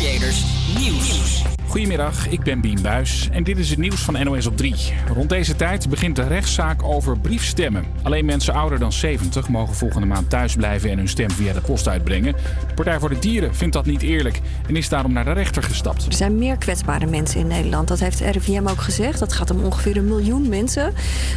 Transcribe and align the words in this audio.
Creators 0.00 0.49
Nieuws. 0.80 1.40
Goedemiddag, 1.70 2.28
ik 2.28 2.42
ben 2.42 2.60
Bien 2.60 2.82
Buis 2.82 3.28
en 3.32 3.44
dit 3.44 3.58
is 3.58 3.70
het 3.70 3.78
nieuws 3.78 4.00
van 4.00 4.24
NOS 4.24 4.46
op 4.46 4.56
3. 4.56 4.74
Rond 5.14 5.28
deze 5.28 5.56
tijd 5.56 5.88
begint 5.88 6.16
de 6.16 6.26
rechtszaak 6.26 6.82
over 6.82 7.18
briefstemmen. 7.18 7.84
Alleen 8.02 8.24
mensen 8.24 8.54
ouder 8.54 8.78
dan 8.78 8.92
70 8.92 9.48
mogen 9.48 9.74
volgende 9.74 10.06
maand 10.06 10.30
thuis 10.30 10.56
blijven 10.56 10.90
en 10.90 10.98
hun 10.98 11.08
stem 11.08 11.30
via 11.30 11.52
de 11.52 11.60
post 11.60 11.88
uitbrengen. 11.88 12.32
De 12.68 12.74
Partij 12.74 12.98
voor 12.98 13.08
de 13.08 13.18
Dieren 13.18 13.54
vindt 13.54 13.74
dat 13.74 13.86
niet 13.86 14.02
eerlijk 14.02 14.40
en 14.68 14.76
is 14.76 14.88
daarom 14.88 15.12
naar 15.12 15.24
de 15.24 15.32
rechter 15.32 15.62
gestapt. 15.62 16.06
Er 16.06 16.12
zijn 16.12 16.38
meer 16.38 16.56
kwetsbare 16.56 17.06
mensen 17.06 17.40
in 17.40 17.46
Nederland. 17.46 17.88
Dat 17.88 17.98
heeft 17.98 18.20
RIVM 18.20 18.66
ook 18.66 18.80
gezegd. 18.80 19.18
Dat 19.18 19.32
gaat 19.32 19.50
om 19.50 19.64
ongeveer 19.64 19.96
een 19.96 20.08
miljoen 20.08 20.48
mensen. 20.48 20.92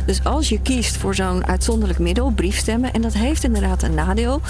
Dus 0.05 0.23
als 0.23 0.49
je 0.49 0.61
kiest 0.61 0.97
voor 0.97 1.15
zo'n 1.15 1.45
uitzonderlijk 1.45 1.99
middel, 1.99 2.31
briefstemmen, 2.31 2.93
en 2.93 3.01
dat 3.01 3.13
heeft 3.13 3.43
inderdaad 3.43 3.83
een 3.83 3.93
nadeel, 3.93 4.41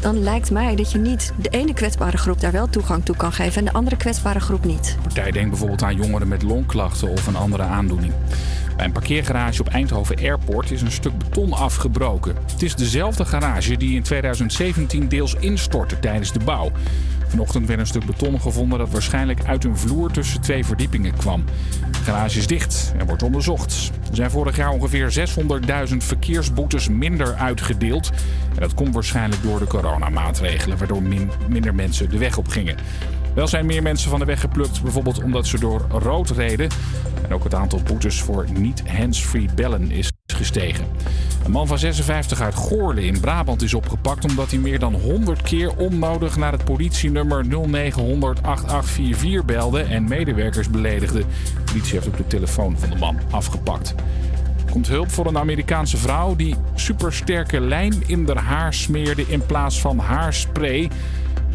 dan 0.00 0.22
lijkt 0.22 0.50
mij 0.50 0.76
dat 0.76 0.92
je 0.92 0.98
niet 0.98 1.32
de 1.36 1.48
ene 1.48 1.74
kwetsbare 1.74 2.16
groep 2.16 2.40
daar 2.40 2.52
wel 2.52 2.68
toegang 2.68 3.04
toe 3.04 3.16
kan 3.16 3.32
geven 3.32 3.58
en 3.58 3.64
de 3.64 3.72
andere 3.72 3.96
kwetsbare 3.96 4.40
groep 4.42 4.64
niet. 4.64 4.84
De 4.84 5.02
partij 5.02 5.30
denkt 5.30 5.48
bijvoorbeeld 5.48 5.82
aan 5.82 5.96
jongeren 5.96 6.28
met 6.28 6.42
longklachten 6.42 7.08
of 7.08 7.26
een 7.26 7.36
andere 7.36 7.62
aandoening. 7.62 8.12
Bij 8.76 8.84
een 8.84 8.92
parkeergarage 8.92 9.60
op 9.60 9.68
Eindhoven 9.68 10.16
Airport 10.16 10.70
is 10.70 10.82
een 10.82 10.92
stuk 10.92 11.18
beton 11.18 11.52
afgebroken. 11.52 12.36
Het 12.52 12.62
is 12.62 12.74
dezelfde 12.74 13.24
garage 13.24 13.76
die 13.76 13.94
in 13.94 14.02
2017 14.02 15.08
deels 15.08 15.34
instortte 15.34 15.98
tijdens 15.98 16.32
de 16.32 16.40
bouw. 16.44 16.70
Vanochtend 17.28 17.66
werd 17.66 17.80
een 17.80 17.86
stuk 17.86 18.04
beton 18.04 18.40
gevonden 18.40 18.78
dat 18.78 18.90
waarschijnlijk 18.90 19.44
uit 19.44 19.64
een 19.64 19.76
vloer 19.76 20.10
tussen 20.10 20.40
twee 20.40 20.64
verdiepingen 20.64 21.16
kwam. 21.16 21.44
De 21.90 21.98
garage 21.98 22.38
is 22.38 22.46
dicht 22.46 22.92
en 22.98 23.06
wordt 23.06 23.22
onderzocht. 23.22 23.90
Er 24.10 24.16
zijn 24.16 24.30
vorig 24.30 24.56
jaar 24.56 24.70
ongeveer 24.70 25.28
600.000 25.90 25.96
verkeersboetes 25.96 26.88
minder 26.88 27.34
uitgedeeld. 27.34 28.10
En 28.54 28.60
dat 28.60 28.74
komt 28.74 28.94
waarschijnlijk 28.94 29.42
door 29.42 29.58
de 29.58 29.66
coronamaatregelen, 29.66 30.78
waardoor 30.78 31.02
minder 31.48 31.74
mensen 31.74 32.10
de 32.10 32.18
weg 32.18 32.38
op 32.38 32.48
gingen. 32.48 32.76
Wel 33.34 33.48
zijn 33.48 33.66
meer 33.66 33.82
mensen 33.82 34.10
van 34.10 34.18
de 34.18 34.24
weg 34.24 34.40
geplukt, 34.40 34.82
bijvoorbeeld 34.82 35.22
omdat 35.22 35.46
ze 35.46 35.58
door 35.58 35.86
rood 35.88 36.30
reden. 36.30 36.68
En 37.24 37.32
ook 37.32 37.44
het 37.44 37.54
aantal 37.54 37.82
boetes 37.82 38.20
voor 38.20 38.46
niet 38.58 38.82
hands-free 38.88 39.48
bellen 39.54 39.90
is 39.90 40.12
gestegen. 40.26 40.86
Een 41.44 41.50
man 41.50 41.66
van 41.66 41.78
56 41.78 42.40
uit 42.40 42.54
Goorle 42.54 43.04
in 43.04 43.20
Brabant 43.20 43.62
is 43.62 43.74
opgepakt 43.74 44.24
omdat 44.24 44.50
hij 44.50 44.58
meer 44.58 44.78
dan 44.78 44.94
100 44.94 45.42
keer 45.42 45.76
onnodig 45.76 46.36
naar 46.36 46.52
het 46.52 46.64
politienummer 46.64 47.46
0900 47.46 48.42
8844 48.42 49.44
belde 49.44 49.82
en 49.82 50.08
medewerkers 50.08 50.70
beledigde. 50.70 51.18
De 51.18 51.62
politie 51.64 51.92
heeft 51.92 52.08
ook 52.08 52.16
de 52.16 52.26
telefoon 52.26 52.78
van 52.78 52.90
de 52.90 52.96
man 52.96 53.18
afgepakt. 53.30 53.94
Er 54.66 54.72
komt 54.72 54.88
hulp 54.88 55.10
voor 55.10 55.26
een 55.26 55.38
Amerikaanse 55.38 55.96
vrouw 55.96 56.36
die 56.36 56.56
supersterke 56.74 57.60
lijm 57.60 57.92
in 58.06 58.26
haar 58.26 58.44
haar 58.44 58.74
smeerde 58.74 59.24
in 59.28 59.46
plaats 59.46 59.80
van 59.80 59.98
haarspray. 59.98 60.90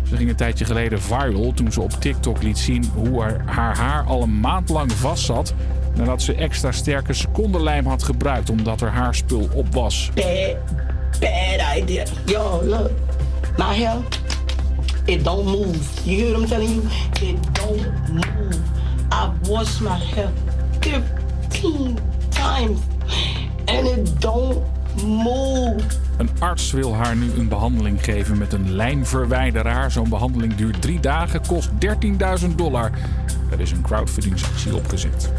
Ze 0.10 0.16
ging 0.16 0.30
een 0.30 0.36
tijdje 0.36 0.66
geleden 0.66 1.02
viral 1.02 1.54
toen 1.54 1.72
ze 1.72 1.82
op 1.82 1.92
TikTok 1.92 2.44
liet 2.44 2.58
zien 2.58 2.92
hoe 2.96 3.22
haar, 3.22 3.42
haar 3.46 3.78
haar 3.78 4.04
al 4.04 4.22
een 4.22 4.40
maand 4.40 4.70
lang 4.70 4.92
vast 4.92 5.26
zat. 5.26 5.54
Nadat 5.96 6.22
ze 6.22 6.36
extra 6.36 6.72
sterke 6.72 7.14
secondenlijm 7.14 7.86
had 7.86 8.04
gebruikt 8.04 8.50
omdat 8.50 8.82
er 8.82 8.90
haarspul 8.90 9.50
op 9.54 9.74
was. 9.74 10.10
Bad, 10.16 10.56
bad 11.20 11.78
idea. 11.78 12.04
Yo, 12.26 12.62
look. 12.66 12.92
My 13.58 13.64
hair, 13.64 13.98
it 15.06 15.24
don't 15.24 15.46
move. 15.46 15.78
You 16.04 16.18
hear 16.18 16.32
what 16.32 16.42
I'm 16.42 16.48
telling 16.48 16.70
you? 16.70 16.84
It 17.30 17.56
don't 17.56 18.10
move. 18.10 18.60
I've 19.10 19.50
washed 19.50 19.82
my 19.82 19.98
hair 20.16 20.30
15 20.82 21.98
times 22.30 22.80
and 23.66 23.88
it 23.88 24.22
don't 24.22 24.77
Een 26.18 26.30
arts 26.40 26.72
wil 26.72 26.96
haar 26.96 27.16
nu 27.16 27.32
een 27.32 27.48
behandeling 27.48 28.04
geven 28.04 28.38
met 28.38 28.54
een 28.54 28.72
lijnverwijderaar. 28.72 29.92
Zo'n 29.92 30.10
behandeling 30.10 30.56
duurt 30.56 30.82
drie 30.82 31.00
dagen, 31.00 31.42
kost 31.48 31.70
13.000 32.42 32.56
dollar. 32.56 32.92
Er 33.52 33.60
is 33.60 33.72
een 33.72 33.82
crowdfundingsactie 33.82 34.76
opgezet. 34.76 35.32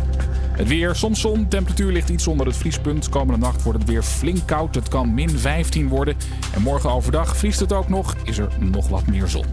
Het 0.52 0.68
weer, 0.68 0.94
soms 0.94 1.20
zon, 1.20 1.48
temperatuur 1.48 1.92
ligt 1.92 2.08
iets 2.08 2.26
onder 2.26 2.46
het 2.46 2.56
vriespunt. 2.56 3.08
Komende 3.08 3.40
nacht 3.40 3.62
wordt 3.62 3.78
het 3.78 3.88
weer 3.88 4.02
flink 4.02 4.46
koud, 4.46 4.74
het 4.74 4.88
kan 4.88 5.14
min 5.14 5.38
15 5.38 5.88
worden. 5.88 6.16
En 6.54 6.62
morgen 6.62 6.90
overdag 6.90 7.36
vriest 7.36 7.60
het 7.60 7.72
ook 7.72 7.88
nog, 7.88 8.14
is 8.24 8.38
er 8.38 8.48
nog 8.58 8.88
wat 8.88 9.06
meer 9.06 9.26
zon. 9.26 9.44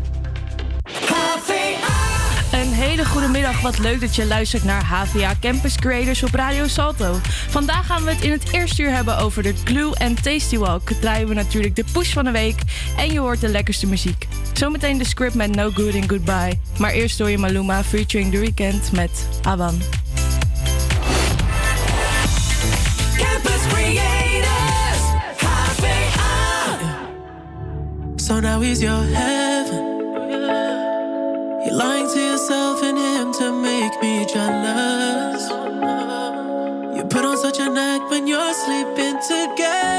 Een 2.52 2.74
hele 2.74 3.06
goede 3.06 3.28
middag. 3.28 3.62
Wat 3.62 3.80
leuk 3.80 4.02
dat 4.02 4.16
je 4.16 4.26
luistert 4.26 4.64
naar 4.64 4.84
HVA 4.84 5.34
Campus 5.42 5.76
Creators 5.76 6.24
op 6.24 6.34
Radio 6.34 6.68
Salto. 6.68 7.20
Vandaag 7.50 7.86
gaan 7.86 8.04
we 8.04 8.12
het 8.12 8.22
in 8.22 8.32
het 8.32 8.54
eerste 8.54 8.82
uur 8.82 8.92
hebben 8.92 9.18
over 9.18 9.44
de 9.44 9.54
Glue 9.64 9.96
en 9.96 10.16
Tasty 10.22 10.58
Walk. 10.58 10.92
Draaien 10.92 11.28
we 11.28 11.34
natuurlijk 11.34 11.76
de 11.76 11.86
push 11.92 12.14
van 12.14 12.24
de 12.24 12.32
week 12.32 12.56
en 12.98 13.12
je 13.12 13.20
hoort 13.20 13.42
de 13.42 13.48
lekkerste 13.48 13.88
muziek. 13.88 14.28
Zometeen 14.54 14.98
de 14.98 15.06
script 15.06 15.34
met 15.34 15.56
No 15.56 15.70
Good 15.70 15.96
and 15.96 16.10
Goodbye. 16.10 16.60
Maar 16.78 16.92
eerst 16.92 17.18
door 17.18 17.30
je 17.30 17.38
Maluma 17.38 17.84
featuring 17.84 18.32
The 18.32 18.40
Weeknd 18.40 18.92
met 18.92 19.28
Awan. 19.42 19.82
Campus 23.18 23.68
Creators, 23.68 25.02
HVA. 25.38 26.78
So 28.16 28.40
now 28.40 28.62
he's 28.62 28.80
your 28.80 29.04
heaven. 29.14 29.95
You're 31.66 31.74
lying 31.74 32.08
to 32.08 32.20
yourself 32.20 32.84
and 32.84 32.96
him 32.96 33.34
to 33.34 33.52
make 33.52 34.00
me 34.00 34.24
jealous. 34.26 35.50
You 36.96 37.04
put 37.06 37.26
on 37.26 37.38
such 37.38 37.60
an 37.60 37.76
act 37.76 38.12
when 38.12 38.28
you're 38.28 38.54
sleeping 38.54 39.18
together. 39.28 39.95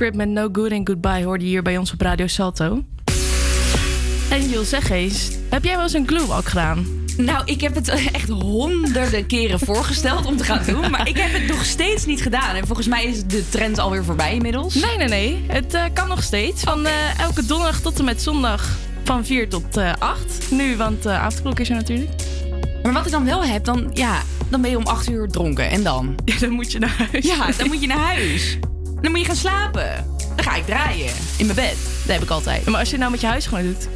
Script 0.00 0.16
met 0.16 0.28
No 0.28 0.48
Good 0.52 0.72
and 0.72 0.88
Goodbye 0.88 1.24
hoorde 1.24 1.44
je 1.44 1.50
hier 1.50 1.62
bij 1.62 1.76
ons 1.78 1.92
op 1.92 2.00
Radio 2.00 2.26
Salto. 2.26 2.84
En 4.30 4.48
Jules, 4.48 4.68
zeg 4.68 4.90
eens, 4.90 5.30
heb 5.50 5.64
jij 5.64 5.74
wel 5.74 5.82
eens 5.82 5.92
een 5.92 6.06
glue 6.06 6.26
gedaan? 6.26 6.86
Nou, 7.16 7.42
ik 7.44 7.60
heb 7.60 7.74
het 7.74 7.88
echt 8.18 8.28
honderden 8.28 9.26
keren 9.26 9.58
voorgesteld 9.58 10.26
om 10.26 10.36
te 10.36 10.44
gaan 10.44 10.62
doen. 10.66 10.90
Maar 10.90 11.08
ik 11.08 11.16
heb 11.16 11.32
het 11.32 11.48
nog 11.48 11.64
steeds 11.64 12.06
niet 12.06 12.22
gedaan. 12.22 12.54
En 12.54 12.66
volgens 12.66 12.86
mij 12.86 13.04
is 13.04 13.24
de 13.24 13.48
trend 13.48 13.78
alweer 13.78 14.04
voorbij 14.04 14.34
inmiddels. 14.34 14.74
Nee, 14.74 14.96
nee, 14.96 15.08
nee. 15.08 15.44
Het 15.46 15.74
eh, 15.74 15.84
kan 15.92 16.08
nog 16.08 16.22
steeds. 16.22 16.62
Van 16.62 16.86
eh, 16.86 17.20
elke 17.20 17.46
donderdag 17.46 17.80
tot 17.80 17.98
en 17.98 18.04
met 18.04 18.22
zondag 18.22 18.78
van 19.04 19.24
4 19.24 19.48
tot 19.48 19.76
eh, 19.76 19.84
uh, 19.84 19.92
8. 19.98 20.50
Nu, 20.50 20.76
want 20.76 21.02
de 21.02 21.10
avondklok 21.10 21.60
is 21.60 21.68
er 21.68 21.76
natuurlijk. 21.76 22.10
Maar 22.82 22.92
wat 22.92 23.06
ik 23.06 23.12
dan 23.12 23.24
wel 23.24 23.44
heb, 23.44 23.64
dan, 23.64 23.90
ja, 23.94 24.22
dan 24.48 24.60
ben 24.60 24.70
je 24.70 24.76
om 24.76 24.86
8 24.86 25.10
uur 25.10 25.28
dronken. 25.28 25.70
En 25.70 25.82
dan? 25.82 26.14
Dan 26.40 26.50
moet 26.50 26.72
je 26.72 26.78
naar 26.78 27.08
huis. 27.10 27.26
Ja, 27.26 27.50
dan 27.56 27.66
moet 27.66 27.80
je 27.80 27.86
naar 27.86 28.14
huis. 28.14 28.58
Dan 29.00 29.10
moet 29.10 29.20
je 29.20 29.26
gaan 29.26 29.36
slapen. 29.36 30.06
Dan 30.36 30.44
ga 30.44 30.54
ik 30.54 30.64
draaien. 30.64 31.12
In 31.36 31.46
mijn 31.46 31.56
bed. 31.56 31.76
Dat 32.06 32.14
heb 32.14 32.22
ik 32.22 32.30
altijd. 32.30 32.64
Maar 32.66 32.80
als 32.80 32.90
je 32.90 32.98
nou 32.98 33.10
met 33.10 33.20
je 33.20 33.26
huis 33.26 33.46
gewoon 33.46 33.64
doet... 33.64 33.88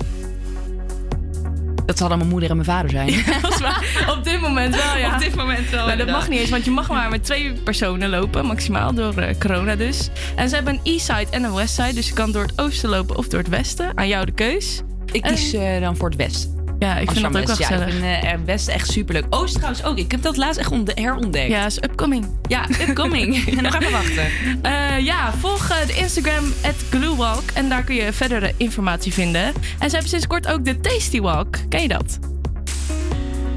Dat 1.87 1.99
zal 1.99 2.09
dan 2.09 2.19
mijn 2.19 2.31
moeder 2.31 2.51
en 2.51 2.57
mijn 2.57 2.69
vader 2.69 2.91
zijn. 2.91 3.09
Op 4.17 4.25
dit 4.25 4.41
moment 4.41 4.75
wel, 4.75 4.97
ja. 4.97 5.15
Op 5.15 5.21
dit 5.21 5.35
moment 5.35 5.71
wel. 5.71 5.87
Nou, 5.87 5.99
dat 5.99 6.07
mag 6.07 6.29
niet 6.29 6.41
eens, 6.41 6.51
want 6.51 6.65
je 6.65 6.71
mag 6.71 6.89
maar 6.89 7.11
met 7.11 7.25
twee 7.25 7.53
personen 7.53 8.11
lopen, 8.11 8.47
maximaal, 8.47 8.95
door 8.95 9.17
eh, 9.17 9.39
corona 9.39 9.77
dus. 9.77 10.09
En 10.37 10.49
ze 10.49 10.55
hebben 10.55 10.75
een 10.75 10.81
east 10.93 11.07
side 11.07 11.27
en 11.31 11.43
een 11.43 11.55
west 11.55 11.75
side. 11.75 11.95
dus 11.95 12.09
je 12.09 12.15
kan 12.15 12.33
door 12.33 12.43
het 12.43 12.61
oosten 12.61 12.89
lopen 12.89 13.17
of 13.17 13.29
door 13.29 13.41
het 13.41 13.49
westen. 13.49 13.93
Aan 13.95 14.09
jou 14.09 14.27
de 14.27 14.33
keus. 14.33 14.83
Ik 15.13 15.23
kies 15.23 15.53
eh, 15.53 15.81
dan 15.81 15.97
voor 15.97 16.09
het 16.09 16.19
westen. 16.19 16.54
Ja, 16.85 16.97
ik 16.99 17.11
vind 17.11 17.15
dat 17.15 17.25
ook 17.25 17.33
wel 17.33 17.43
Amsterdam-West. 17.43 17.59
Ja, 17.59 17.67
gezellig. 17.67 17.95
ik 17.95 18.25
vind 18.25 18.41
eh, 18.41 18.47
West 18.47 18.69
echt 18.69 18.91
superleuk. 18.91 19.25
Oost 19.31 19.55
trouwens 19.55 19.85
ook. 19.85 19.99
Ik 19.99 20.11
heb 20.11 20.23
dat 20.23 20.37
laatst 20.37 20.59
echt 20.61 20.71
ontde- 20.71 20.93
herontdekt. 20.95 21.49
Ja, 21.51 21.67
is 21.67 21.77
upcoming. 21.77 22.27
Ja, 22.49 22.67
upcoming. 22.89 23.37
En 23.57 23.63
nog 23.63 23.75
even 23.75 23.93
wachten. 23.93 24.27
Eh, 24.63 24.99
ja, 25.05 25.33
volg 25.33 25.71
eh, 25.71 25.87
de 25.87 25.95
Instagram 25.95 26.45
@gluewalk 26.91 27.43
en 27.55 27.69
daar 27.69 27.83
kun 27.85 27.95
je 27.95 28.13
verdere 28.13 28.53
informatie 28.57 29.13
vinden. 29.13 29.45
En 29.45 29.55
ze 29.79 29.91
hebben 29.91 30.09
sinds 30.09 30.27
kort 30.27 30.47
ook 30.47 30.65
de 30.65 30.81
Tasty 30.81 31.21
Walk. 31.21 31.57
Ken 31.69 31.83
je 31.83 31.89
dat? 31.89 32.19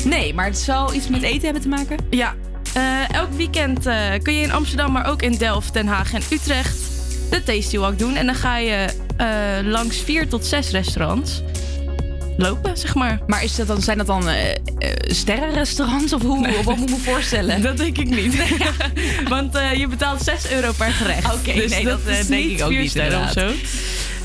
Nee, 0.05 0.33
maar 0.33 0.45
het 0.45 0.57
zal 0.57 0.93
iets 0.93 1.07
met 1.07 1.21
eten 1.21 1.43
hebben 1.43 1.61
te 1.61 1.67
maken? 1.67 1.97
Ja. 2.09 2.35
Elk 3.11 3.31
weekend 3.35 3.83
kun 4.21 4.33
je 4.33 4.41
in 4.41 4.51
Amsterdam, 4.51 4.91
maar 4.91 5.05
ook 5.09 5.21
in 5.21 5.37
Delft, 5.37 5.73
Den 5.73 5.87
Haag 5.87 6.13
en 6.13 6.21
Utrecht 6.31 6.77
de 7.29 7.43
Tasty 7.43 7.77
Walk 7.77 7.99
doen. 7.99 8.15
En 8.15 8.25
dan 8.25 8.35
ga 8.35 8.57
je 8.57 8.85
langs 9.63 9.97
vier 9.97 10.27
tot 10.27 10.45
zes 10.45 10.69
restaurants 10.71 11.41
lopen, 12.37 12.77
zeg 12.77 12.95
maar. 12.95 13.19
Maar 13.27 13.43
is 13.43 13.55
dat 13.55 13.67
dan, 13.67 13.81
zijn 13.81 13.97
dat 13.97 14.07
dan 14.07 14.29
eh, 14.29 14.55
sterrenrestaurants? 15.01 16.13
Of 16.13 16.21
hoe, 16.21 16.47
of 16.47 16.65
wat 16.65 16.77
moet 16.77 16.89
ik 16.89 16.95
me 16.95 17.01
voorstellen? 17.01 17.61
Dat 17.67 17.77
denk 17.77 17.97
ik 17.97 18.09
niet. 18.09 18.57
Want 19.29 19.55
eh, 19.55 19.73
je 19.73 19.87
betaalt 19.87 20.21
6 20.21 20.51
euro 20.51 20.71
per 20.77 20.91
gerecht. 20.91 21.33
Oké, 21.33 21.53
dus 21.53 21.71
nee, 21.71 21.85
dat, 21.85 21.99
denk 22.27 22.51
ik 22.51 22.63
ook 22.63 22.69
niet, 22.69 22.89
sterren 22.89 23.21
of 23.21 23.31
zo. 23.31 23.51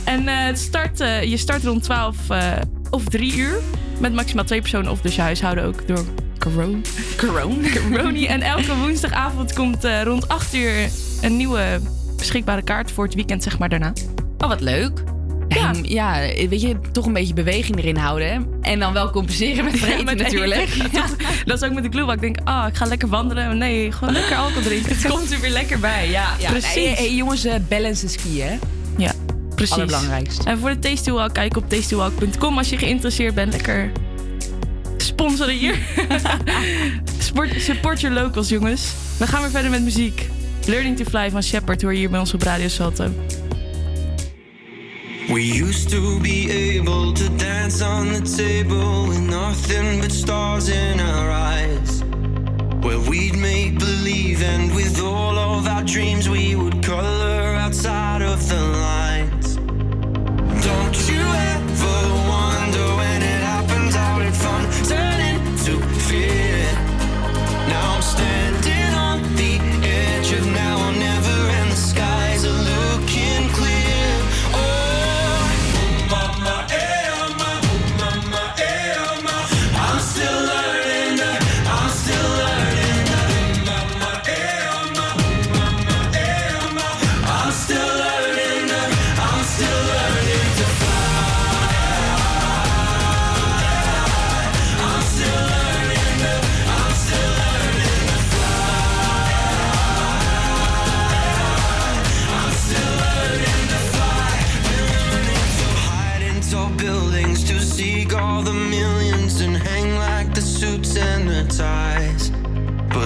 En 0.04 0.28
het 0.28 0.58
start, 0.58 0.98
je 1.24 1.36
start 1.36 1.64
rond 1.64 1.82
12 1.82 2.16
eh, 2.28 2.52
of 2.90 3.04
3 3.04 3.36
uur. 3.36 3.58
Met 3.98 4.12
maximaal 4.12 4.44
twee 4.44 4.60
personen 4.60 4.90
of 4.90 5.00
dus 5.00 5.14
je 5.14 5.20
huishouden 5.20 5.64
ook 5.64 5.88
door 5.88 6.04
corona. 6.38 6.78
Corona. 7.16 7.68
Corona. 7.90 8.26
En 8.26 8.42
elke 8.42 8.76
woensdagavond 8.76 9.52
komt 9.52 9.86
rond 10.04 10.28
8 10.28 10.54
uur 10.54 10.90
een 11.20 11.36
nieuwe 11.36 11.80
beschikbare 12.16 12.62
kaart 12.62 12.90
voor 12.90 13.04
het 13.04 13.14
weekend 13.14 13.42
zeg 13.42 13.58
maar 13.58 13.68
daarna. 13.68 13.92
Oh, 14.38 14.48
wat 14.48 14.60
leuk. 14.60 15.11
Ja. 15.54 15.72
Ja. 15.82 16.18
ja, 16.18 16.48
weet 16.48 16.60
je, 16.60 16.76
toch 16.92 17.06
een 17.06 17.12
beetje 17.12 17.34
beweging 17.34 17.78
erin 17.78 17.96
houden. 17.96 18.26
hè? 18.32 18.38
En 18.70 18.78
dan 18.78 18.92
wel 18.92 19.10
compenseren 19.10 19.64
met 19.64 19.78
vreten 19.80 20.04
Met 20.04 20.18
natuurlijk. 20.18 20.68
Ja. 20.92 21.04
Dat 21.44 21.62
is 21.62 21.68
ook 21.68 21.74
met 21.74 21.84
de 21.84 21.90
glue. 21.98 22.12
Ik 22.12 22.20
denk, 22.20 22.36
ah, 22.44 22.66
ik 22.68 22.74
ga 22.74 22.86
lekker 22.86 23.08
wandelen. 23.08 23.58
Nee, 23.58 23.92
gewoon 23.92 24.12
lekker 24.14 24.36
alcohol 24.36 24.62
drinken. 24.62 24.96
Het 24.96 25.06
komt 25.08 25.32
er 25.32 25.40
weer 25.40 25.50
lekker 25.50 25.78
bij, 25.78 26.10
ja. 26.10 26.34
ja. 26.38 26.50
Precies. 26.50 26.96
Hey, 26.98 27.14
jongens, 27.14 27.44
eh, 27.44 27.54
balance 27.68 28.02
en 28.04 28.10
skiën, 28.10 28.46
hè? 28.46 28.58
Ja, 28.96 29.12
precies. 29.54 29.74
Allerbelangrijkst. 29.74 30.42
En 30.44 30.58
voor 30.58 30.70
de 30.70 30.78
Tasty 30.78 31.10
Walk, 31.10 31.34
kijk 31.34 31.56
op 31.56 31.68
tastywalk.com 31.70 32.58
als 32.58 32.68
je 32.68 32.76
geïnteresseerd 32.78 33.34
bent. 33.34 33.52
Lekker 33.52 33.90
sponsoren 34.96 35.54
hier. 35.54 35.74
Sport, 37.18 37.50
support 37.62 38.00
your 38.00 38.16
locals, 38.16 38.48
jongens. 38.48 38.92
We 39.18 39.26
gaan 39.26 39.40
weer 39.40 39.50
verder 39.50 39.70
met 39.70 39.82
muziek. 39.82 40.28
Learning 40.66 40.96
to 40.96 41.04
Fly 41.04 41.30
van 41.30 41.42
Shepard 41.42 41.82
hoor 41.82 41.92
je 41.92 41.98
hier 41.98 42.10
bij 42.10 42.20
ons 42.20 42.34
op 42.34 42.42
Radio 42.42 42.68
Salto. 42.68 43.10
We 45.30 45.44
used 45.44 45.88
to 45.90 46.20
be 46.20 46.50
able 46.50 47.12
to 47.14 47.28
dance 47.30 47.80
on 47.80 48.12
the 48.12 48.20
table 48.20 49.06
with 49.08 49.20
nothing 49.20 50.00
but 50.00 50.12
stars 50.12 50.68
in 50.68 51.00
our 51.00 51.30
eyes. 51.30 52.02
Where 52.82 52.98
we'd 52.98 53.36
make 53.36 53.78
believe, 53.78 54.42
and 54.42 54.74
with 54.74 55.00
all 55.00 55.38
of 55.38 55.66
our 55.66 55.84
dreams, 55.84 56.28
we 56.28 56.56
would 56.56 56.82
color 56.82 57.54
outside 57.54 58.22
of 58.22 58.46
the 58.48 58.60
lines. 58.60 59.56
Don't 60.66 61.08
you 61.08 61.22
ever 61.22 61.98
wonder 62.28 62.86
when 62.96 63.22
it 63.22 63.42
happens, 63.52 63.94
how 63.94 64.18
did 64.18 64.34
fun 64.34 64.64
turn 64.88 65.20
into 65.20 65.80
fear? 66.00 66.41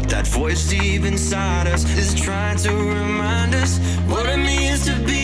That 0.08 0.26
voice 0.26 0.68
deep 0.68 1.04
inside 1.04 1.66
us 1.66 1.84
is 1.98 2.14
trying 2.14 2.56
to 2.58 2.72
remind 2.72 3.54
us 3.54 3.78
what 4.08 4.26
it 4.28 4.36
means 4.36 4.84
to 4.86 4.94
be 5.04 5.15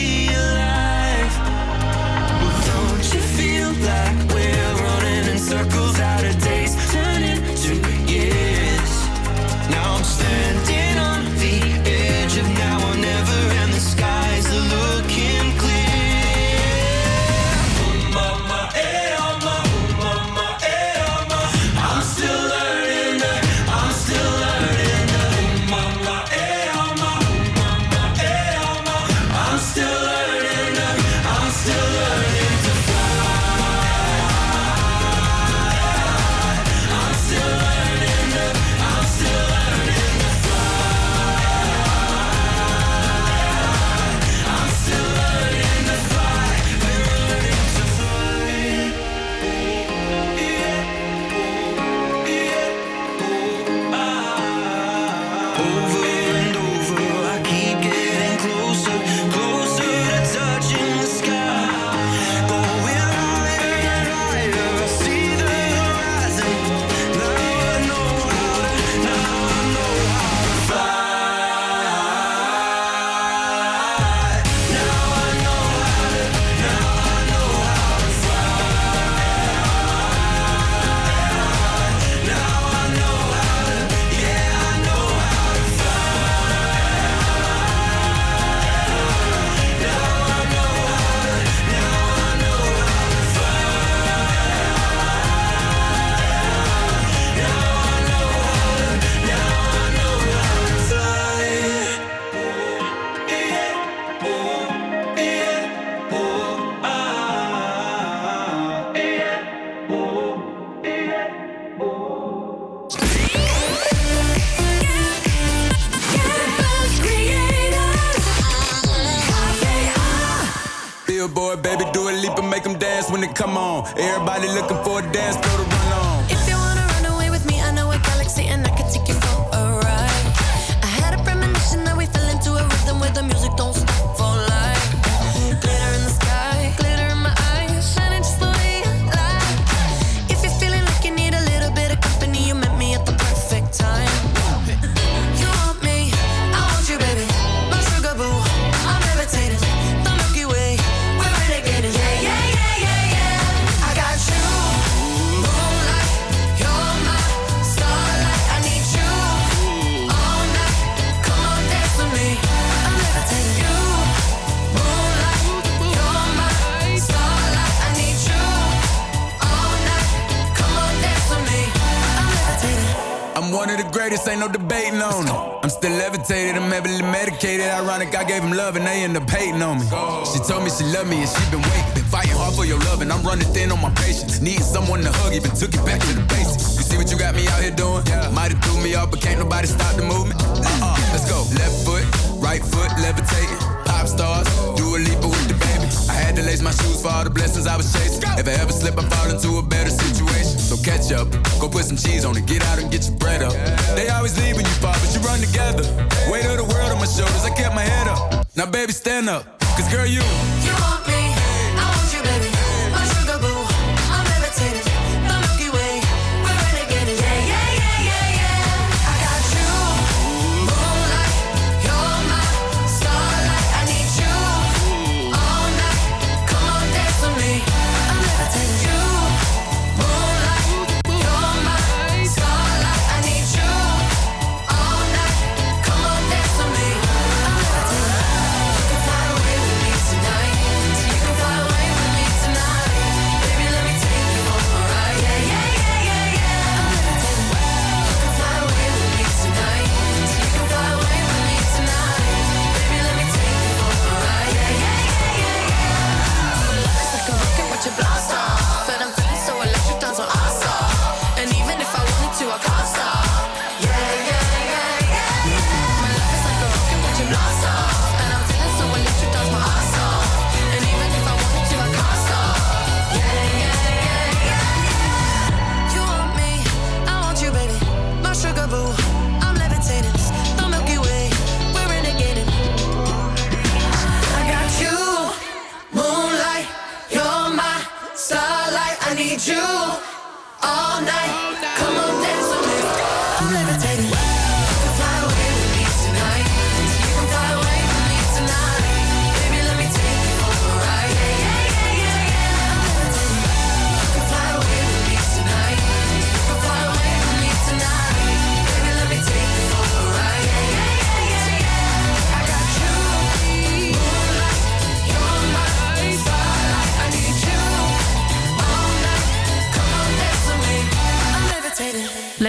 on 179.73 179.81
me. 179.81 179.87
She 180.29 180.38
told 180.45 180.64
me 180.64 180.71
she 180.71 180.85
loved 180.93 181.09
me 181.09 181.25
and 181.25 181.29
she 181.29 181.41
been 181.49 181.64
waiting. 181.64 181.95
Been 181.97 182.09
fighting 182.12 182.37
hard 182.37 182.55
for 182.55 182.64
your 182.64 182.79
love 182.91 183.00
and 183.00 183.11
I'm 183.12 183.25
running 183.25 183.49
thin 183.57 183.73
on 183.73 183.81
my 183.81 183.91
patience. 183.97 184.41
Needing 184.41 184.62
someone 184.62 185.00
to 185.00 185.12
hug, 185.25 185.33
even 185.33 185.50
took 185.57 185.73
it 185.73 185.85
back 185.85 186.00
to 186.00 186.12
the 186.12 186.25
basics. 186.29 186.76
You 186.76 186.85
see 186.85 186.97
what 186.97 187.11
you 187.11 187.19
got 187.19 187.35
me 187.35 187.49
out 187.49 187.61
here 187.64 187.73
doing? 187.73 188.05
Might 188.37 188.52
have 188.52 188.61
threw 188.64 188.81
me 188.83 188.95
off, 188.95 189.11
but 189.11 189.21
can't 189.21 189.41
nobody 189.41 189.67
stop 189.67 189.97
the 189.97 190.05
movement. 190.05 190.41
Uh-uh, 190.41 191.12
let's 191.12 191.25
go. 191.29 191.41
Left 191.57 191.76
foot, 191.85 192.05
right 192.38 192.62
foot, 192.62 192.91
levitating. 193.00 193.61
Pop 193.88 194.07
stars, 194.07 194.47
do 194.76 194.85
a 194.97 194.99
leap 195.00 195.21
with 195.25 195.49
the 195.49 195.57
baby. 195.57 195.88
I 196.09 196.17
had 196.21 196.37
to 196.37 196.43
lace 196.43 196.62
my 196.62 196.73
shoes 196.73 197.00
for 197.00 197.09
all 197.09 197.25
the 197.25 197.31
blessings 197.31 197.67
I 197.67 197.76
was 197.76 197.93
chasing. 197.93 198.23
If 198.37 198.47
I 198.49 198.52
ever 198.61 198.73
slip, 198.73 198.99
I 198.99 199.09
fall 199.09 199.31
into 199.31 199.59
a 199.59 199.62
better 199.62 199.91
situation. 199.91 200.59
So 200.59 200.76
catch 200.83 201.12
up, 201.12 201.29
go 201.61 201.69
put 201.69 201.85
some 201.85 201.97
cheese 201.97 202.25
on 202.25 202.37
it, 202.37 202.47
get 202.47 202.62
out 202.69 202.79
and 202.79 202.91
get 202.91 203.09
your 203.09 203.17
bread 203.17 203.43
up. 203.43 203.52
They 203.97 204.09
always 204.09 204.37
leave 204.38 204.57
when 204.57 204.64
you 204.64 204.76
fall, 204.83 204.97
but 205.00 205.11
you 205.14 205.21
run 205.21 205.41
together. 205.41 205.85
Weight 206.31 206.45
of 206.47 206.57
the 206.57 206.67
world 206.69 206.93
on 206.93 206.99
my 206.99 207.07
shoulders, 207.07 207.45
I 207.45 207.50
kept 207.50 207.75
my 207.75 207.83
head 207.83 208.09
up. 208.09 208.47
Now, 208.55 208.67
baby, 208.67 208.93
stand 208.93 209.29
up, 209.31 209.51
cause 209.76 209.88
girl, 209.88 210.07
you. 210.07 210.51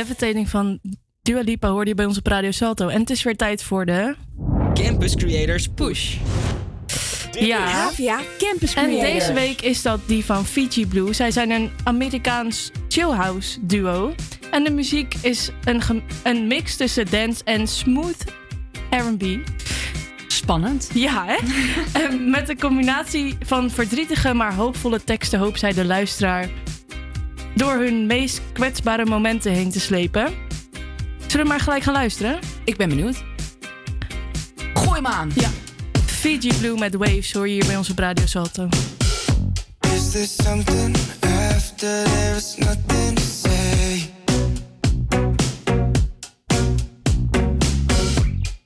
Levitating. 0.04 0.48
Levitating 0.48 0.50
van 0.50 0.80
Dua 1.22 1.42
Lipa 1.42 1.70
hoorde 1.70 1.89
je 1.89 1.96
bij 1.96 2.06
ons 2.06 2.18
op 2.18 2.28
Radio 2.28 2.52
Salto. 2.52 2.88
En 2.88 3.00
het 3.00 3.10
is 3.10 3.24
weer 3.24 3.36
tijd 3.36 3.63
voor 3.63 3.86
de... 3.86 4.16
Campus 4.74 5.16
Creators 5.16 5.68
Push. 5.68 6.18
Ja. 7.32 7.60
Havia 7.60 8.20
Campus 8.38 8.74
En 8.74 8.84
Creators. 8.84 9.13
deze 9.13 9.34
week 9.34 9.62
is 9.62 9.82
dat 9.82 10.00
die 10.06 10.26
van 10.26 10.46
Fiji 10.46 10.88
Blue. 10.88 11.13
Zij 11.13 11.32
zijn 11.32 11.52
een 11.52 11.72
Amerikaans 11.84 12.72
chillhouse 12.88 13.66
duo. 13.66 14.16
En 14.52 14.63
de 14.63 14.72
muziek 14.72 15.16
is 15.22 15.52
een, 15.63 15.82
een 16.24 16.48
mix 16.48 16.76
tussen 16.76 17.10
dance 17.10 17.44
en 17.44 17.68
smooth 17.68 18.24
R&B. 18.89 19.24
Spannend. 20.28 20.89
Ja, 20.94 21.26
hè? 21.26 21.38
en 22.08 22.30
met 22.30 22.50
een 22.50 22.60
combinatie 22.60 23.38
van 23.39 23.70
verdrietige 23.70 24.34
maar 24.34 24.54
hoopvolle 24.54 25.04
teksten 25.04 25.39
hoopt 25.39 25.60
zij 25.60 25.74
de 25.74 25.86
luisteraar 25.86 26.50
door 27.56 27.74
hun 27.74 28.06
meest 28.06 28.42
kwetsbare 28.54 29.06
momenten 29.06 29.52
heen 29.52 29.70
te 29.72 29.80
slepen. 29.80 30.34
Zullen 31.28 31.46
we 31.46 31.52
maar 31.52 31.60
gelijk 31.60 31.84
gaan 31.84 31.94
luisteren? 31.94 32.39
Ik 32.63 32.78
ben 32.78 32.89
benieuwd. 32.89 33.24
Gooi 34.74 34.96
hem 34.96 35.08
aan. 35.08 35.32
Ja. 35.36 35.50
Fiji 36.06 36.54
Blue 36.60 36.78
met 36.78 36.96
Waves 36.96 37.34
hoor 37.34 37.48
je 37.48 37.54
hier 37.54 37.66
bij 37.66 37.78
ons 37.78 37.89
op 37.89 38.00
Radio 38.00 38.26
Salto. 38.26 38.68
Is 39.96 40.12
there 40.12 40.26
something 40.26 40.96
after 41.22 42.04
there's 42.04 42.56
nothing 42.58 43.16
to 43.16 43.24
say? 43.24 44.10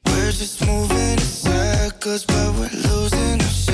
We're 0.04 0.32
just 0.32 0.66
moving 0.66 1.12
in 1.12 1.20
circles, 1.20 2.26
but 2.26 2.54
we're 2.58 2.70
losing 2.90 3.42
our 3.42 3.67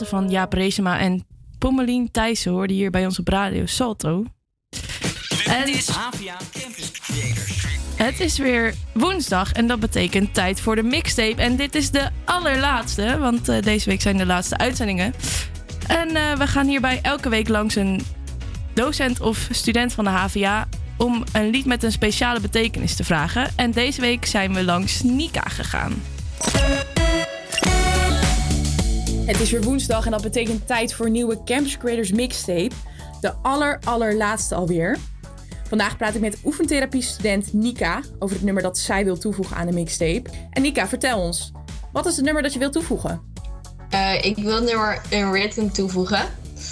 van 0.00 0.30
Jaap 0.30 0.52
Reesema 0.52 0.98
en 0.98 1.26
Pommelien 1.58 2.10
Thijssen 2.10 2.52
hoorden 2.52 2.76
hier 2.76 2.90
bij 2.90 3.04
ons 3.04 3.18
op 3.18 3.28
radio 3.28 3.66
Salto. 3.66 4.24
En 5.46 5.66
Dit 5.66 5.74
is 5.74 5.88
Havia 5.88 6.36
Campus 6.52 6.90
Creators. 6.90 7.64
het 7.96 8.20
is 8.20 8.38
weer 8.38 8.74
woensdag 8.92 9.52
en 9.52 9.66
dat 9.66 9.80
betekent 9.80 10.34
tijd 10.34 10.60
voor 10.60 10.76
de 10.76 10.82
mixtape. 10.82 11.42
En 11.42 11.56
dit 11.56 11.74
is 11.74 11.90
de 11.90 12.08
allerlaatste, 12.24 13.18
want 13.18 13.48
eh, 13.48 13.62
deze 13.62 13.88
week 13.88 14.00
zijn 14.00 14.16
de 14.16 14.26
laatste 14.26 14.56
uitzendingen. 14.56 15.14
En 15.86 16.16
eh, 16.16 16.36
we 16.36 16.46
gaan 16.46 16.66
hierbij 16.66 16.98
elke 17.02 17.28
week 17.28 17.48
langs 17.48 17.74
een 17.74 18.00
docent 18.74 19.20
of 19.20 19.48
student 19.50 19.92
van 19.92 20.04
de 20.04 20.10
HVA 20.10 20.68
om 20.96 21.24
een 21.32 21.50
lied 21.50 21.64
met 21.64 21.82
een 21.82 21.92
speciale 21.92 22.40
betekenis 22.40 22.96
te 22.96 23.04
vragen. 23.04 23.50
En 23.56 23.70
deze 23.70 24.00
week 24.00 24.26
zijn 24.26 24.54
we 24.54 24.64
langs 24.64 25.02
Nika 25.02 25.48
gegaan. 25.48 25.92
Het 29.24 29.40
is 29.40 29.50
weer 29.50 29.62
woensdag 29.62 30.04
en 30.04 30.10
dat 30.10 30.22
betekent 30.22 30.66
tijd 30.66 30.94
voor 30.94 31.10
nieuwe 31.10 31.44
Campus 31.44 31.78
Creators 31.78 32.12
Mixtape. 32.12 32.70
De 33.20 33.32
aller 33.42 33.80
allerlaatste 33.84 34.54
alweer. 34.54 34.98
Vandaag 35.68 35.96
praat 35.96 36.14
ik 36.14 36.20
met 36.20 36.38
oefentherapie-student 36.44 37.52
Nika 37.52 38.00
over 38.18 38.36
het 38.36 38.44
nummer 38.44 38.62
dat 38.62 38.78
zij 38.78 39.04
wil 39.04 39.18
toevoegen 39.18 39.56
aan 39.56 39.66
de 39.66 39.72
mixtape. 39.72 40.30
En 40.50 40.62
Nika, 40.62 40.88
vertel 40.88 41.20
ons, 41.20 41.52
wat 41.92 42.06
is 42.06 42.16
het 42.16 42.24
nummer 42.24 42.42
dat 42.42 42.52
je 42.52 42.58
wilt 42.58 42.72
toevoegen? 42.72 43.20
Eh, 43.90 44.24
ik 44.24 44.36
wil 44.36 44.54
het 44.54 44.64
nummer 44.64 45.00
Unwritten 45.12 45.72
toevoegen. 45.72 46.20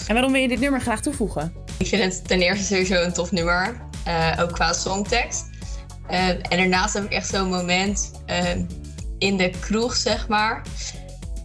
En 0.07 0.15
waarom 0.15 0.33
wil 0.33 0.41
je 0.41 0.49
dit 0.49 0.61
nummer 0.61 0.81
graag 0.81 1.01
toevoegen? 1.01 1.53
Ik 1.79 1.87
vind 1.87 2.03
het 2.03 2.29
ten 2.29 2.41
eerste 2.41 2.65
sowieso 2.65 3.03
een 3.03 3.13
tof 3.13 3.33
nummer, 3.33 3.77
eh, 4.05 4.39
ook 4.41 4.53
qua 4.53 4.73
songtekst. 4.73 5.45
Eh, 6.07 6.29
en 6.29 6.57
daarnaast 6.57 6.95
heb 6.95 7.05
ik 7.05 7.13
echt 7.13 7.29
zo'n 7.29 7.49
moment 7.49 8.11
in 9.19 9.37
de 9.37 9.51
kroeg, 9.61 9.97
zeg 9.97 10.29
maar. 10.29 10.63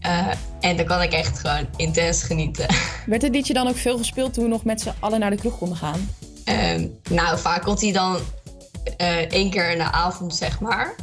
Eh, 0.05 0.27
en 0.59 0.77
dan 0.77 0.85
kan 0.85 1.01
ik 1.01 1.11
echt 1.11 1.39
gewoon 1.39 1.67
intens 1.75 2.23
genieten. 2.23 2.67
Werd 3.05 3.21
dit 3.21 3.31
liedje 3.31 3.53
dan 3.53 3.67
ook 3.67 3.77
veel 3.77 3.97
gespeeld 3.97 4.33
toen 4.33 4.43
we 4.43 4.49
nog 4.49 4.63
met 4.63 4.81
z'n 4.81 4.93
allen 4.99 5.19
naar 5.19 5.29
de 5.29 5.35
kroeg 5.35 5.57
konden 5.57 5.77
gaan? 5.77 6.09
Ehm, 6.43 6.87
nou, 7.09 7.39
vaak 7.39 7.61
komt 7.61 7.81
hij 7.81 7.91
dan 7.91 8.17
eh, 8.97 9.17
één 9.17 9.49
keer 9.49 9.71
in 9.71 9.77
de 9.77 9.91
avond, 9.91 10.35
zeg 10.35 10.59
maar. 10.59 10.95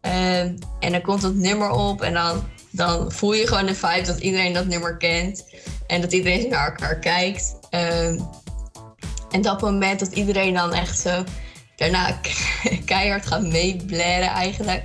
Ehm, 0.00 0.56
en 0.80 0.92
dan 0.92 1.02
komt 1.02 1.22
dat 1.22 1.34
nummer 1.34 1.70
op 1.70 2.02
en 2.02 2.12
dan, 2.12 2.44
dan 2.70 3.12
voel 3.12 3.32
je 3.32 3.46
gewoon 3.46 3.66
de 3.66 3.74
vibe 3.74 4.06
dat 4.06 4.18
iedereen 4.18 4.52
dat 4.52 4.66
nummer 4.66 4.96
kent. 4.96 5.44
En 5.86 6.00
dat 6.00 6.12
iedereen 6.12 6.48
naar 6.50 6.66
elkaar 6.66 6.98
kijkt. 6.98 7.56
Ehm, 7.70 8.18
en 9.30 9.42
dat 9.42 9.60
moment 9.60 10.00
dat 10.00 10.12
iedereen 10.12 10.54
dan 10.54 10.74
echt 10.74 10.98
zo 10.98 11.24
daarna 11.76 12.20
keihard 12.84 13.26
gaat 13.26 13.42
meeblaren 13.42 14.28
eigenlijk. 14.28 14.84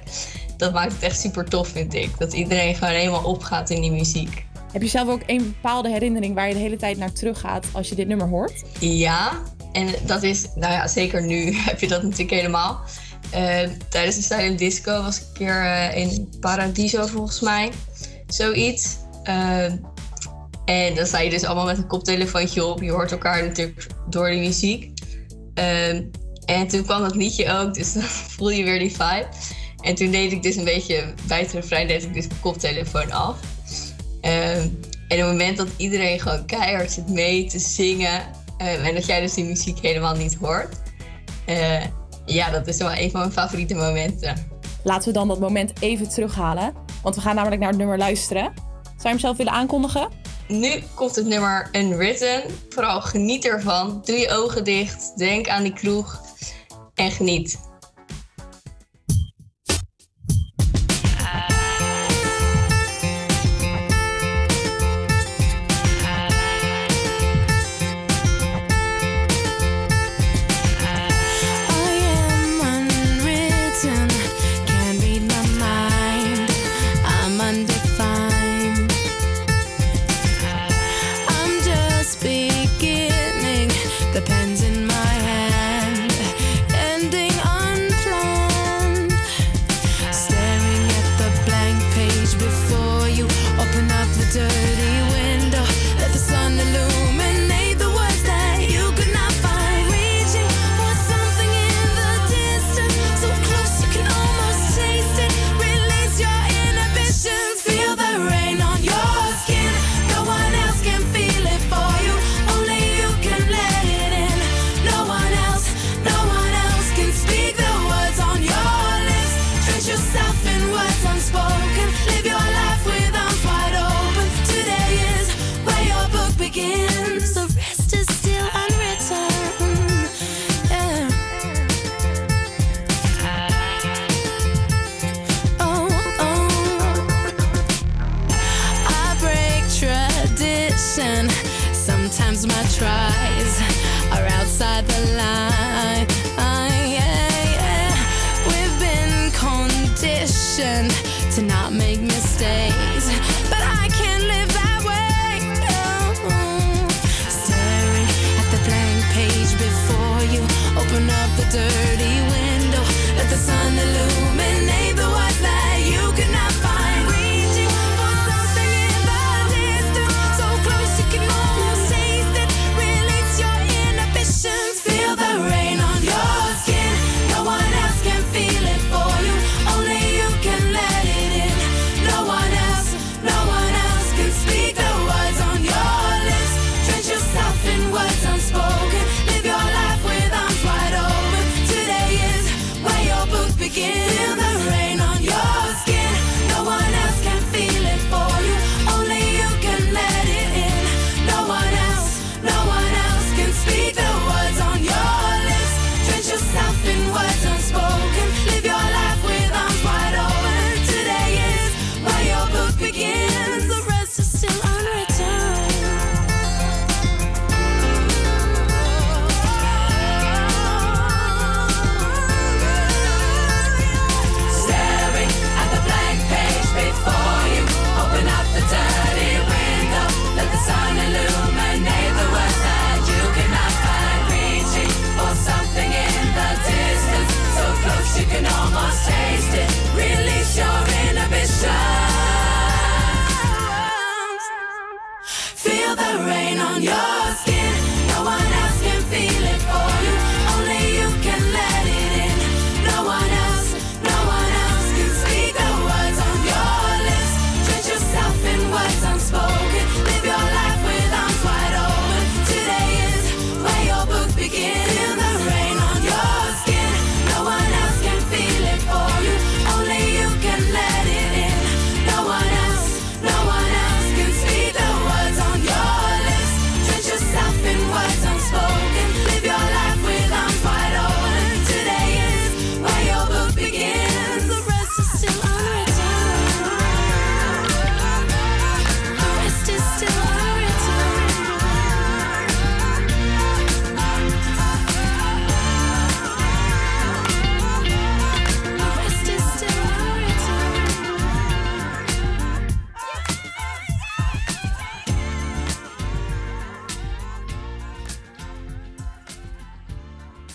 Dat 0.61 0.73
maakt 0.73 0.93
het 0.93 1.01
echt 1.01 1.19
super 1.19 1.45
tof, 1.45 1.67
vind 1.67 1.93
ik. 1.93 2.17
Dat 2.17 2.33
iedereen 2.33 2.75
gewoon 2.75 2.93
helemaal 2.93 3.23
opgaat 3.23 3.69
in 3.69 3.81
die 3.81 3.91
muziek. 3.91 4.45
Heb 4.71 4.81
je 4.81 4.87
zelf 4.87 5.07
ook 5.07 5.21
een 5.25 5.43
bepaalde 5.43 5.89
herinnering 5.89 6.35
waar 6.35 6.47
je 6.47 6.53
de 6.53 6.59
hele 6.59 6.75
tijd 6.75 6.97
naar 6.97 7.11
teruggaat 7.11 7.65
als 7.71 7.89
je 7.89 7.95
dit 7.95 8.07
nummer 8.07 8.27
hoort? 8.27 8.63
Ja, 8.79 9.41
en 9.71 9.87
dat 10.05 10.23
is, 10.23 10.47
nou 10.55 10.73
ja, 10.73 10.87
zeker 10.87 11.23
nu 11.23 11.53
heb 11.69 11.79
je 11.79 11.87
dat 11.87 12.03
natuurlijk 12.03 12.29
helemaal. 12.29 12.79
Eh, 13.29 13.69
tijdens 13.89 14.15
de 14.15 14.21
silent 14.21 14.59
disco 14.59 15.01
was 15.03 15.17
ik 15.17 15.23
een 15.27 15.33
keer 15.33 15.61
eh, 15.65 15.97
in 15.97 16.29
Paradiso 16.39 17.05
volgens 17.05 17.39
mij. 17.39 17.71
Zoiets. 18.27 18.97
Eh, 19.23 19.63
en 20.65 20.95
dan 20.95 21.05
sta 21.05 21.19
je 21.19 21.29
dus 21.29 21.43
allemaal 21.43 21.65
met 21.65 21.77
een 21.77 21.87
koptelefoontje 21.87 22.65
op. 22.65 22.81
Je 22.81 22.91
hoort 22.91 23.11
elkaar 23.11 23.43
natuurlijk 23.43 23.87
door 24.09 24.29
die 24.29 24.39
muziek. 24.39 24.91
En 26.45 26.67
toen 26.67 26.83
kwam 26.83 27.01
dat 27.01 27.15
liedje 27.15 27.51
ook, 27.51 27.73
dus 27.73 27.93
dan 27.93 28.03
voel 28.03 28.49
je 28.49 28.63
weer 28.63 28.79
die 28.79 28.91
vibe. 28.91 29.27
En 29.81 29.95
toen 29.95 30.11
deed 30.11 30.31
ik 30.31 30.43
dus 30.43 30.55
een 30.55 30.63
beetje, 30.63 31.13
bij 31.27 31.39
het 31.39 31.51
refrein 31.51 31.87
deed 31.87 32.03
ik 32.03 32.13
dus 32.13 32.27
mijn 32.27 32.39
koptelefoon 32.39 33.11
af. 33.11 33.37
Ehm, 34.21 34.67
en 35.07 35.17
op 35.17 35.27
het 35.27 35.27
moment 35.27 35.57
dat 35.57 35.67
iedereen 35.77 36.19
gewoon 36.19 36.45
keihard 36.45 36.91
zit 36.91 37.09
mee 37.09 37.45
te 37.45 37.59
zingen. 37.59 38.21
ehm, 38.57 38.83
en 38.85 38.93
dat 38.93 39.05
jij 39.05 39.21
dus 39.21 39.33
die 39.33 39.43
muziek 39.45 39.79
helemaal 39.79 40.15
niet 40.15 40.35
hoort. 40.35 40.75
eh, 41.45 41.85
ja, 42.25 42.49
dat 42.51 42.67
is 42.67 42.77
wel 42.77 42.91
een 42.91 43.11
van 43.11 43.19
mijn 43.19 43.31
favoriete 43.31 43.73
momenten. 43.75 44.47
Laten 44.83 45.07
we 45.07 45.13
dan 45.13 45.27
dat 45.27 45.39
moment 45.39 45.71
even 45.79 46.09
terughalen. 46.09 46.73
Want 47.03 47.15
we 47.15 47.21
gaan 47.21 47.35
namelijk 47.35 47.59
naar 47.61 47.69
het 47.69 47.77
nummer 47.77 47.97
luisteren. 47.97 48.43
Zou 48.83 48.97
je 49.01 49.07
hem 49.07 49.19
zelf 49.19 49.37
willen 49.37 49.53
aankondigen? 49.53 50.09
Nu 50.47 50.83
komt 50.95 51.15
het 51.15 51.25
nummer 51.25 51.69
Unwritten. 51.71 52.41
Vooral 52.69 53.01
geniet 53.01 53.45
ervan. 53.45 54.01
Doe 54.05 54.17
je 54.17 54.29
ogen 54.29 54.63
dicht. 54.63 55.17
Denk 55.17 55.47
aan 55.47 55.63
die 55.63 55.73
kroeg. 55.73 56.21
En 56.95 57.11
geniet. 57.11 57.59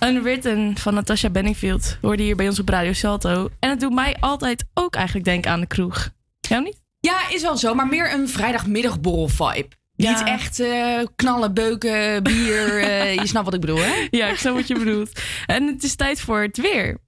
Unwritten 0.06 0.76
van 0.78 0.94
Natasha 0.94 1.30
Benningfield 1.30 1.98
hoorde 2.00 2.22
hier 2.22 2.36
bij 2.36 2.48
ons 2.48 2.58
op 2.58 2.68
Radio 2.68 2.92
Salto. 2.92 3.48
En 3.58 3.70
het 3.70 3.80
doet 3.80 3.92
mij 3.94 4.16
altijd 4.20 4.64
ook 4.74 4.94
eigenlijk 4.94 5.24
denken 5.24 5.50
aan 5.50 5.60
de 5.60 5.66
kroeg. 5.66 6.10
Jou 6.40 6.62
niet? 6.62 6.80
Ja, 7.00 7.28
is 7.30 7.42
wel 7.42 7.56
zo, 7.56 7.74
maar 7.74 7.86
meer 7.86 8.12
een 8.12 8.28
vrijdagmiddagborrel 8.28 9.28
vibe. 9.28 9.68
Ja. 9.96 10.10
Niet 10.10 10.28
echt 10.28 10.60
eh, 10.60 10.98
knallen, 11.16 11.54
beuken, 11.54 12.22
bier. 12.22 12.82
eh, 12.82 13.14
je 13.14 13.26
snapt 13.26 13.44
wat 13.44 13.54
ik 13.54 13.60
bedoel, 13.60 13.78
hè? 13.78 14.06
Ja, 14.18 14.26
ik 14.26 14.36
snap 14.38 14.54
wat 14.54 14.66
je 14.68 14.78
bedoelt. 14.78 15.20
En 15.46 15.66
het 15.66 15.82
is 15.82 15.94
tijd 15.96 16.20
voor 16.20 16.40
het 16.40 16.56
weer. 16.56 16.98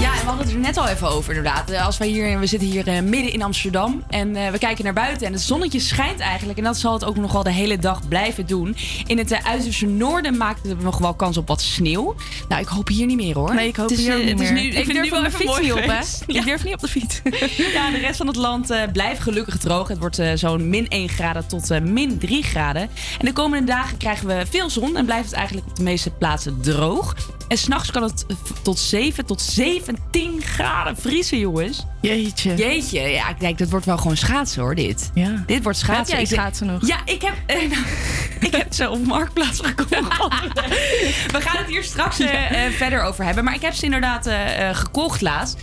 Ja, 0.00 0.12
en 0.14 0.20
we 0.20 0.26
hadden 0.26 0.46
het 0.46 0.54
er 0.54 0.60
net 0.60 0.76
al 0.76 0.88
even 0.88 1.08
over 1.08 1.34
inderdaad. 1.36 1.70
Eh, 1.70 1.86
Als 1.86 1.98
wij 1.98 2.08
hier, 2.08 2.38
we 2.38 2.46
zitten 2.46 2.68
hier 2.68 2.86
eh, 2.88 3.00
midden 3.02 3.32
in 3.32 3.42
Amsterdam 3.42 4.02
en 4.08 4.36
eh, 4.36 4.50
we 4.50 4.58
kijken 4.58 4.84
naar 4.84 4.92
buiten 4.92 5.26
en 5.26 5.32
het 5.32 5.42
zonnetje 5.42 5.80
schijnt 5.80 6.20
eigenlijk. 6.20 6.58
En 6.58 6.64
dat 6.64 6.76
zal 6.76 6.92
het 6.92 7.04
ook 7.04 7.16
nog 7.16 7.32
wel 7.32 7.42
de 7.42 7.50
hele 7.52 7.78
dag 7.78 8.08
blijven 8.08 8.46
doen. 8.46 8.76
In 9.06 9.18
het 9.18 9.32
uh, 9.32 9.38
uiterste 9.44 9.86
noorden 9.86 10.36
maakt 10.36 10.68
het 10.68 10.82
nog 10.82 10.98
wel 10.98 11.14
kans 11.14 11.36
op 11.36 11.48
wat 11.48 11.60
sneeuw. 11.60 12.14
Nou, 12.48 12.60
ik 12.60 12.68
hoop 12.68 12.88
hier 12.88 13.06
niet 13.06 13.16
meer 13.16 13.34
hoor. 13.34 13.54
Nee, 13.54 13.68
ik 13.68 13.76
hoop 13.76 13.90
is, 13.90 13.98
hier 13.98 14.16
niet 14.18 14.28
het 14.30 14.40
is 14.40 14.50
meer. 14.50 14.62
nu, 14.62 14.68
Ik 14.68 14.86
durf 14.86 15.02
nu 15.04 15.10
wel 15.10 15.20
mijn 15.20 15.32
fiets 15.32 15.60
niet 15.60 15.72
op, 15.72 15.78
hè? 15.78 15.84
geweest. 15.84 16.22
Ik 16.26 16.44
durf 16.44 16.64
niet 16.64 16.74
op 16.74 16.80
de 16.80 16.88
fiets. 16.88 17.20
Ja, 17.76 17.90
de 17.90 17.98
rest 17.98 18.16
van 18.16 18.26
het 18.26 18.36
land 18.36 18.74
blijft 18.92 19.20
gelukkig 19.20 19.58
droog. 19.58 19.88
Het 19.88 19.98
wordt 19.98 20.20
zo'n 20.34 20.68
min 20.68 20.88
1 20.88 21.08
graden 21.08 21.46
tot 21.46 21.80
min 21.82 22.18
3 22.18 22.42
graden. 22.42 22.82
En 23.18 23.24
de 23.26 23.32
komende 23.32 23.66
dagen 23.66 23.96
krijgen 23.96 24.26
we 24.26 24.44
veel 24.50 24.70
zon 24.70 24.96
en 24.96 25.04
blijft 25.04 25.24
het 25.24 25.34
eigenlijk 25.34 25.66
op 25.66 25.76
de 25.76 25.82
meeste 25.82 26.10
plaatsen 26.10 26.60
droog. 26.60 27.14
En 27.48 27.58
s'nachts 27.58 27.90
kan 27.90 28.02
het 28.02 28.26
tot 28.62 28.78
7 28.78 29.26
tot 29.26 29.40
17 29.42 30.42
graden 30.42 30.96
vriezen, 30.96 31.38
jongens. 31.38 31.86
Jeetje. 32.00 32.54
Jeetje, 32.54 33.00
ja, 33.00 33.28
ik 33.28 33.40
denk 33.40 33.58
dat 33.58 33.70
wordt 33.70 33.86
wel 33.86 33.96
gewoon 33.96 34.16
schaatsen 34.16 34.62
hoor, 34.62 34.74
dit. 34.74 35.10
Ja. 35.14 35.42
Dit 35.46 35.62
wordt 35.62 35.78
Heb 35.80 35.88
schaatsen. 35.90 36.14
jij 36.14 36.22
Ik 36.24 36.28
denk- 36.28 36.40
schaatsen 36.40 36.66
nog? 36.66 36.86
Ja, 36.86 36.96
ik 37.04 37.22
heb, 37.22 37.34
eh, 37.46 37.56
nou, 37.70 37.82
ik 38.50 38.54
heb 38.54 38.72
ze 38.72 38.90
op 38.90 39.06
Marktplaats 39.06 39.60
gekocht. 39.62 39.88
We 41.32 41.40
gaan 41.40 41.56
het 41.56 41.66
hier 41.66 41.84
straks 41.84 42.18
eh, 42.20 42.66
eh, 42.66 42.72
verder 42.72 43.02
over 43.02 43.24
hebben. 43.24 43.44
Maar 43.44 43.54
ik 43.54 43.62
heb 43.62 43.74
ze 43.74 43.84
inderdaad 43.84 44.28
gekocht 44.76 45.20
laatst. 45.20 45.56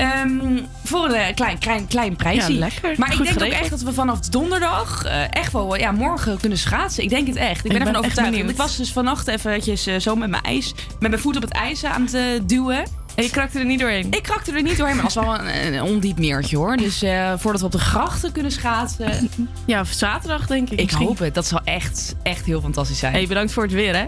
Ehm, 0.00 0.58
voor 0.84 1.04
een 1.04 1.14
eh, 1.14 1.34
klein, 1.34 1.58
klein, 1.58 1.86
klein 1.86 2.16
prijsje. 2.16 2.52
Ja, 2.52 2.58
lekker. 2.58 2.94
Maar 2.96 3.12
ik 3.12 3.22
denk 3.22 3.42
ook 3.42 3.48
echt 3.48 3.70
dat 3.70 3.82
we 3.82 3.92
vanaf 3.92 4.20
donderdag 4.20 5.04
eh, 5.04 5.22
echt 5.30 5.52
wel 5.52 5.76
ja, 5.76 5.92
morgen 5.92 6.38
kunnen 6.38 6.58
schaatsen. 6.58 7.02
Ik 7.02 7.08
denk 7.08 7.26
het 7.26 7.36
echt. 7.36 7.64
Ik 7.64 7.72
ben 7.72 7.80
Ik 7.80 7.86
ervan 7.86 7.92
ben 7.92 8.02
overtuigd. 8.02 8.36
Want 8.36 8.50
ik 8.50 8.56
was 8.56 8.76
dus 8.76 8.92
vannacht 8.92 9.28
eventjes 9.28 9.86
eh, 9.86 9.98
zo 9.98 10.16
met 10.16 10.30
mijn 10.30 10.42
ijs, 10.42 10.74
met 11.00 11.10
mijn 11.10 11.22
voet 11.22 11.36
op 11.36 11.42
het 11.42 11.52
ijs 11.52 11.84
aan 11.84 12.08
het 12.10 12.48
duwen. 12.48 12.84
En 13.14 13.24
je 13.24 13.30
krakte 13.30 13.58
er 13.58 13.64
niet 13.64 13.80
doorheen? 13.80 14.06
Ik 14.10 14.22
krakte 14.22 14.52
er 14.52 14.62
niet 14.62 14.76
doorheen, 14.76 14.96
maar 14.96 15.04
het 15.04 15.14
was 15.14 15.24
wel 15.24 15.38
een, 15.38 15.74
een 15.74 15.82
ondiep 15.82 16.18
meertje 16.18 16.56
hoor. 16.56 16.76
Dus 16.76 17.04
voordat 17.36 17.60
we 17.60 17.66
op 17.66 17.72
de 17.72 17.78
grachten 17.78 18.32
kunnen 18.32 18.52
schaatsen. 18.52 19.30
Ja, 19.66 19.84
zaterdag 19.84 20.46
denk 20.46 20.70
ik. 20.70 20.78
Ik 20.78 20.84
misschien. 20.84 21.06
hoop 21.06 21.18
het. 21.18 21.34
Dat 21.34 21.46
zal 21.46 21.60
echt, 21.64 22.14
echt 22.22 22.44
heel 22.44 22.60
fantastisch 22.60 22.98
zijn. 22.98 23.12
Hey, 23.12 23.26
bedankt 23.26 23.52
voor 23.52 23.62
het 23.62 23.72
weer, 23.72 23.96
hè? 23.96 24.04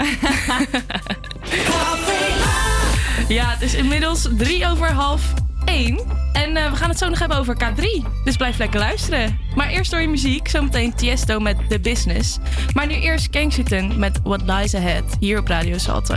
ja, 3.34 3.48
het 3.48 3.62
is 3.62 3.74
inmiddels 3.74 4.28
drie 4.36 4.66
over 4.66 4.92
half 4.92 5.32
één. 5.64 6.00
En 6.32 6.56
eh, 6.56 6.70
we 6.70 6.76
gaan 6.76 6.88
het 6.88 6.98
zo 6.98 7.08
nog 7.08 7.18
hebben 7.18 7.38
over 7.38 7.56
K3. 7.56 8.06
Dus 8.24 8.36
blijf 8.36 8.58
lekker 8.58 8.80
luisteren. 8.80 9.38
Maar 9.54 9.68
eerst 9.68 9.90
door 9.90 10.00
je 10.00 10.08
muziek. 10.08 10.48
Zometeen 10.48 10.94
Tiesto 10.94 11.38
met 11.38 11.56
The 11.68 11.80
Business. 11.80 12.38
Maar 12.74 12.86
nu 12.86 12.94
eerst 12.94 13.30
Kensington 13.30 13.98
met 13.98 14.20
What 14.22 14.42
Lies 14.46 14.74
Ahead. 14.74 15.16
Hier 15.20 15.38
op 15.38 15.48
Radio 15.48 15.78
Salto. 15.78 16.16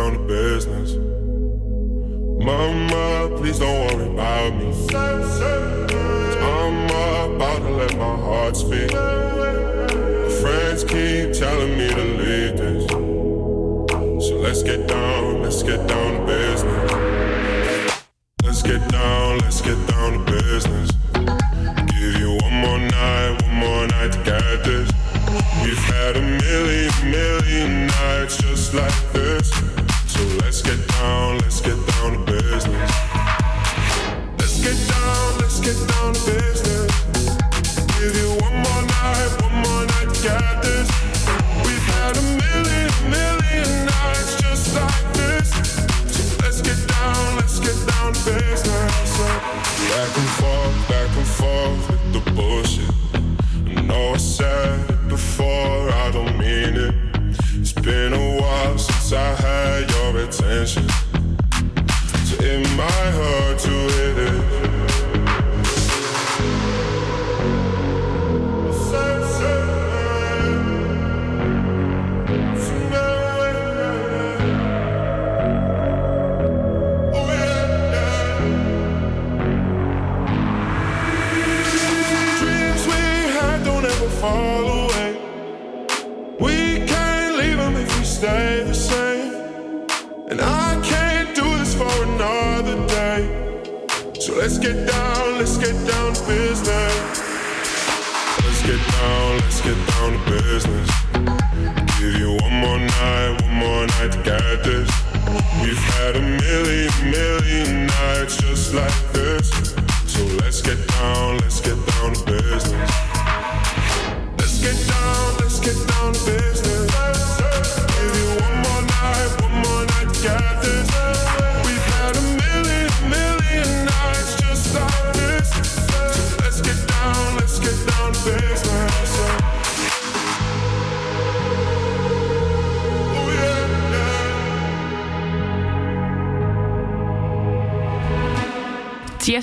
had 26.13 26.21
a 26.21 26.27
million, 26.43 26.91
million 27.09 27.87
nights 27.87 28.37
just 28.37 28.73
like 28.73 29.10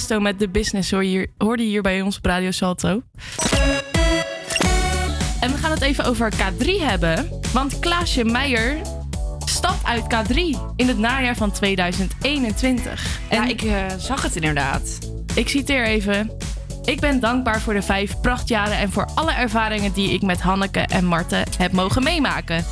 Tiesto 0.09 0.25
met 0.25 0.39
The 0.39 0.49
Business 0.49 0.91
hoor 0.91 1.05
je 1.05 1.09
hier, 1.09 1.27
hoorde 1.39 1.63
je 1.63 1.69
hier 1.69 1.83
bij 1.83 2.03
ons 2.03 2.17
op 2.17 2.25
Radio 2.25 2.51
Salto. 2.51 3.03
En 5.41 5.51
we 5.51 5.57
gaan 5.57 5.71
het 5.71 5.83
even 5.83 6.05
over 6.05 6.33
K3 6.33 6.67
hebben. 6.81 7.29
Want 7.53 7.79
Klaasje 7.79 8.25
Meijer 8.25 8.81
stapt 9.45 9.85
uit 9.85 10.03
K3 10.03 10.35
in 10.77 10.89
het 10.89 10.99
najaar 10.99 11.37
van 11.37 11.51
2021. 11.51 13.21
Ja, 13.31 13.47
ik 13.47 13.63
eh, 13.63 13.87
zag 13.99 14.23
het 14.23 14.37
inderdaad. 14.37 14.99
Ik 15.35 15.49
citeer 15.49 15.85
even. 15.85 16.31
Ik 16.85 17.01
ben 17.01 17.21
dankbaar 17.21 17.61
voor 17.61 17.75
de 17.75 17.83
vijf 17.83 18.21
prachtjaren 18.21 18.79
en 18.79 18.93
voor 18.93 19.09
alle 19.15 19.33
ervaringen 19.33 19.93
die 19.93 20.13
ik 20.13 20.23
met 20.23 20.41
Hanneke 20.41 20.81
en 20.81 21.05
Marten 21.05 21.45
heb 21.59 21.73
mogen 21.73 22.03
meemaken. 22.03 22.65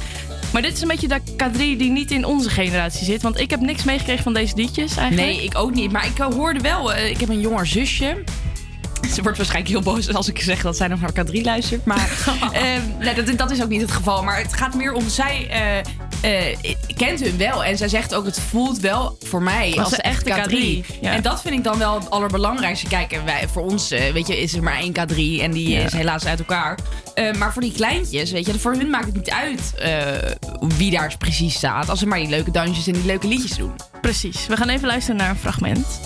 Maar 0.56 0.64
dit 0.64 0.74
is 0.74 0.80
een 0.80 0.88
beetje 0.88 1.08
de 1.08 1.20
K3 1.20 1.56
die 1.56 1.90
niet 1.90 2.10
in 2.10 2.24
onze 2.24 2.50
generatie 2.50 3.04
zit. 3.04 3.22
Want 3.22 3.40
ik 3.40 3.50
heb 3.50 3.60
niks 3.60 3.84
meegekregen 3.84 4.22
van 4.22 4.34
deze 4.34 4.56
liedjes 4.56 4.96
eigenlijk. 4.96 5.28
Nee, 5.28 5.44
ik 5.44 5.58
ook 5.58 5.74
niet. 5.74 5.92
Maar 5.92 6.06
ik 6.06 6.18
eh, 6.18 6.26
hoorde 6.26 6.60
wel, 6.60 6.92
eh, 6.92 7.10
ik 7.10 7.20
heb 7.20 7.28
een 7.28 7.40
jonger 7.40 7.66
zusje. 7.66 8.24
Ze 9.14 9.22
wordt 9.22 9.36
waarschijnlijk 9.36 9.74
heel 9.74 9.82
boos 9.82 10.14
als 10.14 10.28
ik 10.28 10.40
zeg 10.40 10.62
dat 10.62 10.76
zij 10.76 10.88
nog 10.88 11.00
naar 11.00 11.12
K3 11.12 11.40
luistert. 11.42 11.84
Maar 11.84 12.10
ehm, 12.52 12.80
nee, 12.98 13.14
dat, 13.14 13.38
dat 13.38 13.50
is 13.50 13.62
ook 13.62 13.68
niet 13.68 13.80
het 13.80 13.90
geval. 13.90 14.22
Maar 14.22 14.38
het 14.38 14.52
gaat 14.52 14.74
meer 14.74 14.92
om, 14.92 15.08
zij 15.08 15.46
eh, 15.50 15.78
eh, 16.26 16.56
kent 16.96 17.20
hun 17.20 17.36
wel. 17.36 17.64
En 17.64 17.76
zij 17.76 17.88
zegt 17.88 18.14
ook, 18.14 18.24
het 18.24 18.40
voelt 18.40 18.80
wel 18.80 19.16
voor 19.20 19.42
mij 19.42 19.68
Als 19.68 19.78
als, 19.78 19.90
de 19.90 20.02
echt 20.02 20.26
echte 20.26 20.50
K3. 20.50 20.84
K3, 20.84 21.00
ja. 21.00 21.12
En 21.12 21.22
dat 21.22 21.40
vind 21.40 21.54
ik 21.54 21.64
dan 21.64 21.78
wel 21.78 21.94
het 21.94 22.10
allerbelangrijkste. 22.10 22.88
Kijk, 22.88 23.20
wij, 23.24 23.48
voor 23.48 23.62
ons 23.62 23.90
eh, 23.90 24.12
weet 24.12 24.26
je, 24.26 24.40
is 24.40 24.54
er 24.54 24.62
maar 24.62 24.78
één 24.78 24.92
K3 24.92 25.42
en 25.42 25.50
die 25.50 25.68
Ja. 25.68 25.84
is 25.84 25.92
helaas 25.92 26.26
uit 26.26 26.38
elkaar. 26.38 26.78
Eh, 27.14 27.32
maar 27.32 27.52
voor 27.52 27.62
die 27.62 27.72
kleintjes, 27.72 28.30
weet 28.30 28.46
je, 28.46 28.58
voor 28.58 28.72
hun 28.72 28.90
maakt 28.90 29.04
het 29.04 29.14
niet 29.14 29.30
uit 29.30 29.74
eh, 29.76 30.45
wie 30.68 30.90
daar 30.90 31.16
precies 31.18 31.54
staat. 31.54 31.88
Als 31.88 31.98
ze 31.98 32.06
maar 32.06 32.18
die 32.18 32.28
leuke 32.28 32.50
dansjes 32.50 32.86
en 32.86 32.92
die 32.92 33.04
leuke 33.04 33.28
liedjes 33.28 33.56
doen. 33.56 33.72
Precies. 34.00 34.46
We 34.46 34.56
gaan 34.56 34.68
even 34.68 34.86
luisteren 34.86 35.16
naar 35.16 35.30
een 35.30 35.36
fragment. 35.36 36.00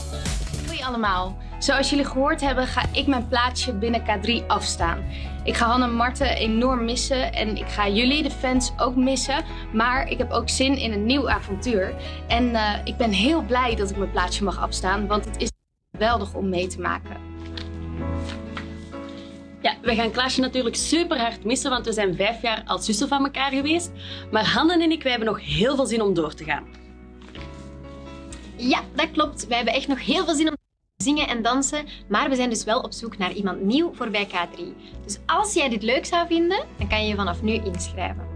Hoi 0.67 0.83
allemaal. 0.83 1.37
Zoals 1.59 1.91
jullie 1.91 2.05
gehoord 2.05 2.41
hebben, 2.41 2.67
ga 2.67 2.83
ik 2.93 3.07
mijn 3.07 3.29
plaatsje 3.29 3.73
binnen 3.73 4.03
K3 4.03 4.47
afstaan. 4.47 5.05
Ik 5.45 5.57
ga 5.57 5.67
Han 5.67 5.83
en 5.83 5.95
Marten 5.95 6.37
enorm 6.37 6.85
missen 6.85 7.33
en 7.33 7.57
ik 7.57 7.69
ga 7.69 7.89
jullie, 7.89 8.23
de 8.23 8.31
fans, 8.31 8.73
ook 8.77 8.97
missen. 8.97 9.45
Maar 9.73 10.09
ik 10.09 10.19
heb 10.19 10.31
ook 10.31 10.49
zin 10.49 10.77
in 10.77 10.93
een 10.93 11.07
nieuw 11.07 11.31
avontuur. 11.31 11.95
En 12.29 12.55
eh, 12.55 12.79
ik 12.85 12.97
ben 12.97 13.11
heel 13.11 13.43
blij 13.43 13.75
dat 13.75 13.91
ik 13.91 13.97
mijn 13.97 14.11
plaatsje 14.11 14.45
mag 14.45 14.59
afstaan, 14.59 15.07
want 15.07 15.25
het 15.25 15.37
is 15.37 15.51
geweldig 15.93 16.35
om 16.35 16.49
mee 16.49 16.67
te 16.67 16.81
maken. 16.81 17.17
Ja, 19.63 19.75
we 19.83 19.95
gaan 19.95 20.11
Klaasje 20.11 20.41
natuurlijk 20.41 20.77
super 20.77 21.19
hard 21.19 21.45
missen, 21.45 21.71
want 21.71 21.87
we 21.87 21.93
zijn 21.93 22.17
vijf 22.17 22.43
jaar 22.43 22.63
als 22.67 22.85
zussen 22.85 23.09
van 23.09 23.25
elkaar 23.25 23.53
geweest. 23.53 23.91
Maar 24.31 24.47
Hanne 24.47 24.73
en 24.83 24.91
ik, 24.91 25.03
wij 25.03 25.11
hebben 25.11 25.29
nog 25.29 25.41
heel 25.45 25.77
veel 25.77 25.87
zin 25.87 26.03
om 26.03 26.15
door 26.15 26.35
te 26.35 26.45
gaan. 26.45 26.65
Ja, 28.57 28.81
dat 28.95 29.11
klopt. 29.11 29.47
We 29.47 29.55
hebben 29.55 29.75
echt 29.75 29.89
nog 29.89 30.05
heel 30.05 30.25
veel 30.25 30.35
zin 30.35 30.49
om 30.49 30.55
te 30.97 31.05
zingen 31.05 31.29
en 31.29 31.43
dansen. 31.43 31.87
Maar 32.09 32.29
we 32.29 32.35
zijn 32.35 32.51
dus 32.51 32.65
wel 32.65 32.81
op 32.81 32.93
zoek 32.93 33.19
naar 33.19 33.33
iemand 33.33 33.61
nieuw 33.61 33.95
voor 33.95 34.11
bij 34.11 34.27
K3. 34.27 34.61
Dus 35.05 35.19
als 35.27 35.55
jij 35.55 35.69
dit 35.69 35.83
leuk 35.83 36.07
zou 36.07 36.27
vinden, 36.27 36.67
dan 36.79 36.89
kan 36.89 37.03
je 37.03 37.09
je 37.09 37.15
vanaf 37.15 37.43
nu 37.43 37.53
inschrijven. 37.53 38.27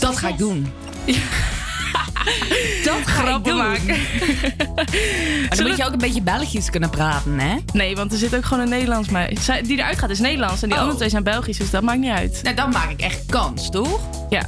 Dat 0.00 0.16
ga 0.16 0.28
ik 0.28 0.38
doen. 0.38 0.72
Dat 2.84 2.96
ga 3.06 3.36
ik 3.36 3.44
doen. 3.44 3.56
maken. 3.56 3.86
Dan 5.56 5.66
moet 5.66 5.76
je 5.76 5.84
ook 5.84 5.92
een 5.92 5.98
beetje 5.98 6.22
Belgisch 6.22 6.70
kunnen 6.70 6.90
praten, 6.90 7.38
hè? 7.38 7.56
Nee, 7.72 7.94
want 7.96 8.12
er 8.12 8.18
zit 8.18 8.36
ook 8.36 8.44
gewoon 8.44 8.62
een 8.62 8.68
Nederlands. 8.68 9.08
Zij- 9.40 9.62
Die 9.62 9.78
eruit 9.78 9.98
gaat 9.98 10.10
is 10.10 10.18
Nederlands 10.18 10.62
en 10.62 10.68
die 10.68 10.72
Oh. 10.76 10.80
andere 10.80 10.98
twee 10.98 11.10
zijn 11.10 11.22
Belgisch, 11.22 11.58
dus 11.58 11.70
dat 11.70 11.82
maakt 11.82 11.98
niet 11.98 12.10
uit. 12.12 12.40
Nou, 12.42 12.56
dan 12.56 12.70
maak 12.70 12.90
ik 12.90 13.00
echt 13.00 13.26
kans, 13.26 13.70
toch? 13.70 14.00
Ja. 14.28 14.42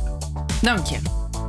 Dank 0.61 0.87
je. 0.87 0.97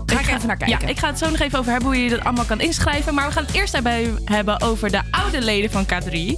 Ga 0.05 0.19
ik, 0.19 0.27
even 0.27 0.47
naar 0.47 0.57
kijken. 0.57 0.79
Ja, 0.81 0.87
ik 0.87 0.99
ga 0.99 1.07
het 1.07 1.17
zo 1.17 1.29
nog 1.29 1.39
even 1.39 1.59
over 1.59 1.71
hebben 1.71 1.89
hoe 1.89 2.03
je 2.03 2.09
dat 2.09 2.23
allemaal 2.23 2.45
kan 2.45 2.59
inschrijven. 2.59 3.13
Maar 3.13 3.25
we 3.27 3.31
gaan 3.31 3.45
het 3.45 3.55
eerst 3.55 3.73
daarbij 3.73 4.09
hebben 4.25 4.61
over 4.61 4.91
de 4.91 5.01
oude 5.11 5.41
leden 5.41 5.71
van 5.71 5.85
K3. 5.85 6.37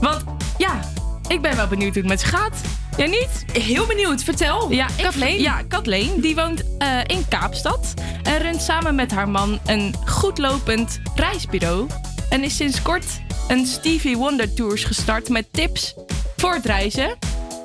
Want 0.00 0.24
ja, 0.58 0.80
ik 1.28 1.40
ben 1.40 1.56
wel 1.56 1.66
benieuwd 1.66 1.92
hoe 1.94 2.02
het 2.02 2.10
met 2.10 2.20
ze 2.20 2.26
gaat. 2.26 2.60
Jij 3.00 3.08
niet? 3.08 3.44
Heel 3.64 3.86
benieuwd, 3.86 4.22
vertel. 4.22 4.70
Ja, 4.72 4.86
ik, 4.96 5.02
Kathleen? 5.04 5.40
Ja, 5.40 5.62
Kathleen. 5.68 6.20
Die 6.20 6.34
woont 6.34 6.62
eh, 6.78 6.88
in 7.06 7.28
Kaapstad. 7.28 7.94
En 8.22 8.38
runt 8.38 8.62
samen 8.62 8.94
met 8.94 9.10
haar 9.10 9.28
man 9.28 9.58
een 9.66 9.94
goedlopend 10.06 11.00
reisbureau. 11.14 11.86
En 12.30 12.44
is 12.44 12.56
sinds 12.56 12.82
kort 12.82 13.04
een 13.48 13.66
Stevie 13.66 14.16
Wonder 14.16 14.54
Tours 14.54 14.84
gestart 14.84 15.28
met 15.28 15.46
tips 15.52 15.94
voor 16.36 16.54
het 16.54 16.64
reizen. 16.66 17.16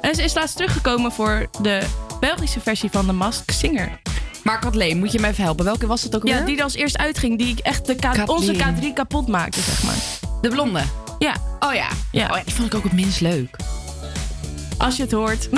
En 0.02 0.16
ze 0.16 0.24
is 0.24 0.34
laatst 0.34 0.56
teruggekomen 0.56 1.12
voor 1.12 1.48
de 1.62 1.84
Belgische 2.20 2.60
versie 2.60 2.90
van 2.92 3.06
The 3.06 3.14
Masked 3.14 3.56
Singer. 3.56 4.00
Maar 4.44 4.60
Kathleen, 4.60 4.98
moet 5.00 5.12
je 5.12 5.20
me 5.20 5.28
even 5.28 5.44
helpen? 5.44 5.66
Welke 5.66 5.88
was 5.88 6.02
dat 6.02 6.16
ook 6.16 6.28
Ja, 6.28 6.32
alweer? 6.32 6.46
die 6.48 6.58
er 6.58 6.64
als 6.64 6.76
eerst 6.76 6.98
uitging, 6.98 7.38
die 7.38 7.56
echt 7.64 7.86
de 7.86 7.96
K- 7.96 8.30
onze 8.30 8.54
K3 8.54 8.94
kapot 8.94 9.28
maakte, 9.28 9.62
zeg 9.62 9.84
maar. 9.84 9.96
De 10.42 10.50
blonde? 10.50 10.82
Ja. 11.20 11.36
Oh 11.60 11.74
ja. 11.74 11.88
Ja. 12.12 12.30
Oh 12.30 12.38
ja, 12.38 12.44
die 12.46 12.54
vond 12.54 12.68
ik 12.68 12.76
ook 12.76 12.84
het 12.84 12.94
minst 12.94 13.22
leuk. 13.22 13.56
Als 14.78 14.96
je 14.96 15.02
het 15.04 15.12
hoort. 15.12 15.50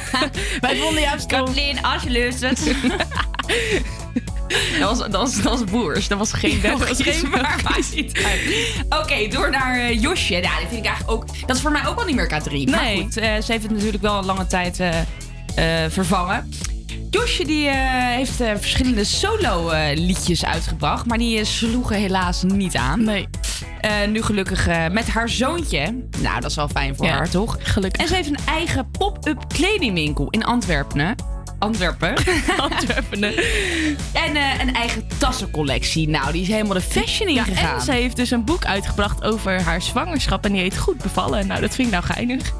Wij 0.60 0.76
vonden 0.76 1.02
jou 1.02 1.20
stom. 1.20 1.44
Kathleen, 1.44 1.82
als 1.82 2.02
je 2.02 2.10
luistert. 2.12 2.60
Dat 4.78 4.88
was, 4.88 4.98
dat, 4.98 5.10
was, 5.12 5.42
dat 5.42 5.58
was 5.58 5.64
boers. 5.70 6.08
Dat 6.08 6.18
was 6.18 6.32
geen 6.32 6.60
Dat 6.62 6.78
was 6.78 6.96
Belgisch, 6.96 7.20
geen 7.20 7.30
maar. 7.30 7.60
Oké, 9.00 9.28
door 9.28 9.50
naar 9.50 9.78
eh, 9.78 10.00
Josje. 10.02 10.34
Ja, 10.34 10.40
die 10.58 10.66
vind 10.68 10.80
ik 10.80 10.86
eigenlijk 10.86 11.10
ook... 11.10 11.46
Dat 11.46 11.56
is 11.56 11.62
voor 11.62 11.70
mij 11.72 11.86
ook 11.86 11.96
wel 11.96 12.04
niet 12.04 12.16
meer 12.16 12.26
K3. 12.40 12.70
Maar 12.70 12.82
Nee. 12.82 13.02
goed, 13.02 13.16
eh, 13.16 13.40
ze 13.40 13.52
heeft 13.52 13.62
het 13.62 13.70
natuurlijk 13.72 14.02
wel 14.02 14.18
een 14.18 14.24
lange 14.24 14.46
tijd 14.46 14.80
eh, 14.80 14.98
eh, 15.84 15.90
vervangen. 15.90 16.50
Josje 17.10 17.44
die, 17.44 17.68
eh, 17.68 17.74
heeft 18.16 18.40
eh, 18.40 18.50
verschillende 18.56 19.04
solo-liedjes 19.04 20.44
uitgebracht. 20.44 21.06
Maar 21.06 21.18
die 21.18 21.38
eh, 21.38 21.44
sloegen 21.44 21.96
helaas 21.96 22.42
niet 22.42 22.76
aan. 22.76 23.04
Nee. 23.04 23.28
Eh, 23.80 23.90
nu 24.08 24.22
gelukkig 24.22 24.66
eh, 24.66 24.88
met 24.88 25.08
haar 25.08 25.28
zoontje. 25.28 26.04
Nou, 26.18 26.40
dat 26.40 26.50
is 26.50 26.56
wel 26.56 26.68
fijn 26.68 26.96
voor 26.96 27.06
Ja, 27.06 27.12
haar, 27.12 27.28
toch? 27.30 27.56
Gelukkig. 27.62 28.00
En 28.02 28.08
ze 28.08 28.14
heeft 28.14 28.28
een 28.28 28.38
eigen 28.46 28.90
pop-up 28.90 29.44
kledingwinkel 29.48 30.26
in 30.30 30.44
Antwerpen. 30.44 31.14
Antwerpen. 31.58 32.14
Antwerpen. 32.70 33.22
En 34.12 34.36
eh, 34.36 34.60
een 34.60 34.74
eigen 34.74 35.06
tassencollectie. 35.18 36.08
Nou, 36.08 36.32
die 36.32 36.42
is 36.42 36.48
helemaal 36.48 36.74
de 36.74 36.80
fashion 36.80 37.32
Ja, 37.34 37.46
ingegaan. 37.46 37.74
en 37.74 37.80
ze 37.80 37.92
heeft 37.92 38.16
dus 38.16 38.30
een 38.30 38.44
boek 38.44 38.64
uitgebracht 38.64 39.22
over 39.24 39.62
haar 39.62 39.82
zwangerschap. 39.82 40.44
En 40.44 40.52
die 40.52 40.60
heet 40.60 40.78
Goed 40.78 40.98
bevallen. 40.98 41.46
Nou, 41.46 41.60
dat 41.60 41.74
vind 41.74 41.86
ik 41.88 41.92
nou 41.94 42.04
geinig. 42.04 42.52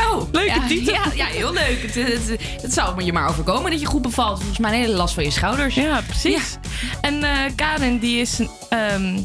Oh, 0.00 0.22
Leuke 0.32 0.48
ja, 0.48 0.66
titel. 0.66 0.94
Ja, 0.94 1.02
ja, 1.14 1.26
heel 1.26 1.52
leuk. 1.52 1.82
Het, 1.82 1.94
het, 1.94 2.40
het 2.62 2.72
zou 2.72 3.04
je 3.04 3.12
maar 3.12 3.28
overkomen 3.28 3.70
dat 3.70 3.80
je 3.80 3.86
goed 3.86 4.02
bevalt. 4.02 4.38
Volgens 4.38 4.58
mij 4.58 4.72
een 4.72 4.80
hele 4.80 4.96
last 4.96 5.14
van 5.14 5.24
je 5.24 5.30
schouders. 5.30 5.74
Ja, 5.74 6.00
precies. 6.06 6.56
En 7.00 7.22
eh, 7.22 7.38
Karen, 7.54 7.98
die 7.98 8.20
is 8.20 8.40
ehm, 8.68 9.18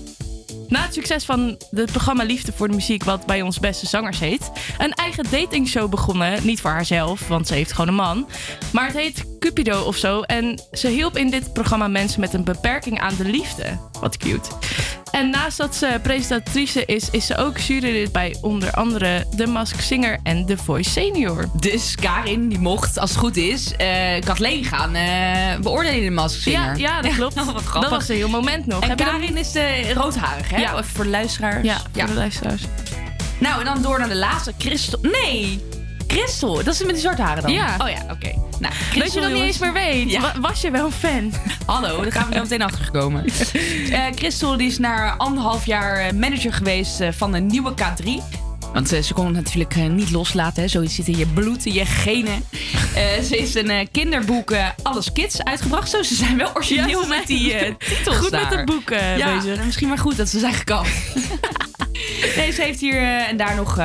na 0.68 0.82
het 0.82 0.94
succes 0.94 1.26
van 1.26 1.58
het 1.72 1.92
programma 1.92 2.24
Liefde 2.24 2.52
voor 2.56 2.68
de 2.68 2.74
Muziek, 2.74 3.04
wat 3.04 3.26
bij 3.26 3.42
ons 3.42 3.60
beste 3.60 3.88
zangers 3.88 4.20
heet, 4.20 4.52
een 4.78 4.94
eigen 4.94 5.26
datingshow 5.30 5.90
begonnen. 5.90 6.46
Niet 6.46 6.62
voor 6.62 6.72
haarzelf, 6.72 7.28
want 7.28 7.48
ze 7.48 7.54
heeft 7.54 7.72
gewoon 7.72 7.88
een 7.88 7.94
man. 7.94 8.28
Maar 8.74 8.86
het 8.86 8.96
heet 8.96 9.26
Cupido 9.40 9.82
of 9.82 9.96
zo. 9.96 10.22
En 10.22 10.62
ze 10.72 10.88
hielp 10.88 11.18
in 11.18 11.30
dit 11.30 11.54
programma 11.54 11.88
mensen 11.88 12.20
met 12.20 12.34
een 12.34 12.44
beperking 12.44 13.00
aan 13.00 13.16
de 13.18 13.26
liefde. 13.26 13.78
Wat 14.02 14.18
cute. 14.18 14.50
En 15.12 15.30
naast 15.30 15.58
dat 15.58 15.76
ze 15.76 16.00
presentatrice 16.04 16.86
is, 16.86 17.10
is 17.10 17.26
ze 17.26 17.38
ook 17.38 17.58
jurylid 17.58 18.12
bij 18.12 18.36
onder 18.42 18.72
andere 18.72 19.26
The 19.36 19.46
Mask 19.46 19.82
Singer 19.82 20.20
en 20.24 20.46
The 20.46 20.58
Voice 20.58 20.90
Senior. 20.90 21.50
Dus 21.60 21.96
Karin, 21.96 22.50
die 22.50 22.60
mocht, 22.60 23.00
als 23.00 23.10
het 23.10 23.20
goed 23.20 23.38
is, 23.38 23.76
eh 23.76 24.22
Kathleen 24.26 24.64
gaan 24.64 24.96
eh, 24.96 25.60
beoordelen 25.62 25.98
in 25.98 26.04
de 26.06 26.12
Mask 26.12 26.36
Ja, 26.36 26.42
Singer. 26.42 26.78
ja, 26.78 27.02
dat 27.02 27.14
klopt. 27.16 27.34
wat 27.46 27.46
grappig. 27.46 27.82
dat 27.82 27.90
was 27.90 28.10
een 28.10 28.16
heel 28.16 28.30
moment 28.30 28.66
nog. 28.66 28.82
En 28.84 28.90
Heb 28.90 28.98
Karin 28.98 29.38
is 29.38 29.52
de 29.52 29.94
roodharig, 29.94 30.50
hè? 30.50 30.58
Ja. 30.58 30.72
Even 30.72 30.86
voor 30.86 31.04
de 31.04 31.10
luisteraars. 31.10 31.66
Ja, 31.66 31.78
voor 31.94 32.06
de 32.08 32.14
luisteraars. 32.14 32.62
Nou, 33.40 33.60
en 33.60 33.66
dan 33.66 33.82
door 33.82 34.00
naar 34.00 34.10
de 34.10 34.16
laatste. 34.16 34.54
Christel. 34.58 35.00
Nee! 35.02 35.62
Christel. 36.12 36.64
Dat 36.64 36.68
is 36.74 36.80
met 36.80 36.90
die 36.90 37.00
zwarte 37.00 37.22
haren 37.22 37.42
dan? 37.44 37.52
Ja. 37.52 37.76
Oh 37.78 37.90
ja, 37.90 38.02
oké. 38.12 38.32
Nou, 38.60 38.74
Dat 38.98 39.14
je 39.14 39.22
dat 39.22 39.32
niet 39.32 39.42
eens 39.42 39.58
meer 39.58 39.74
weet. 39.74 40.12
Ja. 40.12 40.34
Was 40.40 40.62
je 40.62 40.72
wel 40.72 40.86
een 40.86 40.92
fan? 40.92 41.34
Hallo, 41.66 42.02
daar 42.02 42.12
gaan 42.12 42.30
we 42.30 42.36
zo 42.36 42.42
meteen 42.42 42.62
achtergekomen. 42.62 43.26
Eh 43.92 44.06
Christel 44.16 44.58
die 44.58 44.68
is 44.68 44.78
na 44.78 45.16
anderhalf 45.18 45.66
jaar 45.66 45.98
eh, 45.98 46.12
manager 46.14 46.54
geweest 46.54 47.00
eh, 47.00 47.08
van 47.12 47.32
de 47.32 47.40
nieuwe 47.40 47.74
K3. 47.74 48.10
Want 48.74 48.88
ze 48.88 49.14
kon 49.14 49.26
het 49.26 49.34
natuurlijk 49.36 49.76
niet 49.76 50.12
loslaten. 50.12 50.62
Hè. 50.62 50.68
Zoiets 50.68 50.96
zit 50.96 51.08
in 51.08 51.18
je 51.18 51.26
bloed, 51.26 51.66
in 51.66 51.74
je 51.74 51.86
genen. 51.86 52.44
Ze 53.28 53.36
heeft 53.36 53.56
een 53.56 53.70
eh, 53.70 53.88
kinderboek 53.92 54.54
Alles 54.84 55.12
Kids 55.12 55.44
uitgebracht. 55.44 55.90
Zo, 55.90 56.04
ze 56.04 56.16
zijn 56.16 56.38
wel 56.38 56.52
origineel 56.54 57.02
Ja, 57.02 57.08
met 57.08 57.28
die 57.28 57.78
titels 57.78 58.18
goed 58.18 58.32
met 58.32 58.50
het 58.50 58.66
boek 58.66 58.90
ja, 59.18 59.36
bezig. 59.40 59.64
misschien 59.66 59.88
maar 59.88 59.98
goed 59.98 60.18
dat 60.18 60.30
ze 60.30 60.40
zijn 60.40 60.54
gekapt. 60.54 60.90
nee, 62.36 62.52
ze 62.52 62.62
heeft 62.62 62.80
hier 62.80 63.02
en 63.04 63.38
daar 63.38 63.56
nog 63.56 63.78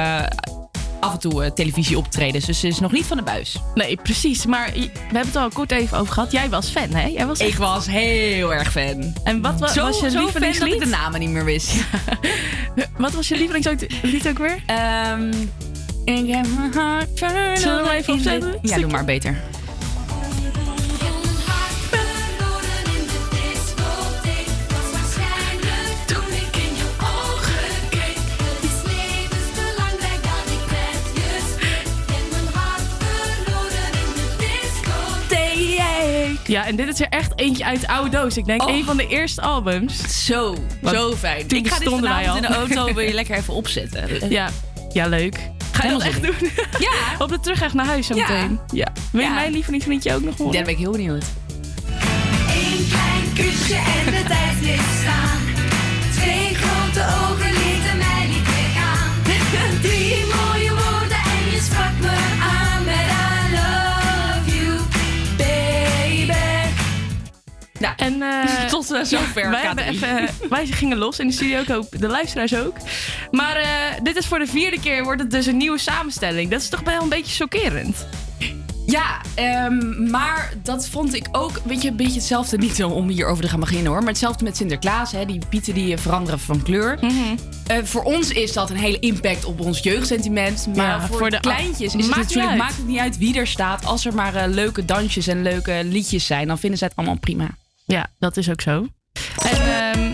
af 1.01 1.13
en 1.13 1.19
toe 1.19 1.45
eh, 1.45 1.51
televisie 1.51 1.97
optredens. 1.99 2.45
Dus 2.45 2.61
ze 2.61 2.67
is 2.67 2.81
nog 2.81 2.93
niet 2.93 3.05
van 3.05 3.17
de 3.17 3.23
buis. 3.23 3.57
Nee, 3.75 3.97
precies. 4.03 4.47
Maar 4.47 4.71
we 4.73 4.91
hebben 5.03 5.27
het 5.27 5.37
al 5.37 5.49
kort 5.49 5.71
even 5.71 5.99
over 5.99 6.13
gehad. 6.13 6.33
Jij 6.33 6.49
was 6.49 6.69
fan, 6.71 6.91
hè? 6.91 7.07
Jij 7.07 7.27
was 7.27 7.39
Ik 7.39 7.55
was 7.57 7.87
heel 7.87 8.55
erg 8.55 8.71
fan. 8.73 9.15
En 9.25 9.41
wat 9.43 9.61
wa- 9.61 9.69
zo, 9.69 9.83
was 9.83 10.01
je 10.01 10.11
lievelingslied? 10.11 10.71
dat 10.73 10.83
ik 10.83 10.85
de 10.91 10.97
namen 10.97 11.21
niet 11.21 11.31
meer 11.31 11.45
wist. 11.45 11.75
Wat 12.99 13.13
was 13.13 13.29
je 13.29 13.37
lievelingslied 13.37 14.29
ook 14.29 14.39
weer? 14.39 14.63
Ehm 14.67 15.31
ik 16.05 16.27
heb 16.27 16.47
mijn 16.57 16.73
hart 16.75 18.09
opzetten? 18.09 18.59
Ja, 18.63 18.79
doe 18.79 18.91
maar 18.91 19.05
beter. 19.05 19.43
Ja, 36.47 36.67
en 36.67 36.77
dit 36.77 36.89
is 36.89 37.01
er 37.01 37.07
echt 37.09 37.33
eentje 37.37 37.65
uit 37.65 37.81
de 37.81 37.89
oude 37.89 38.11
doos. 38.11 38.37
Ik 38.37 38.45
denk 38.45 38.63
Oh. 38.63 38.75
een 38.75 38.85
van 38.85 38.97
de 38.97 39.07
eerste 39.07 39.41
albums. 39.41 40.25
Zo, 40.27 40.57
zo 40.85 41.13
fijn. 41.17 41.47
toen 41.47 41.59
Ik 41.59 41.69
ga 41.69 41.79
dit 41.79 41.89
vanavond 41.89 42.37
in 42.37 42.43
de 42.51 42.57
auto 42.57 42.85
wil 42.95 43.05
je 43.05 43.13
lekker 43.13 43.37
even 43.37 43.55
opzetten. 43.55 44.31
Ja, 44.31 44.49
ja 44.93 45.07
leuk. 45.07 45.51
Ga 45.73 45.85
je 45.85 45.91
dat 45.91 46.03
echt 46.03 46.23
doen? 46.23 46.35
Ja, 46.79 46.91
Op 47.19 47.29
de 47.29 47.41
terugweg 47.41 47.75
naar 47.75 47.87
huis 47.87 48.07
Ja. 48.09 48.15
zometeen. 48.15 48.59
Ja. 48.73 48.93
Wil 49.13 49.21
je 49.21 49.27
Ja. 49.27 49.35
mijn 49.35 49.53
lievelingsliedje 49.53 50.15
ook 50.15 50.23
nog 50.23 50.35
daar 50.37 50.47
horen? 50.47 50.63
ben 50.65 50.73
ik 50.73 50.79
heel 50.79 50.93
benieuwd. 50.93 51.25
Eén 52.49 52.89
klein 52.91 53.33
kusje 53.35 53.75
en 53.75 54.05
de 54.13 54.23
tijd 54.29 54.59
bleef 54.61 55.01
staan. 55.03 55.36
Eh, 68.97 69.03
Tot 69.03 69.21
eh, 69.37 69.51
wij, 69.51 69.61
K3. 69.63 69.67
hebben 69.67 69.85
even, 69.85 70.29
wij 70.49 70.67
gingen 70.67 70.99
los 70.99 71.19
in 71.19 71.27
de 71.27 71.33
studio, 71.33 71.61
ik 71.61 71.69
hoop 71.69 71.87
de 71.99 72.09
luisteraars 72.09 72.55
ook. 72.55 72.77
Maar 73.31 73.57
eh, 73.57 73.69
dit 74.03 74.17
is 74.17 74.27
voor 74.27 74.39
de 74.39 74.47
vierde 74.47 74.81
keer, 74.81 75.05
wordt 75.05 75.21
het 75.21 75.31
dus 75.31 75.47
een 75.47 75.57
nieuwe 75.57 75.79
samenstelling. 75.79 76.51
Dat 76.51 76.61
is 76.61 76.69
toch 76.69 76.81
wel 76.81 77.03
een 77.03 77.09
beetje 77.09 77.35
chockerend. 77.45 78.07
Ja, 78.87 79.21
ehm, 79.35 80.11
maar 80.11 80.53
dat 80.63 80.89
vond 80.89 81.15
ik 81.15 81.29
ook 81.33 81.61
weet 81.65 81.83
je, 81.83 81.89
een 81.89 81.97
beetje 81.97 82.15
hetzelfde. 82.15 82.59
Niet 82.59 82.85
om 82.85 83.09
hierover 83.09 83.43
te 83.45 83.49
gaan 83.51 83.61
beginnen 83.61 83.87
hoor. 83.87 83.99
Maar 83.99 84.09
hetzelfde 84.09 84.45
met 84.45 84.57
Sinterklaas. 84.57 85.13
Hè, 85.13 85.25
die 85.27 85.41
pieten 85.49 85.75
die 85.75 85.93
eh, 85.95 85.99
veranderen 85.99 86.41
van 86.41 86.63
kleur. 86.63 86.99
Mhm. 87.01 87.85
Voor 87.85 88.03
ons 88.03 88.31
is 88.31 88.53
dat 88.53 88.71
een 88.71 88.77
hele 88.77 88.99
impact 88.99 89.45
op 89.45 89.61
ons 89.61 89.79
jeugdsentiment. 89.79 90.67
Maar 90.77 90.87
Ja, 90.87 91.07
voor, 91.07 91.19
voor 91.19 91.31
de 91.31 91.41
kleintjes 91.41 91.95
is 91.95 92.07
het 92.07 92.17
maakt 92.17 92.17
natuurlijk, 92.17 92.41
niet 92.41 92.49
uit. 92.49 92.59
maakt 92.59 92.77
het 92.77 92.87
niet 92.87 92.99
uit 92.99 93.19
wie 93.19 93.37
er 93.39 93.47
staat. 93.47 93.85
Als 93.85 94.07
er 94.07 94.15
maar 94.15 94.49
leuke 94.49 94.85
dansjes 94.85 95.27
en 95.27 95.43
leuke 95.43 95.81
liedjes 95.85 96.27
zijn, 96.27 96.47
dan 96.47 96.59
vinden 96.59 96.79
zij 96.79 96.89
het 96.89 96.97
allemaal 96.97 97.19
prima. 97.19 97.49
Ja, 97.87 98.07
dat 98.19 98.37
is 98.37 98.51
ook 98.51 98.61
zo. 98.61 98.87
En 99.45 99.93
ehm, 99.93 100.13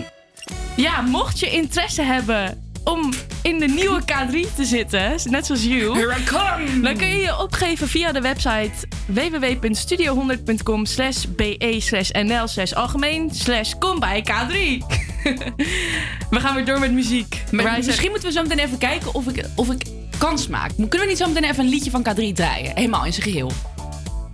ja, 0.75 1.01
mocht 1.01 1.39
je 1.39 1.49
interesse 1.49 2.01
hebben 2.01 2.71
om 2.83 3.13
in 3.41 3.59
de 3.59 3.67
nieuwe 3.67 4.01
K3 4.01 4.55
te 4.55 4.65
zitten, 4.65 5.19
net 5.23 5.45
zoals 5.45 5.63
Jules, 5.63 5.97
Here 5.97 6.15
I 6.19 6.23
come! 6.23 6.79
dan 6.81 6.97
kun 6.97 7.07
je 7.07 7.17
je 7.17 7.39
opgeven 7.39 7.87
via 7.87 8.11
de 8.11 8.21
website 8.21 8.87
www.studio100.com 9.05 10.85
slash 10.85 11.25
be 11.35 11.75
slash 11.79 12.09
nl 12.09 12.47
slash 12.47 12.73
algemeen 12.73 13.29
slash 13.31 13.73
kom 13.79 13.99
bij 13.99 14.23
K3. 14.29 14.53
we 16.29 16.39
gaan 16.39 16.55
weer 16.55 16.65
door 16.65 16.79
met 16.79 16.91
muziek. 16.91 17.43
Maar 17.51 17.79
misschien 17.85 18.09
moeten 18.09 18.27
we 18.27 18.33
zo 18.33 18.41
meteen 18.41 18.59
even 18.59 18.77
kijken 18.77 19.13
of 19.13 19.27
ik, 19.27 19.45
of 19.55 19.69
ik 19.69 19.85
kans 20.17 20.47
maak. 20.47 20.71
Kunnen 20.75 20.99
we 20.99 21.05
niet 21.05 21.17
zo 21.17 21.27
meteen 21.27 21.49
even 21.49 21.63
een 21.63 21.69
liedje 21.69 21.91
van 21.91 22.05
K3 22.09 22.33
draaien? 22.33 22.71
Helemaal 22.75 23.05
in 23.05 23.13
zijn 23.13 23.25
geheel. 23.25 23.51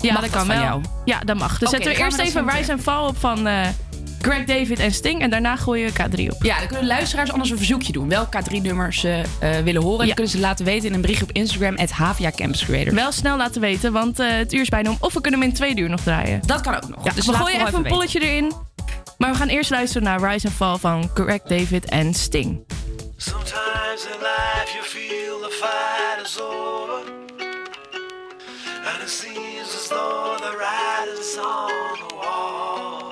Ja, 0.01 0.13
Mag 0.13 0.21
dat 0.21 0.31
dat 0.31 0.39
kan 0.39 0.45
van 0.47 0.55
wel. 0.55 0.65
jou? 0.65 0.81
Ja, 1.05 1.19
dat 1.19 1.37
mag. 1.37 1.57
Dus 1.59 1.69
zetten 1.69 1.91
we 1.91 1.97
eerst 1.97 2.17
we 2.17 2.23
even 2.23 2.49
Rise 2.49 2.71
and 2.71 2.81
Fall 2.81 3.07
op 3.07 3.17
van 3.17 3.47
eh, 3.47 3.67
Greg 4.21 4.45
David 4.45 4.79
en 4.79 4.91
Sting. 4.93 5.21
En 5.21 5.29
daarna 5.29 5.55
gooien 5.55 5.91
we 5.93 6.03
K3 6.03 6.33
op. 6.35 6.43
Ja, 6.43 6.57
dan 6.59 6.67
kunnen 6.67 6.87
luisteraars 6.87 7.31
anders 7.31 7.49
een 7.49 7.57
verzoekje 7.57 7.91
doen. 7.91 8.09
Welke 8.09 8.37
K3-nummers 8.43 8.99
ze 8.99 9.21
eh, 9.39 9.57
willen 9.59 9.81
horen. 9.81 9.99
En 9.99 10.01
Ja. 10.01 10.05
dan 10.05 10.15
kunnen 10.15 10.31
ze 10.31 10.39
laten 10.39 10.65
weten 10.65 10.87
in 10.87 10.93
een 10.93 11.01
berichtje 11.01 11.25
op 11.25 11.31
Instagram... 11.31 11.77
at 11.77 11.89
Havia 11.91 12.31
Campus 12.31 12.65
Creators. 12.65 12.95
Wel 12.95 13.11
snel 13.11 13.37
laten 13.37 13.61
weten, 13.61 13.91
want 13.91 14.19
eh, 14.19 14.27
het 14.29 14.53
uur 14.53 14.61
is 14.61 14.69
bijna 14.69 14.89
om. 14.89 14.97
Of 14.99 15.13
we 15.13 15.21
kunnen 15.21 15.39
hem 15.39 15.49
in 15.49 15.55
twee 15.55 15.77
uur 15.77 15.89
nog 15.89 15.99
draaien. 16.01 16.39
Dat 16.45 16.61
kan 16.61 16.75
ook 16.75 16.89
nog. 16.89 17.03
Ja, 17.03 17.11
dus 17.11 17.25
we 17.25 17.33
gooien 17.33 17.61
even 17.67 17.73
een 17.73 17.83
polletje 17.91 18.19
erin. 18.19 18.53
Maar 19.17 19.31
we 19.31 19.37
gaan 19.37 19.47
eerst 19.47 19.69
luisteren 19.69 20.03
naar 20.03 20.31
Rise 20.31 20.47
and 20.47 20.55
Fall 20.55 20.77
van 20.77 21.09
Greg 21.13 21.41
David 21.41 21.85
en 21.85 22.13
Sting. 22.13 22.59
Sometimes 23.17 24.03
in 24.13 24.19
life 24.19 24.69
you 24.73 24.83
feel 24.83 25.39
the 25.39 25.49
fight 25.61 26.25
is 26.27 26.39
over. 26.41 27.17
And 28.85 29.01
it 29.01 29.09
seems 29.09 29.48
though 29.89 30.37
the 30.39 30.57
writing's 30.57 31.37
on 31.37 31.99
the 31.99 32.15
wall. 32.15 33.11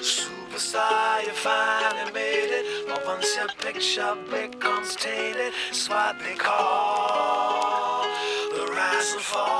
Superstar, 0.00 1.24
you 1.24 1.32
finally 1.32 2.12
made 2.12 2.50
it. 2.58 2.86
But 2.88 3.06
once 3.06 3.36
your 3.36 3.48
picture 3.58 4.16
becomes 4.30 4.96
tainted, 4.96 5.52
it's 5.70 5.88
what 5.88 6.18
they 6.20 6.34
call 6.34 8.04
the 8.56 8.66
rise 8.72 9.12
and 9.12 9.22
fall. 9.22 9.50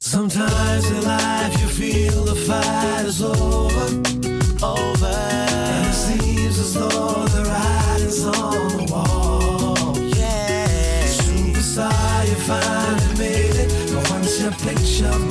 Sometimes 0.00 0.90
in 0.90 1.02
life 1.04 1.60
you 1.60 1.68
feel 1.68 2.24
the 2.24 2.34
fight 2.34 3.04
is 3.06 3.22
over. 3.22 4.07
Picture 14.98 15.28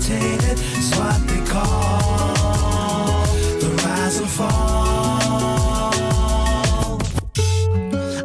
tainted, 0.00 0.58
it's 0.76 0.96
what 0.98 1.26
they 1.26 1.40
call 1.46 3.24
the 3.60 3.68
rise 3.84 4.18
and 4.18 4.28
fall. 4.28 4.50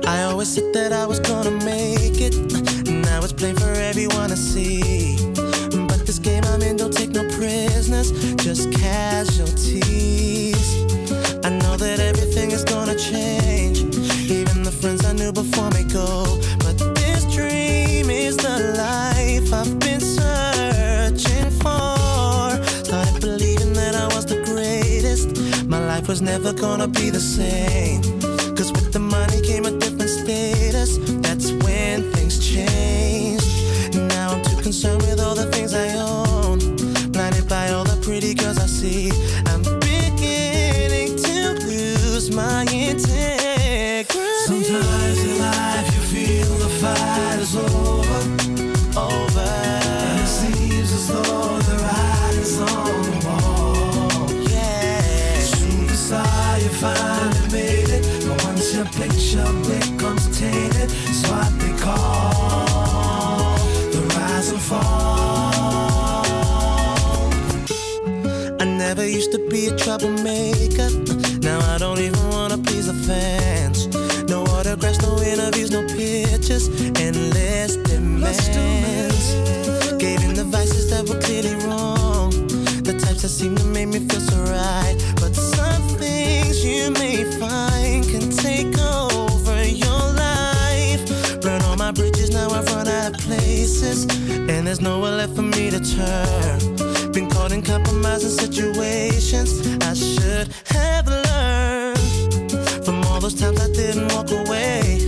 I 0.06 0.24
always 0.24 0.50
said 0.54 0.74
that 0.74 0.92
I 0.92 1.06
was 1.06 1.20
gonna 1.20 1.52
make 1.52 2.20
it. 2.20 2.36
Now 2.88 3.20
it's 3.24 3.34
plain 3.34 3.56
for 3.56 3.72
everyone 3.72 4.30
to 4.30 4.38
see. 4.38 5.18
But 5.88 6.06
this 6.06 6.20
game 6.20 6.44
I'm 6.46 6.62
in 6.62 6.76
don't 6.78 6.94
take 6.94 7.12
no 7.12 7.24
prisoners, 7.38 8.12
just 8.36 8.72
casualties. 8.74 10.58
I 11.46 11.50
know 11.50 11.78
that 11.78 12.00
everything 12.00 12.52
is 12.52 12.64
gonna 12.64 12.96
change. 12.96 13.45
Was 26.16 26.22
never 26.22 26.54
gonna 26.54 26.88
be 26.88 27.10
the 27.10 27.20
same. 27.20 28.02
Cause 28.56 28.72
with 28.72 28.94
the 28.94 29.00
money 29.00 29.42
came 29.42 29.66
a 29.66 29.72
different 29.72 29.95
to 69.38 69.50
be 69.50 69.68
a 69.68 69.76
troublemaker. 69.76 70.90
Now 71.40 71.60
I 71.74 71.78
don't 71.78 72.00
even 72.00 72.30
wanna 72.30 72.58
please 72.58 72.88
the 72.88 72.94
fans. 72.94 73.88
No 74.30 74.44
autographs, 74.44 75.02
no 75.02 75.22
interviews, 75.22 75.72
no 75.72 75.82
pictures, 75.88 76.70
endless 77.00 77.76
demands. 77.76 79.34
Gave 80.00 80.24
in 80.24 80.36
the 80.36 80.46
vices 80.46 80.90
that 80.92 81.10
were 81.10 81.20
clearly 81.20 81.56
wrong. 81.66 82.32
The 82.84 82.94
types 82.94 83.24
that 83.24 83.30
seem 83.30 83.56
to 83.58 83.66
make 83.66 83.90
me 83.90 84.00
feel 84.08 84.22
so 84.22 84.38
right. 84.44 84.96
But 85.16 85.36
some 85.36 85.84
things 85.98 86.64
you 86.64 86.92
may 86.92 87.24
find 87.40 88.06
can 88.08 88.30
take 88.30 88.78
over 88.80 89.64
your 89.66 90.04
life. 90.16 91.42
Burn 91.42 91.62
all 91.64 91.76
my 91.76 91.92
bridges, 91.92 92.30
now 92.32 92.50
I've 92.52 92.68
run 92.74 92.88
out 92.88 93.16
of 93.16 93.20
places. 93.22 94.06
And 94.30 94.66
there's 94.68 94.82
nowhere 94.82 95.12
left 95.12 95.36
for 95.36 95.42
me 95.42 95.72
to 95.72 95.80
turn. 95.80 96.85
In 97.56 97.62
compromising 97.62 98.32
situations. 98.32 99.66
I 99.82 99.94
should 99.94 100.50
have 100.66 101.08
learned 101.08 102.52
from 102.84 103.02
all 103.06 103.22
those 103.22 103.34
times 103.34 103.62
I 103.62 103.72
didn't 103.72 104.12
walk 104.14 104.30
away. 104.30 105.00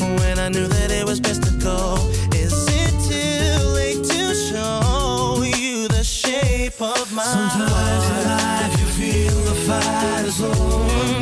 When 0.00 0.38
I 0.38 0.48
knew 0.48 0.66
that 0.66 0.90
it 0.90 1.04
was 1.04 1.20
best 1.20 1.42
to 1.42 1.52
go. 1.62 1.96
Is 2.32 2.54
it 2.70 2.94
too 3.10 3.68
late 3.76 4.02
to 4.02 4.34
show 4.34 5.42
you 5.44 5.86
the 5.88 6.02
shape 6.02 6.80
of 6.80 7.12
my 7.12 7.22
Sometimes 7.22 8.04
in 8.16 8.28
life 8.32 8.80
you 8.80 8.86
feel 8.98 9.36
the 9.42 9.54
fight 9.66 10.24
is 10.24 10.40
over, 10.40 11.13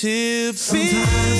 to 0.00 0.52
be. 0.52 0.56
Sometimes 0.56 1.39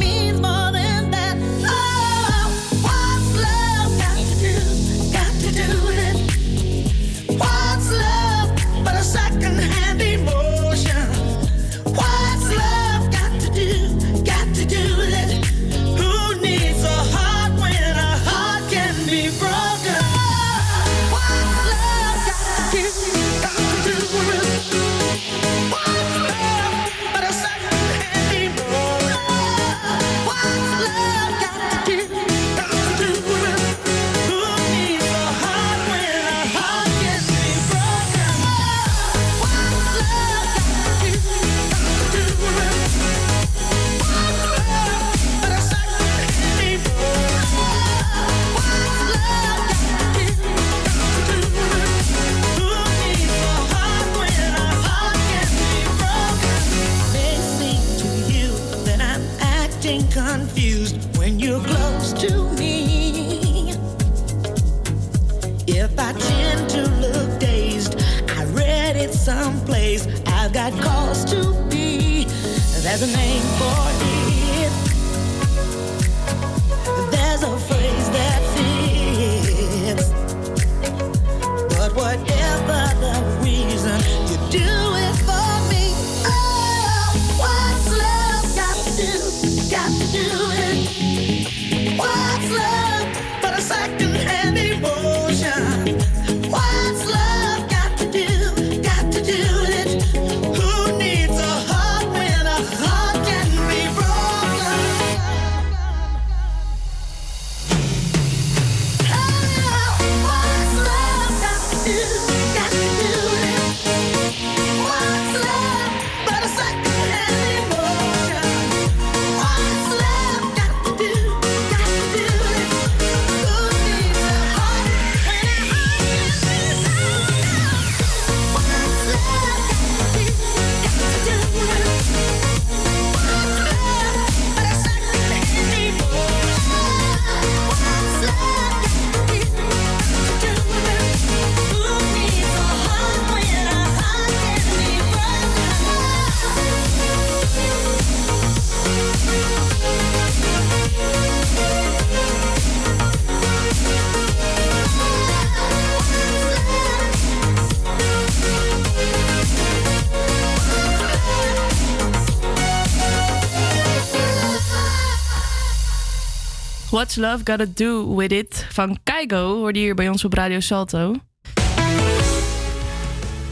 Love 167.15 167.41
Gotta 167.43 167.65
Do 167.73 168.15
With 168.15 168.31
It 168.31 168.67
van 168.69 168.97
Keigo 169.03 169.57
hoorde 169.57 169.79
hier 169.79 169.95
bij 169.95 170.09
ons 170.09 170.25
op 170.25 170.33
Radio 170.33 170.59
Salto. 170.59 171.15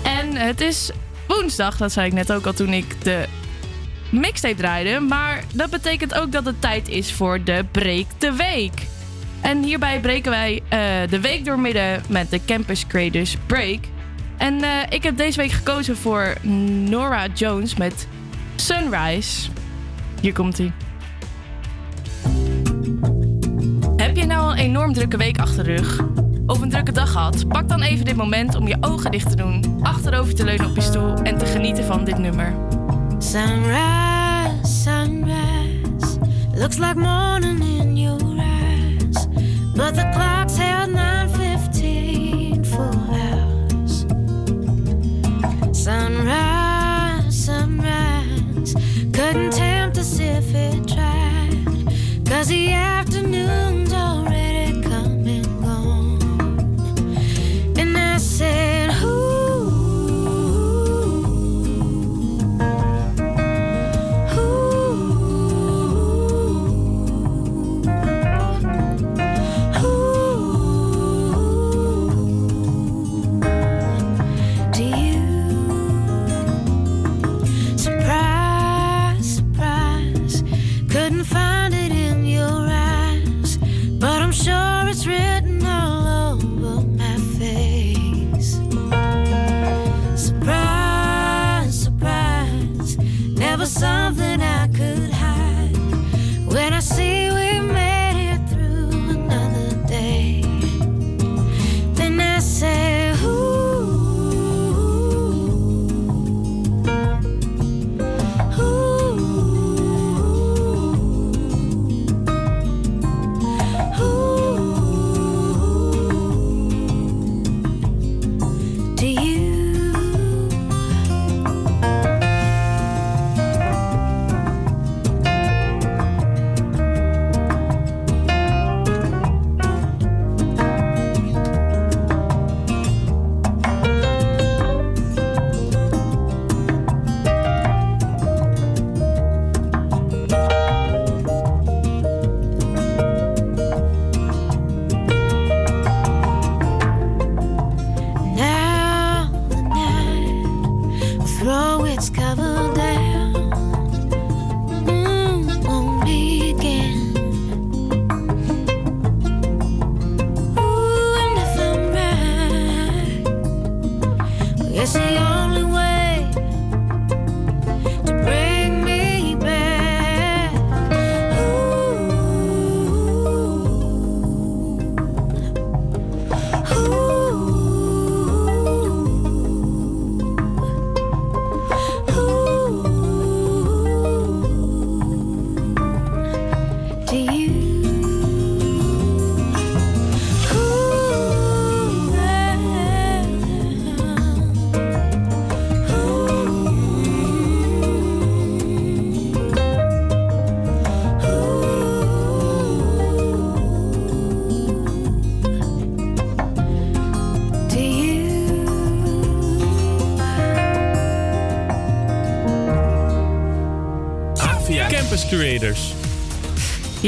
En 0.04 0.36
het 0.36 0.62
is 0.62 0.92
woensdag, 1.28 1.78
dat 1.78 1.92
zei 1.92 2.08
ik 2.08 2.14
net 2.14 2.32
ook 2.32 2.46
al 2.46 2.54
toen 2.54 2.74
ik 2.74 3.04
de 3.04 3.26
mixtape 4.12 4.56
draaide. 4.56 5.00
Maar 5.00 5.44
dat 5.54 5.70
betekent 5.70 6.14
ook 6.14 6.32
dat 6.32 6.46
het 6.46 6.62
tijd 6.62 6.88
is 6.88 7.14
voor 7.14 7.44
de 7.44 7.66
Break 7.72 8.06
de 8.18 8.34
Week. 8.36 8.82
En 9.42 9.64
hierbij 9.64 10.00
breken 10.00 10.32
wij 10.32 10.62
eh, 10.70 10.80
de 11.10 11.20
week 11.20 11.46
doormidden 11.46 12.02
met 12.10 12.30
de 12.30 12.46
Campus 12.46 12.88
Creators 12.88 13.38
Break. 13.46 13.80
En 14.38 14.64
eh, 14.64 14.70
ik 14.90 15.04
heb 15.04 15.18
deze 15.18 15.38
week 15.38 15.52
gekozen 15.52 15.98
voor 15.98 16.36
Nora 16.42 17.28
Jones 17.34 17.76
met 17.76 18.08
Sunrise. 18.56 19.50
Hier 20.22 20.34
komt 20.34 20.58
hij. 20.58 20.72
Enorm 24.60 24.94
drukke 24.94 25.18
week 25.18 25.40
achter 25.40 25.64
de 25.64 25.76
rug? 25.76 26.00
Of 26.46 26.62
een 26.62 26.70
drukke 26.70 26.92
dag 26.92 27.12
gehad? 27.12 27.48
Pak 27.48 27.70
dan 27.70 27.82
even 27.82 28.06
dit 28.06 28.16
moment 28.16 28.56
om 28.56 28.68
je 28.68 28.78
ogen 28.82 29.12
dicht 29.12 29.30
te 29.30 29.36
doen, 29.36 29.80
achterover 29.82 30.36
te 30.36 30.44
leunen 30.44 30.66
op 30.66 30.76
je 30.76 30.82
stoel 30.82 31.14
en 31.14 31.38
te 31.38 31.46
genieten 31.46 31.84
van 31.84 32.04
dit 32.04 32.18
nummer. 32.18 32.54
Sunrise, 33.18 34.82
sunrise. 34.84 36.20
Looks 36.56 36.78
like 36.78 36.96
morning 36.96 37.62
in 37.62 37.98
your 37.98 38.22
eyes. 38.38 39.28
But 39.76 39.96
the 39.96 40.10
clock's 40.14 40.58
held 40.58 40.90
9.15 40.90 41.29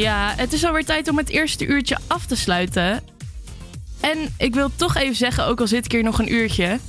Ja, 0.02 0.34
het 0.38 0.54
is 0.54 0.66
alweer 0.66 0.86
tijd 0.86 1.10
om 1.10 1.18
het 1.18 1.30
eerste 1.30 1.66
uurtje 1.66 1.98
af 2.08 2.26
te 2.26 2.36
sluiten. 2.36 3.04
En 4.00 4.34
ik 4.38 4.54
wil 4.54 4.72
toch 4.76 4.96
even 4.96 5.16
zeggen, 5.16 5.46
ook 5.46 5.60
al 5.60 5.68
zit 5.68 5.86
ik 5.86 5.92
hier 5.92 6.04
nog 6.04 6.20
een 6.20 6.34
uurtje. 6.34 6.80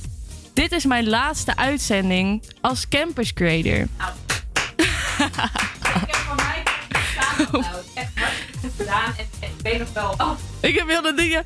Dit 0.53 0.71
is 0.71 0.85
mijn 0.85 1.09
laatste 1.09 1.55
uitzending 1.55 2.43
als 2.61 2.87
campus 2.87 3.33
creator. 3.33 3.87
gedaan 8.77 9.13
en 9.17 9.47
ik 9.57 9.63
weet 9.63 9.79
nog 9.79 9.87
wel. 9.93 10.13
Oh. 10.17 10.31
Ik 10.59 10.77
heb 10.77 10.87
heel 10.87 11.01
de 11.01 11.13
dingen. 11.13 11.43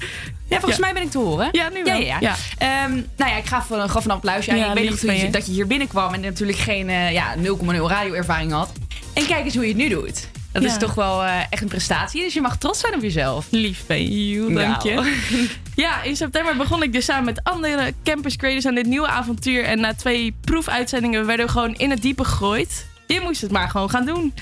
Ja, 0.47 0.59
volgens 0.59 0.75
Ja. 0.75 0.79
mij 0.85 0.93
ben 0.93 1.01
ik 1.03 1.11
te 1.11 1.17
horen. 1.17 1.49
Ja, 1.51 1.69
nu 1.69 1.83
wel. 1.83 1.97
Ja, 1.97 2.05
ja, 2.05 2.17
Ja. 2.19 2.35
Ehm, 2.57 2.91
nou 2.93 3.31
ja, 3.31 3.37
ik 3.37 3.45
gaf, 3.45 3.71
eh, 3.71 3.89
gaf 3.89 4.05
een 4.05 4.11
applausje 4.11 4.51
aan. 4.51 4.57
Ik 4.57 4.73
weet 4.73 4.89
nog 4.89 4.99
van 4.99 5.17
je, 5.17 5.29
dat 5.29 5.45
je 5.45 5.51
hier 5.51 5.67
binnenkwam 5.67 6.13
en 6.13 6.21
natuurlijk 6.21 6.57
geen 6.57 6.89
eh, 6.89 7.11
ja, 7.11 7.35
0,0 7.35 7.87
radioervaring 7.87 8.51
had. 8.51 8.71
En 9.13 9.25
kijk 9.25 9.45
eens 9.45 9.53
hoe 9.53 9.63
je 9.63 9.69
het 9.69 9.77
nu 9.77 9.89
doet. 9.89 10.26
Dat 10.61 10.65
Ja. 10.69 10.75
is 10.75 10.81
toch 10.81 10.93
wel 10.93 11.23
eh, 11.23 11.39
echt 11.49 11.61
een 11.61 11.67
prestatie. 11.67 12.21
Dus 12.23 12.33
je 12.33 12.41
mag 12.41 12.57
trots 12.57 12.79
zijn 12.79 12.95
op 12.95 13.01
jezelf. 13.01 13.47
Lief 13.49 13.83
you, 13.87 14.53
dank 14.53 14.81
je. 14.81 14.93
Nou. 14.93 15.07
Ja, 15.75 16.01
in 16.01 16.15
september 16.15 16.55
begon 16.57 16.83
ik 16.83 16.93
dus 16.93 17.05
samen 17.05 17.25
met 17.25 17.43
andere 17.43 17.93
campus 18.03 18.35
creators 18.35 18.65
aan 18.65 18.75
dit 18.75 18.85
nieuwe 18.85 19.07
avontuur. 19.07 19.63
En 19.63 19.79
na 19.79 19.93
twee 19.93 20.35
proefuitzendingen 20.41 21.25
werden 21.25 21.45
we 21.45 21.51
gewoon 21.51 21.75
in 21.75 21.89
het 21.89 22.01
diepe 22.01 22.23
gegooid. 22.23 22.87
Je 23.07 23.19
moest 23.23 23.41
het 23.41 23.51
maar 23.51 23.69
gewoon 23.69 23.89
gaan 23.89 24.05
doen. 24.05 24.33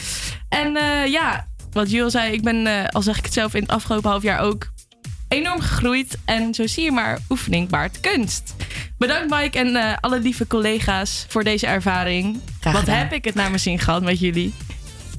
En 0.50 0.76
eh, 0.78 1.08
ja, 1.12 1.48
wat 1.72 1.92
Jules 1.92 2.12
zei, 2.12 2.32
ik 2.34 2.42
ben, 2.44 2.68
eh, 2.68 2.88
al 2.92 3.02
zeg 3.02 3.18
ik 3.18 3.24
het 3.26 3.34
zelf, 3.34 3.54
in 3.54 3.62
het 3.62 3.72
afgelopen 3.72 4.10
half 4.10 4.24
jaar 4.24 4.40
ook 4.40 4.70
enorm 5.28 5.62
gegroeid. 5.62 6.18
En 6.26 6.54
zo 6.54 6.68
zie 6.68 6.84
je 6.84 6.92
maar, 6.92 7.20
oefening 7.30 7.70
baart 7.70 8.00
kunst. 8.00 8.56
Bedankt 8.98 9.30
Mike 9.30 9.60
en 9.60 10.00
alle 10.00 10.20
lieve 10.20 10.48
collega's 10.48 11.26
voor 11.30 11.44
deze 11.44 11.68
ervaring. 11.68 12.40
Graag 12.60 12.74
Wat 12.74 12.86
heb 12.88 13.14
ik 13.14 13.26
het 13.26 13.36
naar 13.36 13.48
mijn 13.50 13.60
zin 13.62 13.80
gehad 13.80 14.02
met 14.04 14.20
jullie. 14.20 14.54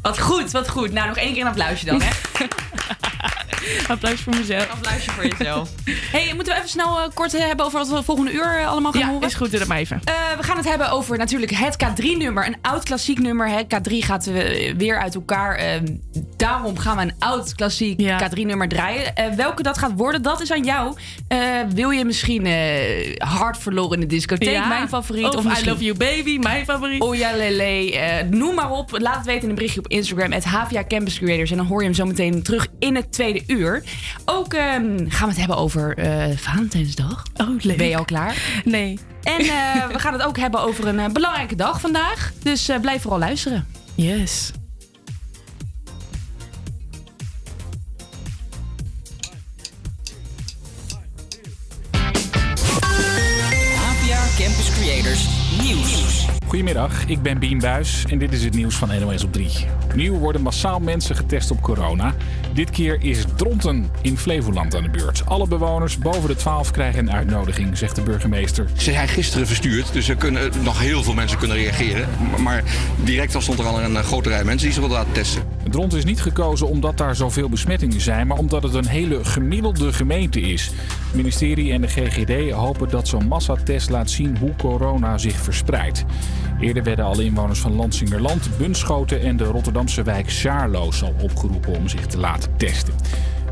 Wat 0.06 0.20
goed, 0.20 0.50
wat 0.50 0.68
goed. 0.68 0.92
Nou, 0.92 1.08
nog 1.08 1.16
één 1.16 1.32
keer 1.32 1.42
een 1.42 1.48
applausje 1.48 1.84
dan, 1.84 2.02
hè? 2.02 2.10
Applaus 3.88 4.20
voor 4.20 4.34
mezelf. 4.34 4.62
Een 4.62 4.70
applausje 4.70 5.10
voor 5.10 5.26
jezelf. 5.26 5.70
hey, 6.14 6.32
moeten 6.34 6.52
we 6.52 6.58
even 6.58 6.68
snel 6.70 7.00
eh, 7.00 7.08
kort 7.14 7.32
hebben 7.32 7.66
over 7.66 7.78
wat 7.78 7.88
we 7.88 8.02
volgende 8.02 8.32
uur 8.32 8.58
eh, 8.58 8.68
allemaal 8.68 8.92
gaan 8.92 9.00
Ja, 9.00 9.08
horen? 9.08 9.28
is 9.28 9.34
goed, 9.34 9.50
doe 9.50 9.58
dat 9.58 9.68
maar 9.68 9.78
even. 9.78 10.00
Eh, 10.04 10.14
we 10.36 10.42
gaan 10.42 10.56
het 10.56 10.68
hebben 10.68 10.90
over 10.90 11.18
natuurlijk 11.18 11.52
het 11.54 11.76
K3-nummer. 11.84 12.46
Een 12.46 12.56
oud 12.62 12.84
klassiek 12.84 13.18
nummer. 13.18 13.48
Hè. 13.48 13.62
K3 13.62 13.92
gaat 13.98 14.26
eh, 14.26 14.74
weer 14.76 15.00
uit 15.00 15.14
elkaar. 15.14 15.54
Eh, 15.56 15.80
daarom 16.36 16.78
gaan 16.78 16.96
we 16.96 17.02
een 17.02 17.14
oud 17.18 17.54
klassiek 17.54 18.00
K3-nummer 18.02 18.68
draaien. 18.68 19.14
Eh, 19.16 19.32
welke 19.32 19.62
dat 19.62 19.78
gaat 19.78 19.92
worden, 19.96 20.22
dat 20.22 20.40
is 20.40 20.52
aan 20.52 20.64
jou. 20.64 20.96
Eh, 21.28 21.38
wil 21.74 21.90
je 21.90 22.04
misschien 22.04 22.46
eh, 22.46 23.16
hard 23.18 23.58
verloren 23.58 23.94
in 23.94 24.00
de 24.00 24.06
discotheek? 24.06 24.48
Ja. 24.50 24.66
Mijn 24.66 24.88
favoriet. 24.88 25.34
Of 25.34 25.44
I 25.60 25.68
Love 25.68 25.84
You 25.84 25.96
Baby, 25.96 26.38
mijn 26.38 26.64
favoriet. 26.64 27.00
Oh 27.02 27.14
ja, 27.14 27.36
lele. 27.36 27.98
Eh, 27.98 28.26
noem 28.30 28.54
maar 28.54 28.70
op. 28.70 28.98
Laat 29.00 29.16
het 29.16 29.26
weten 29.26 29.42
in 29.42 29.48
een 29.48 29.54
berichtje 29.54 29.80
op 29.80 29.88
Instagram. 29.96 30.32
Het 30.32 30.44
HVA 30.44 30.84
Campus 30.88 31.18
Creators. 31.18 31.50
En 31.50 31.56
dan 31.56 31.66
hoor 31.66 31.78
je 31.80 31.86
hem 31.86 31.94
zo 31.94 32.04
meteen 32.04 32.42
terug 32.42 32.66
in 32.78 32.94
het 32.94 33.12
tweede 33.12 33.42
uur. 33.46 33.82
Ook 34.24 34.54
ehm, 34.54 35.08
gaan 35.08 35.28
we 35.28 35.28
het 35.28 35.36
hebben 35.36 35.56
over 35.56 35.98
eh 35.98 36.36
Valentijnsdag. 36.36 37.22
Oh, 37.36 37.48
leuk. 37.60 37.76
Ben 37.76 37.88
je 37.88 37.96
al 37.96 38.04
klaar? 38.04 38.62
Nee. 38.64 38.98
En 39.22 39.40
eh, 39.40 39.86
we 39.92 39.98
gaan 39.98 40.12
het 40.12 40.22
ook 40.22 40.38
hebben 40.38 40.60
over 40.60 40.86
een 40.86 40.98
eh, 40.98 41.08
belangrijke 41.08 41.56
dag 41.56 41.80
vandaag. 41.80 42.32
Dus 42.42 42.68
eh, 42.68 42.80
blijf 42.80 43.02
vooral 43.02 43.18
luisteren. 43.18 43.66
Yes. 43.94 44.52
APA 53.74 54.24
Campus 54.38 54.70
Creators 54.78 55.26
Nieuws. 55.62 56.35
Goedemiddag, 56.46 57.06
ik 57.06 57.22
ben 57.22 57.38
Bien 57.38 57.58
Buis 57.58 58.04
en 58.08 58.18
dit 58.18 58.32
is 58.32 58.44
het 58.44 58.54
nieuws 58.54 58.74
van 58.74 59.00
NOS 59.00 59.24
op 59.24 59.32
3. 59.32 59.50
Opnieuw 59.84 60.14
worden 60.14 60.42
massaal 60.42 60.80
mensen 60.80 61.16
getest 61.16 61.50
op 61.50 61.60
corona. 61.60 62.14
Dit 62.56 62.70
keer 62.70 62.96
is 63.00 63.24
Dronten 63.34 63.90
in 64.00 64.18
Flevoland 64.18 64.74
aan 64.74 64.82
de 64.82 64.88
beurt. 64.88 65.22
Alle 65.24 65.48
bewoners 65.48 65.98
boven 65.98 66.28
de 66.28 66.36
12 66.36 66.70
krijgen 66.70 67.00
een 67.00 67.12
uitnodiging, 67.12 67.78
zegt 67.78 67.96
de 67.96 68.02
burgemeester. 68.02 68.70
Ze 68.76 68.92
zijn 68.92 69.08
gisteren 69.08 69.46
verstuurd, 69.46 69.92
dus 69.92 70.08
er 70.08 70.16
kunnen 70.16 70.50
nog 70.62 70.80
heel 70.80 71.02
veel 71.02 71.14
mensen 71.14 71.38
kunnen 71.38 71.56
reageren. 71.56 72.08
Maar 72.42 72.62
direct 73.04 73.34
al 73.34 73.40
stond 73.40 73.58
er 73.58 73.64
al 73.64 73.80
een 73.80 73.96
eh, 73.96 74.02
grote 74.02 74.28
rij 74.28 74.44
mensen 74.44 74.64
die 74.64 74.74
ze 74.74 74.80
wilden 74.80 74.98
laten 74.98 75.12
testen. 75.12 75.42
Dronten 75.70 75.98
is 75.98 76.04
niet 76.04 76.20
gekozen 76.20 76.68
omdat 76.68 76.96
daar 76.96 77.16
zoveel 77.16 77.48
besmettingen 77.48 78.00
zijn, 78.00 78.26
maar 78.26 78.38
omdat 78.38 78.62
het 78.62 78.74
een 78.74 78.88
hele 78.88 79.24
gemiddelde 79.24 79.92
gemeente 79.92 80.40
is. 80.40 80.64
Het 81.06 81.14
ministerie 81.14 81.72
en 81.72 81.80
de 81.80 81.88
GGD 81.88 82.52
hopen 82.52 82.88
dat 82.88 83.08
zo'n 83.08 83.26
massatest 83.26 83.90
laat 83.90 84.10
zien 84.10 84.36
hoe 84.38 84.56
corona 84.56 85.18
zich 85.18 85.36
verspreidt. 85.36 86.04
Eerder 86.60 86.82
werden 86.82 87.04
al 87.04 87.20
inwoners 87.20 87.60
van 87.60 87.74
Lansingerland, 87.74 88.48
Bunschoten 88.58 89.20
en 89.20 89.36
de 89.36 89.44
Rotterdamse 89.44 90.02
wijk 90.02 90.30
Saarloos 90.30 91.02
al 91.02 91.14
opgeroepen 91.20 91.72
om 91.72 91.88
zich 91.88 92.06
te 92.06 92.18
laten 92.18 92.56
testen. 92.56 92.94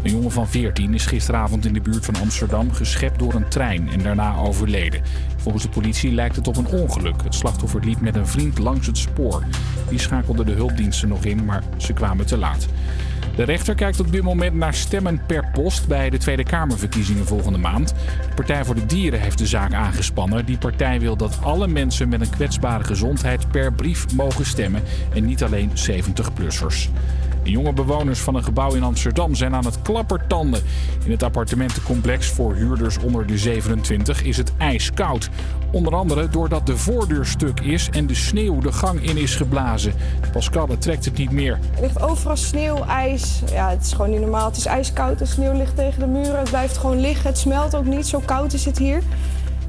Een 0.03 0.11
jongen 0.11 0.31
van 0.31 0.49
14 0.49 0.95
is 0.95 1.07
gisteravond 1.07 1.67
in 1.67 1.73
de 1.73 1.81
buurt 1.81 2.05
van 2.05 2.17
Amsterdam 2.17 2.73
geschept 2.73 3.19
door 3.19 3.35
een 3.35 3.49
trein 3.49 3.89
en 3.89 4.03
daarna 4.03 4.37
overleden. 4.37 5.03
Volgens 5.37 5.63
de 5.63 5.69
politie 5.69 6.13
lijkt 6.13 6.37
het 6.37 6.49
op 6.49 6.57
een 6.57 6.67
ongeluk. 6.67 7.23
Het 7.23 7.35
slachtoffer 7.35 7.85
liep 7.85 8.01
met 8.01 8.17
een 8.17 8.27
vriend 8.27 8.59
langs 8.59 8.87
het 8.87 8.99
spoor. 8.99 9.43
Die 9.89 9.99
schakelden 9.99 10.47
de 10.47 10.53
hulpdiensten 10.53 11.09
nog 11.09 11.25
in, 11.25 11.45
maar 11.45 11.63
ze 11.77 11.93
kwamen 11.93 12.27
te 12.27 12.39
laat. 12.39 12.67
De 13.37 13.43
rechter 13.43 13.75
kijkt 13.75 14.01
op 14.01 14.13
dit 14.13 14.23
moment 14.23 14.55
naar 14.55 14.75
stemmen 14.75 15.21
per 15.27 15.51
post 15.53 15.89
bij 15.89 16.11
de 16.11 16.19
Tweede 16.19 16.43
Kamerverkiezingen 16.43 17.27
volgende 17.27 17.59
maand. 17.59 17.89
De 18.29 18.35
Partij 18.35 18.65
voor 18.65 18.75
de 18.75 18.87
Dieren 18.87 19.21
heeft 19.21 19.39
de 19.39 19.47
zaak 19.47 19.73
aangespannen. 19.73 20.47
Die 20.47 20.59
partij 20.59 21.01
wil 21.01 21.17
dat 21.17 21.39
alle 21.43 21.67
mensen 21.67 22.09
met 22.09 22.21
een 22.21 22.31
kwetsbare 22.31 22.85
gezondheid 22.85 23.51
per 23.51 23.73
brief 23.73 24.15
mogen 24.15 24.47
stemmen 24.47 24.83
en 25.15 25.25
niet 25.25 25.43
alleen 25.43 25.71
70-plussers. 25.71 26.89
De 27.43 27.51
jonge 27.51 27.73
bewoners 27.73 28.21
van 28.21 28.35
een 28.35 28.45
gebouw 28.45 28.75
in 28.75 28.83
Amsterdam 28.83 29.35
zijn 29.35 29.55
aan 29.55 29.65
het 29.65 29.83
klappertanden. 29.83 30.63
In 31.05 31.11
het 31.11 31.23
appartementencomplex 31.23 32.27
voor 32.27 32.55
huurders 32.55 32.99
onder 32.99 33.27
de 33.27 33.39
27 33.39 34.23
is 34.23 34.37
het 34.37 34.53
ijskoud. 34.57 35.31
Onder 35.75 35.95
andere 35.95 36.29
doordat 36.29 36.67
de 36.67 36.77
voordeur 36.77 37.27
stuk 37.27 37.61
is 37.61 37.89
en 37.91 38.07
de 38.07 38.15
sneeuw 38.15 38.61
de 38.61 38.73
gang 38.73 39.03
in 39.03 39.17
is 39.17 39.35
geblazen. 39.35 39.95
Pascal 40.33 40.69
trekt 40.79 41.05
het 41.05 41.17
niet 41.17 41.31
meer. 41.31 41.59
Er 41.75 41.81
ligt 41.81 42.03
overal 42.03 42.37
sneeuw, 42.37 42.85
ijs. 42.85 43.43
Ja, 43.53 43.71
het 43.71 43.83
is 43.83 43.93
gewoon 43.93 44.11
niet 44.11 44.21
normaal. 44.21 44.47
Het 44.47 44.57
is 44.57 44.67
ijskoud, 44.67 45.19
de 45.19 45.27
sneeuw 45.27 45.53
ligt 45.53 45.77
tegen 45.77 45.99
de 45.99 46.07
muren. 46.07 46.39
Het 46.39 46.51
blijft 46.51 46.77
gewoon 46.77 47.01
liggen. 47.01 47.29
Het 47.29 47.39
smelt 47.39 47.77
ook 47.77 47.85
niet. 47.85 48.07
Zo 48.07 48.23
koud 48.25 48.53
is 48.53 48.65
het 48.65 48.79
hier. 48.79 49.03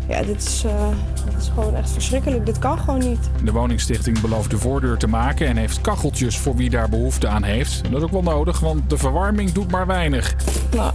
Ja, 0.08 0.22
dit 0.22 0.44
is, 0.44 0.64
eh, 0.66 0.88
dit 1.26 1.42
is 1.42 1.52
gewoon 1.54 1.76
echt 1.76 1.90
verschrikkelijk. 1.90 2.46
Dit 2.46 2.60
kan 2.60 2.78
gewoon 2.78 3.00
niet. 3.00 3.30
De 3.44 3.52
woningstichting 3.52 4.22
belooft 4.22 4.50
de 4.50 4.58
voordeur 4.58 4.98
te 4.98 5.08
maken 5.08 5.48
en 5.48 5.58
heeft 5.58 5.82
kacheltjes 5.82 6.38
voor 6.38 6.56
wie 6.56 6.70
daar 6.70 6.90
behoefte 6.90 7.28
aan 7.28 7.44
heeft. 7.44 7.82
En 7.86 7.92
dat 7.92 8.00
is 8.00 8.06
ook 8.06 8.24
wel 8.24 8.34
nodig, 8.34 8.60
want 8.60 8.90
de 8.90 8.98
verwarming 8.98 9.52
doet 9.52 9.72
maar 9.72 9.88
weinig. 9.88 10.36
Nou, 10.76 10.92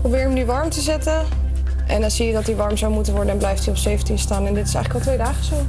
probeer 0.00 0.20
hem 0.20 0.32
nu 0.32 0.44
warm 0.44 0.70
te 0.70 0.80
zetten. 0.80 1.42
En 1.86 2.00
dan 2.00 2.10
zie 2.10 2.26
je 2.26 2.32
dat 2.32 2.46
hij 2.46 2.56
warm 2.56 2.76
zou 2.76 2.92
moeten 2.92 3.14
worden 3.14 3.32
en 3.32 3.38
blijft 3.38 3.64
hij 3.64 3.74
op 3.74 3.78
17 3.78 4.18
staan. 4.18 4.46
En 4.46 4.54
dit 4.54 4.66
is 4.66 4.74
eigenlijk 4.74 5.06
al 5.06 5.12
twee 5.12 5.26
dagen 5.26 5.44
zo. 5.44 5.66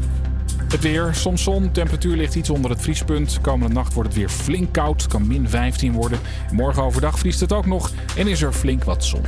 Het 0.67 0.81
weer, 0.81 1.09
soms 1.13 1.43
zon, 1.43 1.71
temperatuur 1.71 2.15
ligt 2.15 2.35
iets 2.35 2.49
onder 2.49 2.71
het 2.71 2.81
vriespunt. 2.81 3.41
Komende 3.41 3.73
nacht 3.73 3.93
wordt 3.93 4.09
het 4.09 4.17
weer 4.17 4.29
flink 4.29 4.73
koud, 4.73 5.01
het 5.01 5.11
kan 5.11 5.27
min 5.27 5.49
15 5.49 5.91
worden. 5.91 6.19
Morgen 6.51 6.83
overdag 6.83 7.19
vriest 7.19 7.39
het 7.39 7.53
ook 7.53 7.65
nog 7.65 7.91
en 8.17 8.27
is 8.27 8.41
er 8.41 8.53
flink 8.53 8.83
wat 8.83 9.03
zon. 9.05 9.21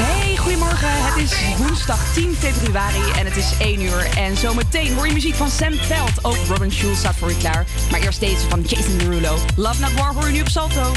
Hey, 0.00 0.36
goedemorgen. 0.36 0.88
Het 0.90 1.16
is 1.16 1.56
woensdag 1.56 2.12
10 2.14 2.34
februari 2.34 3.10
en 3.18 3.24
het 3.24 3.36
is 3.36 3.52
1 3.58 3.82
uur. 3.82 4.08
En 4.16 4.36
zometeen 4.36 4.94
hoor 4.94 5.06
je 5.06 5.12
muziek 5.12 5.34
van 5.34 5.48
Sam 5.48 5.72
Veld. 5.72 6.24
Ook 6.24 6.36
Robin 6.48 6.72
Schulz 6.72 6.98
staat 6.98 7.14
voor 7.14 7.28
je 7.28 7.36
klaar. 7.36 7.66
Maar 7.90 8.00
eerst 8.00 8.20
deze 8.20 8.48
van 8.48 8.60
Jason 8.60 8.98
Derulo. 8.98 9.36
Love 9.56 9.80
Not 9.80 9.92
War 9.94 10.14
hoor 10.14 10.26
je 10.26 10.32
nu 10.32 10.40
op 10.40 10.48
Salto. 10.48 10.92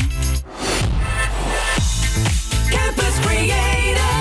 Campus 2.69 3.19
Creators, 3.21 4.20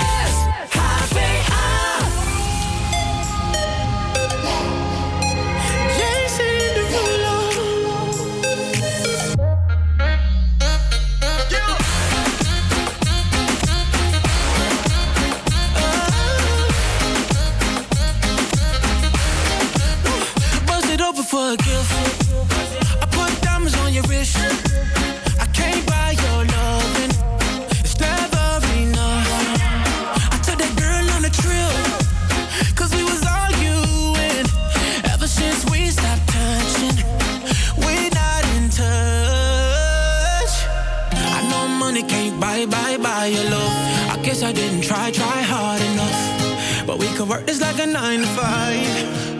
work 47.41 47.49
is 47.49 47.61
like 47.61 47.79
a 47.79 47.85
nine 47.85 48.19
to 48.19 48.27
five. 48.27 49.31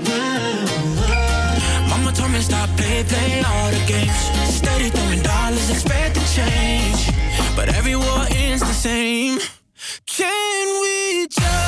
Mama 1.90 2.12
told 2.12 2.32
me 2.32 2.40
stop 2.40 2.70
play, 2.78 3.04
playing 3.04 3.46
all 3.46 3.72
the 3.72 3.84
games. 3.88 4.56
Steady 4.56 4.90
throwing 4.90 5.22
dollars, 5.22 5.70
expect 5.70 6.16
to 6.16 6.36
change. 6.36 7.10
But 7.56 7.70
every 7.70 7.96
war 7.96 8.26
ends 8.30 8.62
the 8.62 8.74
same. 8.74 9.40
Can 10.06 10.82
we 10.82 11.28
just? 11.28 11.61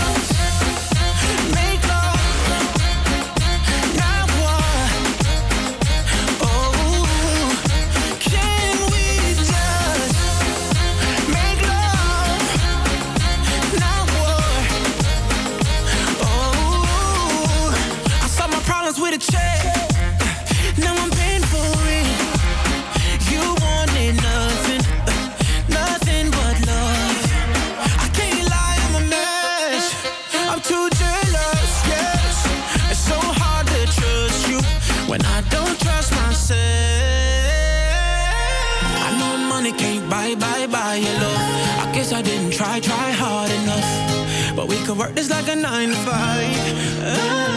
work 45.04 45.16
this 45.16 45.30
like 45.30 45.48
a 45.50 45.56
nine 45.56 45.90
to 45.90 45.96
five. 45.96 47.53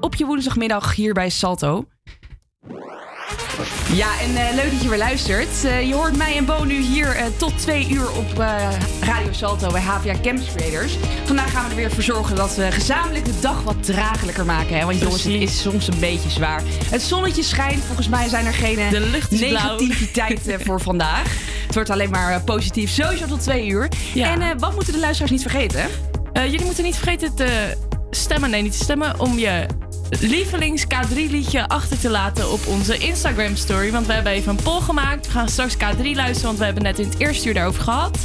Op 0.00 0.14
je 0.14 0.26
woensdagmiddag 0.26 0.94
hier 0.94 1.12
bij 1.12 1.30
Salto. 1.30 1.84
Ja, 3.94 4.20
en 4.20 4.36
eh, 4.36 4.54
leuk 4.54 4.70
dat 4.70 4.82
je 4.82 4.88
weer 4.88 4.98
luistert. 4.98 5.64
Eh, 5.64 5.88
je 5.88 5.94
hoort 5.94 6.16
mij 6.16 6.36
en 6.36 6.44
Bo 6.44 6.64
nu 6.64 6.80
hier 6.80 7.16
eh, 7.16 7.24
tot 7.36 7.58
twee 7.58 7.88
uur 7.88 8.12
op 8.12 8.38
Radio 9.00 9.32
Salto 9.32 9.70
bij 9.70 9.80
HVA 9.80 10.14
Campus 10.22 10.46
Creators. 10.54 10.96
Vandaag 11.24 11.50
gaan 11.50 11.64
we 11.64 11.70
er 11.70 11.76
weer 11.76 11.90
voor 11.90 12.02
zorgen 12.02 12.36
dat 12.36 12.54
we 12.54 12.72
gezamenlijk 12.72 13.24
de 13.24 13.40
dag 13.40 13.62
wat 13.62 13.84
draaglijker 13.84 14.44
maken. 14.44 14.78
Hè? 14.78 14.84
Want 14.84 15.00
jongens, 15.00 15.22
het 15.22 15.32
is 15.32 15.62
soms 15.62 15.88
een 15.88 15.98
beetje 15.98 16.30
zwaar. 16.30 16.62
Het 16.90 17.02
zonnetje 17.02 17.42
schijnt. 17.42 17.84
Volgens 17.84 18.08
mij 18.08 18.28
zijn 18.28 18.46
er 18.46 18.54
geen 18.54 18.78
negativiteit 19.30 20.40
voor 20.64 20.80
vandaag. 20.80 21.24
Het 21.66 21.74
wordt 21.74 21.90
alleen 21.90 22.10
maar 22.10 22.42
positief. 22.42 22.90
Sowieso 22.90 23.26
tot 23.26 23.42
twee 23.42 23.66
uur. 23.66 23.88
En 24.14 24.58
wat 24.58 24.74
moeten 24.74 24.92
de 24.92 24.98
luisteraars 24.98 25.32
niet 25.32 25.42
vergeten? 25.42 25.86
Jullie 26.32 26.64
moeten 26.64 26.84
niet 26.84 26.96
vergeten 26.96 27.34
te 27.34 27.76
stemmen. 28.10 28.50
Nee, 28.50 28.62
niet 28.62 28.78
te 28.78 28.84
stemmen. 28.84 29.20
Om 29.20 29.38
je 29.38 29.66
lievelings 30.18 30.84
K3-liedje 30.84 31.68
achter 31.68 31.98
te 32.00 32.10
laten 32.10 32.52
op 32.52 32.66
onze 32.66 32.98
Instagram-story. 32.98 33.92
Want 33.92 34.06
we 34.06 34.12
hebben 34.12 34.32
even 34.32 34.50
een 34.56 34.62
poll 34.62 34.80
gemaakt. 34.80 35.26
We 35.26 35.32
gaan 35.32 35.48
straks 35.48 35.74
K3 35.74 36.00
luisteren, 36.02 36.42
want 36.42 36.58
we 36.58 36.64
hebben 36.64 36.82
net 36.82 36.98
in 36.98 37.08
het 37.08 37.18
eerste 37.18 37.48
uur 37.48 37.54
daarover 37.54 37.82
gehad. 37.82 38.18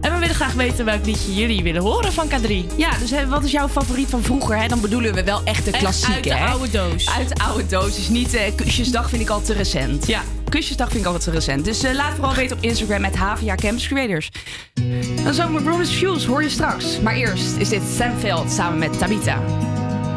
En 0.00 0.12
we 0.12 0.18
willen 0.18 0.34
graag 0.34 0.52
weten 0.52 0.84
welk 0.84 1.04
liedje 1.04 1.34
jullie 1.34 1.62
willen 1.62 1.82
horen 1.82 2.12
van 2.12 2.28
K3. 2.28 2.76
Ja, 2.76 2.98
dus 2.98 3.10
hè, 3.10 3.26
wat 3.28 3.44
is 3.44 3.50
jouw 3.50 3.68
favoriet 3.68 4.08
van 4.08 4.22
vroeger? 4.22 4.56
Hè? 4.56 4.68
Dan 4.68 4.80
bedoelen 4.80 5.14
we 5.14 5.24
wel 5.24 5.40
echt 5.44 5.64
de 5.64 5.70
Echt 5.70 5.80
klassieke. 5.80 6.14
uit 6.14 6.24
de 6.24 6.34
hè? 6.34 6.46
oude 6.46 6.70
doos. 6.70 7.10
Uit 7.16 7.28
de 7.28 7.44
oude 7.44 7.66
doos. 7.66 7.94
Dus 7.94 8.08
niet 8.08 8.34
eh, 8.34 8.54
Kusjesdag 8.54 9.08
vind 9.08 9.22
ik 9.22 9.28
al 9.28 9.42
te 9.42 9.52
recent. 9.52 10.06
Ja. 10.06 10.22
Kusjesdag 10.48 10.90
vind 10.90 11.04
ik 11.04 11.12
al 11.12 11.18
te 11.18 11.30
recent. 11.30 11.64
Dus 11.64 11.82
eh, 11.82 11.94
laat 11.94 12.14
vooral 12.14 12.34
weten 12.34 12.56
op 12.56 12.62
Instagram 12.62 13.00
met 13.00 13.16
HVA 13.16 13.54
Campus 13.54 13.86
Creators. 13.88 14.30
Dan 15.24 15.34
zomer 15.34 15.62
Brothers 15.62 15.90
Fuse 15.90 16.26
hoor 16.28 16.42
je 16.42 16.48
straks. 16.48 17.00
Maar 17.00 17.14
eerst 17.14 17.56
is 17.56 17.68
dit 17.68 17.82
Sam 17.96 18.18
Veld 18.18 18.50
samen 18.50 18.78
met 18.78 18.98
Tabita. 18.98 19.42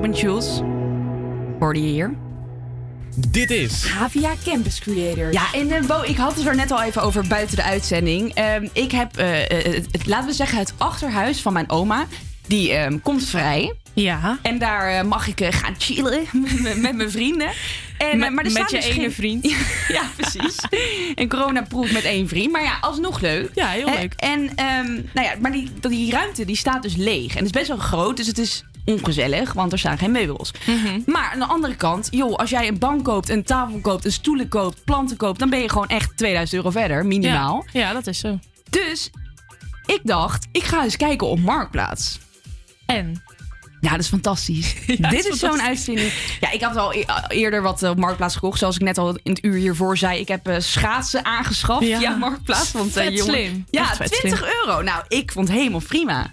Robin 0.00 0.16
Schulz. 0.16 0.60
Hoorde 1.58 1.82
je 1.82 1.88
hier? 1.88 2.14
Dit 3.28 3.50
is 3.50 3.84
Havia 3.86 4.32
Campus 4.44 4.78
Creator. 4.80 5.32
Ja, 5.32 5.52
en 5.52 5.70
eh, 5.70 5.82
Bo, 5.86 6.02
ik 6.04 6.16
had 6.16 6.36
het 6.36 6.46
er 6.46 6.56
net 6.56 6.70
al 6.70 6.82
even 6.82 7.02
over 7.02 7.26
buiten 7.26 7.56
de 7.56 7.62
uitzending. 7.62 8.34
Ehm, 8.34 8.66
ik 8.72 8.92
heb, 8.92 9.16
eh, 9.16 9.40
eh, 9.50 9.74
het, 9.74 9.86
het- 9.92 10.06
laten 10.06 10.26
we 10.28 10.32
zeggen, 10.34 10.58
het 10.58 10.72
achterhuis 10.76 11.40
van 11.40 11.52
mijn 11.52 11.70
oma. 11.70 12.06
Die 12.46 12.72
ehm, 12.72 12.98
komt 13.02 13.24
vrij. 13.24 13.74
Ja. 13.94 14.38
En 14.42 14.58
daar 14.58 15.06
mag 15.06 15.26
ik 15.28 15.44
gaan 15.54 15.74
chillen 15.78 16.22
met, 16.80 16.96
mijn 16.96 17.10
vrienden. 17.10 17.50
En, 17.98 18.18
Met- 18.18 18.30
maar 18.32 18.44
er 18.44 18.52
met 18.52 18.70
je 18.70 18.76
dus 18.76 18.84
ene 18.86 18.94
geen- 19.00 19.12
vriend. 19.12 19.44
ja, 19.88 20.02
precies. 20.16 20.56
Een 21.14 21.28
coronaproef 21.28 21.92
met 21.92 22.04
één 22.04 22.28
vriend. 22.28 22.52
Maar 22.52 22.62
ja, 22.62 22.78
alsnog 22.80 23.20
leuk. 23.20 23.50
Ja, 23.54 23.68
heel 23.68 23.86
leuk. 23.98 24.12
En, 24.16 24.50
ehm, 24.54 24.92
nou 25.14 25.26
ja, 25.26 25.32
maar 25.40 25.52
die, 25.52 25.70
die 25.80 26.10
ruimte 26.10 26.44
die 26.44 26.56
staat 26.56 26.82
dus 26.82 26.96
leeg. 26.96 27.30
En 27.30 27.36
het 27.36 27.44
is 27.46 27.50
best 27.50 27.68
wel 27.68 27.76
groot, 27.76 28.16
dus 28.16 28.26
het 28.26 28.38
is 28.38 28.64
ongezellig, 28.84 29.52
want 29.52 29.72
er 29.72 29.78
staan 29.78 29.98
geen 29.98 30.10
meubels. 30.10 30.50
Mhm. 30.66 31.00
Maar 31.06 31.30
aan 31.32 31.38
de 31.38 31.44
andere 31.46 31.74
kant, 31.76 32.08
joh, 32.10 32.34
als 32.36 32.50
jij 32.50 32.68
een 32.68 32.78
bank 32.78 33.04
koopt, 33.04 33.28
een 33.28 33.42
tafel 33.44 33.78
koopt, 33.80 34.04
een 34.04 34.12
stoelen 34.12 34.48
koopt, 34.48 34.84
planten 34.84 35.16
koopt, 35.16 35.38
dan 35.38 35.50
ben 35.50 35.60
je 35.60 35.68
gewoon 35.68 35.88
echt 35.88 36.16
2000 36.16 36.56
euro 36.56 36.70
verder, 36.70 37.06
minimaal. 37.06 37.64
Ja, 37.72 37.80
ja, 37.80 37.92
dat 37.92 38.06
is 38.06 38.18
zo. 38.18 38.38
Dus 38.70 39.10
ik 39.86 40.00
dacht, 40.02 40.46
ik 40.52 40.62
ga 40.64 40.82
eens 40.84 40.96
kijken 40.96 41.26
op 41.26 41.40
Marktplaats. 41.40 42.18
En? 42.86 43.22
Ja, 43.80 43.90
dat 43.90 43.98
is 44.00 44.08
fantastisch. 44.08 44.74
Dit 45.10 45.26
is 45.26 45.38
zo'n 45.38 45.62
uitvinding. 45.62 46.12
Ja, 46.40 46.50
ik 46.50 46.62
had 46.62 46.76
al 46.76 46.94
e- 46.94 47.04
eerder 47.28 47.62
wat 47.62 47.82
eh, 47.82 47.90
op 47.90 47.98
Marktplaats 47.98 48.34
gekocht. 48.34 48.58
Zoals 48.58 48.74
ik 48.76 48.82
net 48.82 48.98
al 48.98 49.08
in 49.22 49.32
het 49.32 49.44
uur 49.44 49.54
hiervoor 49.54 49.96
zei. 49.98 50.20
Ik 50.20 50.28
heb 50.28 50.48
eh, 50.48 50.56
schaatsen 50.58 51.24
aangeschaft 51.24 51.86
Ja. 51.86 51.98
via 51.98 52.16
Marktplaats. 52.16 52.72
Want, 52.72 52.96
eh, 52.96 53.04
Vet 53.04 53.16
jongen- 53.16 53.34
slim. 53.34 53.64
Ja, 53.70 53.80
Echt 53.80 53.96
vet 53.96 54.12
20 54.12 54.38
slim. 54.38 54.50
euro. 54.64 54.82
Nou, 54.82 55.04
ik 55.08 55.32
vond 55.32 55.48
het 55.48 55.56
helemaal 55.56 55.80
prima. 55.86 56.30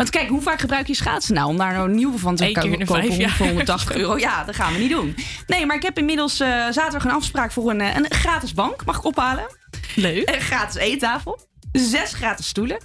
Want 0.00 0.12
kijk, 0.12 0.28
hoe 0.28 0.40
vaak 0.40 0.60
gebruik 0.60 0.86
je 0.86 0.94
schaatsen 0.94 1.34
nou? 1.34 1.48
Om 1.48 1.56
daar 1.56 1.72
nou 1.72 1.88
een 1.88 1.94
nieuwe 1.94 2.18
van 2.18 2.36
te 2.36 2.52
kopen 2.52 2.86
vijf 2.86 3.36
voor 3.36 3.46
180 3.46 3.96
euro. 4.00 4.18
Ja, 4.18 4.44
dat 4.44 4.54
gaan 4.54 4.72
we 4.72 4.78
niet 4.78 4.90
doen. 4.90 5.16
Nee, 5.46 5.66
maar 5.66 5.76
ik 5.76 5.82
heb 5.82 5.98
inmiddels 5.98 6.40
eh, 6.40 6.48
zaterdag 6.48 7.04
een 7.04 7.10
afspraak 7.10 7.52
voor 7.52 7.70
een, 7.70 7.80
eh, 7.80 7.96
een 7.96 8.06
gratis 8.08 8.54
bank. 8.54 8.84
Mag 8.84 8.96
ik 8.96 9.04
ophalen? 9.04 9.46
Leuk. 9.94 10.34
Een 10.34 10.40
gratis 10.40 10.76
eettafel. 10.76 11.38
Zes 11.72 12.12
gratis 12.12 12.46
stoelen. 12.46 12.78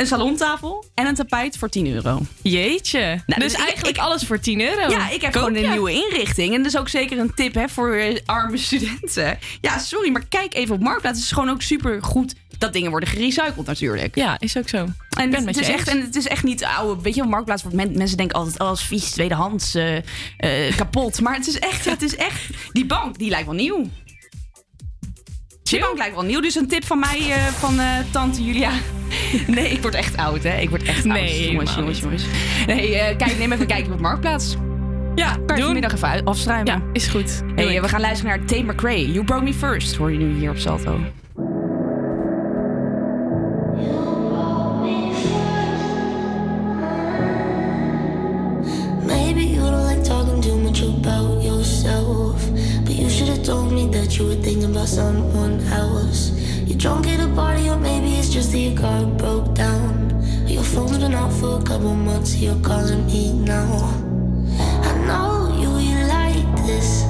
Een 0.00 0.06
salontafel. 0.06 0.84
En 0.94 1.06
een 1.06 1.14
tapijt 1.14 1.56
voor 1.58 1.68
10 1.68 1.86
euro. 1.92 2.20
Jeetje. 2.42 3.00
Nou, 3.00 3.20
dus 3.26 3.36
dus 3.36 3.52
ik- 3.52 3.58
eigenlijk 3.66 3.98
alles 3.98 4.22
voor 4.24 4.40
10 4.40 4.60
euro. 4.60 4.90
Ja, 4.90 5.10
ik 5.10 5.20
heb 5.20 5.32
Koop 5.32 5.42
gewoon 5.42 5.64
een 5.64 5.70
nieuwe 5.70 5.92
inrichting. 5.92 6.54
En 6.54 6.62
dat 6.62 6.72
is 6.72 6.78
ook 6.78 6.88
zeker 6.88 7.18
een 7.18 7.34
tip 7.34 7.54
hè, 7.54 7.68
voor 7.68 7.92
eh, 7.94 8.18
arme 8.26 8.56
studenten. 8.68 9.38
Ja, 9.60 9.78
sorry, 9.78 10.10
maar 10.10 10.24
kijk 10.28 10.54
even 10.54 10.74
op 10.74 10.80
Marktplaats. 10.80 11.16
Het 11.18 11.26
is 11.26 11.32
gewoon 11.32 11.50
ook 11.50 11.62
super 11.62 12.02
goed 12.02 12.34
dat 12.58 12.72
dingen 12.72 12.90
worden 12.90 13.08
gerecycled 13.08 13.66
natuurlijk. 13.66 14.14
Ja, 14.14 14.36
is 14.38 14.56
ook 14.56 14.68
zo. 14.68 14.86
En, 15.18 15.46
het 15.46 15.56
is 15.60 15.68
echt, 15.68 15.88
en 15.88 16.00
het 16.00 16.16
is 16.16 16.26
echt 16.26 16.42
niet 16.44 16.64
oude. 16.64 17.02
Weet 17.02 17.14
je, 17.14 17.22
op 17.22 17.28
Marktplaats 17.28 17.62
wordt 17.62 17.76
men- 17.76 17.96
mensen 17.98 18.16
denken 18.16 18.36
altijd 18.36 18.58
alles 18.58 18.82
vies, 18.82 19.10
tweedehands, 19.10 19.74
eh, 19.74 19.96
eh, 20.36 20.76
kapot. 20.76 21.20
Maar 21.20 21.34
het 21.34 21.46
is 21.46 21.58
echt, 21.58 21.84
het 21.84 22.02
is 22.02 22.16
echt. 22.16 22.40
Die 22.72 22.86
bank 22.86 23.18
die 23.18 23.30
lijkt 23.30 23.46
wel 23.46 23.54
nieuw. 23.54 23.88
Die 25.70 25.80
bank 25.80 25.98
lijkt 25.98 26.14
wel 26.14 26.24
nieuw. 26.24 26.40
Dus 26.40 26.54
een 26.54 26.66
tip 26.66 26.84
van 26.84 26.98
mij, 26.98 27.18
eh, 27.30 27.36
van 27.46 27.80
eh, 27.80 27.86
tante 28.10 28.44
Julia. 28.44 28.70
Nee, 29.46 29.68
ik 29.68 29.82
word 29.82 29.94
echt 29.94 30.16
oud, 30.16 30.42
hè? 30.42 30.56
Ik 30.56 30.70
word 30.70 30.82
echt 30.82 31.04
Nee, 31.04 31.36
oud. 31.38 31.50
Jongens, 31.50 31.74
jongens, 31.74 32.00
jongens. 32.00 32.24
Nee, 32.66 32.98
eh, 32.98 33.16
kijk, 33.16 33.38
neem 33.38 33.52
even 33.52 33.60
een 33.60 33.66
kijkje 33.66 33.92
op 33.92 34.00
Marktplaats. 34.00 34.56
Ja, 35.14 35.30
Kan 35.32 35.40
je 35.46 35.54
doen. 35.54 35.62
vanmiddag 35.62 35.92
even 35.92 36.24
afstruimen. 36.24 36.66
Ja, 36.72 36.82
is 36.92 37.06
goed. 37.06 37.42
Hey, 37.54 37.80
we 37.82 37.88
gaan 37.88 38.00
luisteren 38.00 38.36
naar 38.36 38.46
Tate 38.46 38.62
McRae. 38.62 39.12
You 39.12 39.24
Broke 39.24 39.42
Me 39.42 39.54
First, 39.54 39.96
hoor 39.96 40.12
je 40.12 40.18
nu 40.18 40.38
hier 40.38 40.50
op 40.50 40.56
Salto. 40.58 40.98
Maybe 49.06 49.42
you 49.44 49.60
don't 49.70 49.86
like 49.86 50.02
talking 50.04 50.40
too 50.42 50.56
much 50.58 50.82
about 50.82 51.42
yourself. 51.42 52.59
You 53.00 53.08
should 53.08 53.28
have 53.28 53.42
told 53.42 53.72
me 53.72 53.86
that 53.88 54.18
you 54.18 54.26
were 54.26 54.34
thinking 54.34 54.70
about 54.70 54.88
someone 54.88 55.58
else. 55.72 56.32
You're 56.66 56.76
drunk 56.76 57.06
at 57.06 57.18
a 57.18 57.34
party, 57.34 57.66
or 57.70 57.78
maybe 57.78 58.16
it's 58.16 58.28
just 58.28 58.52
that 58.52 58.58
your 58.58 58.76
car 58.78 59.06
broke 59.06 59.54
down. 59.54 60.22
Your 60.46 60.62
phone's 60.62 60.98
been 60.98 61.14
off 61.14 61.34
for 61.40 61.58
a 61.58 61.62
couple 61.62 61.94
months, 61.94 62.36
you're 62.36 62.60
calling 62.60 63.06
me 63.06 63.32
now. 63.32 63.70
I 64.88 64.92
know 65.08 65.56
you, 65.62 65.70
you 65.88 65.96
like 66.06 66.44
this. 66.66 67.04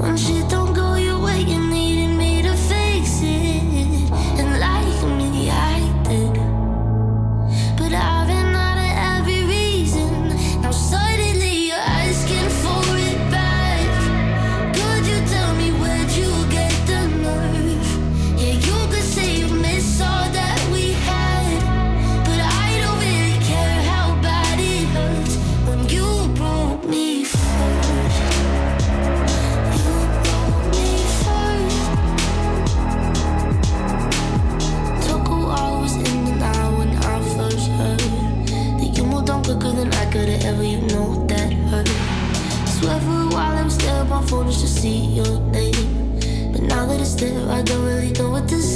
When 0.00 0.16
shit 0.16 0.48
don't 0.48 0.72
go 0.72 0.94
your 0.94 1.18
way, 1.18 1.40
you 1.40 1.58
needed 1.58 1.97
just 44.26 44.60
to 44.60 44.66
see 44.66 44.98
your 45.14 45.40
name, 45.52 46.18
but 46.52 46.62
now 46.62 46.86
that 46.86 47.00
it's 47.00 47.14
there, 47.14 47.48
I 47.48 47.62
don't 47.62 47.84
really 47.84 48.12
know 48.12 48.30
what 48.30 48.48
to 48.48 48.60
say. 48.60 48.67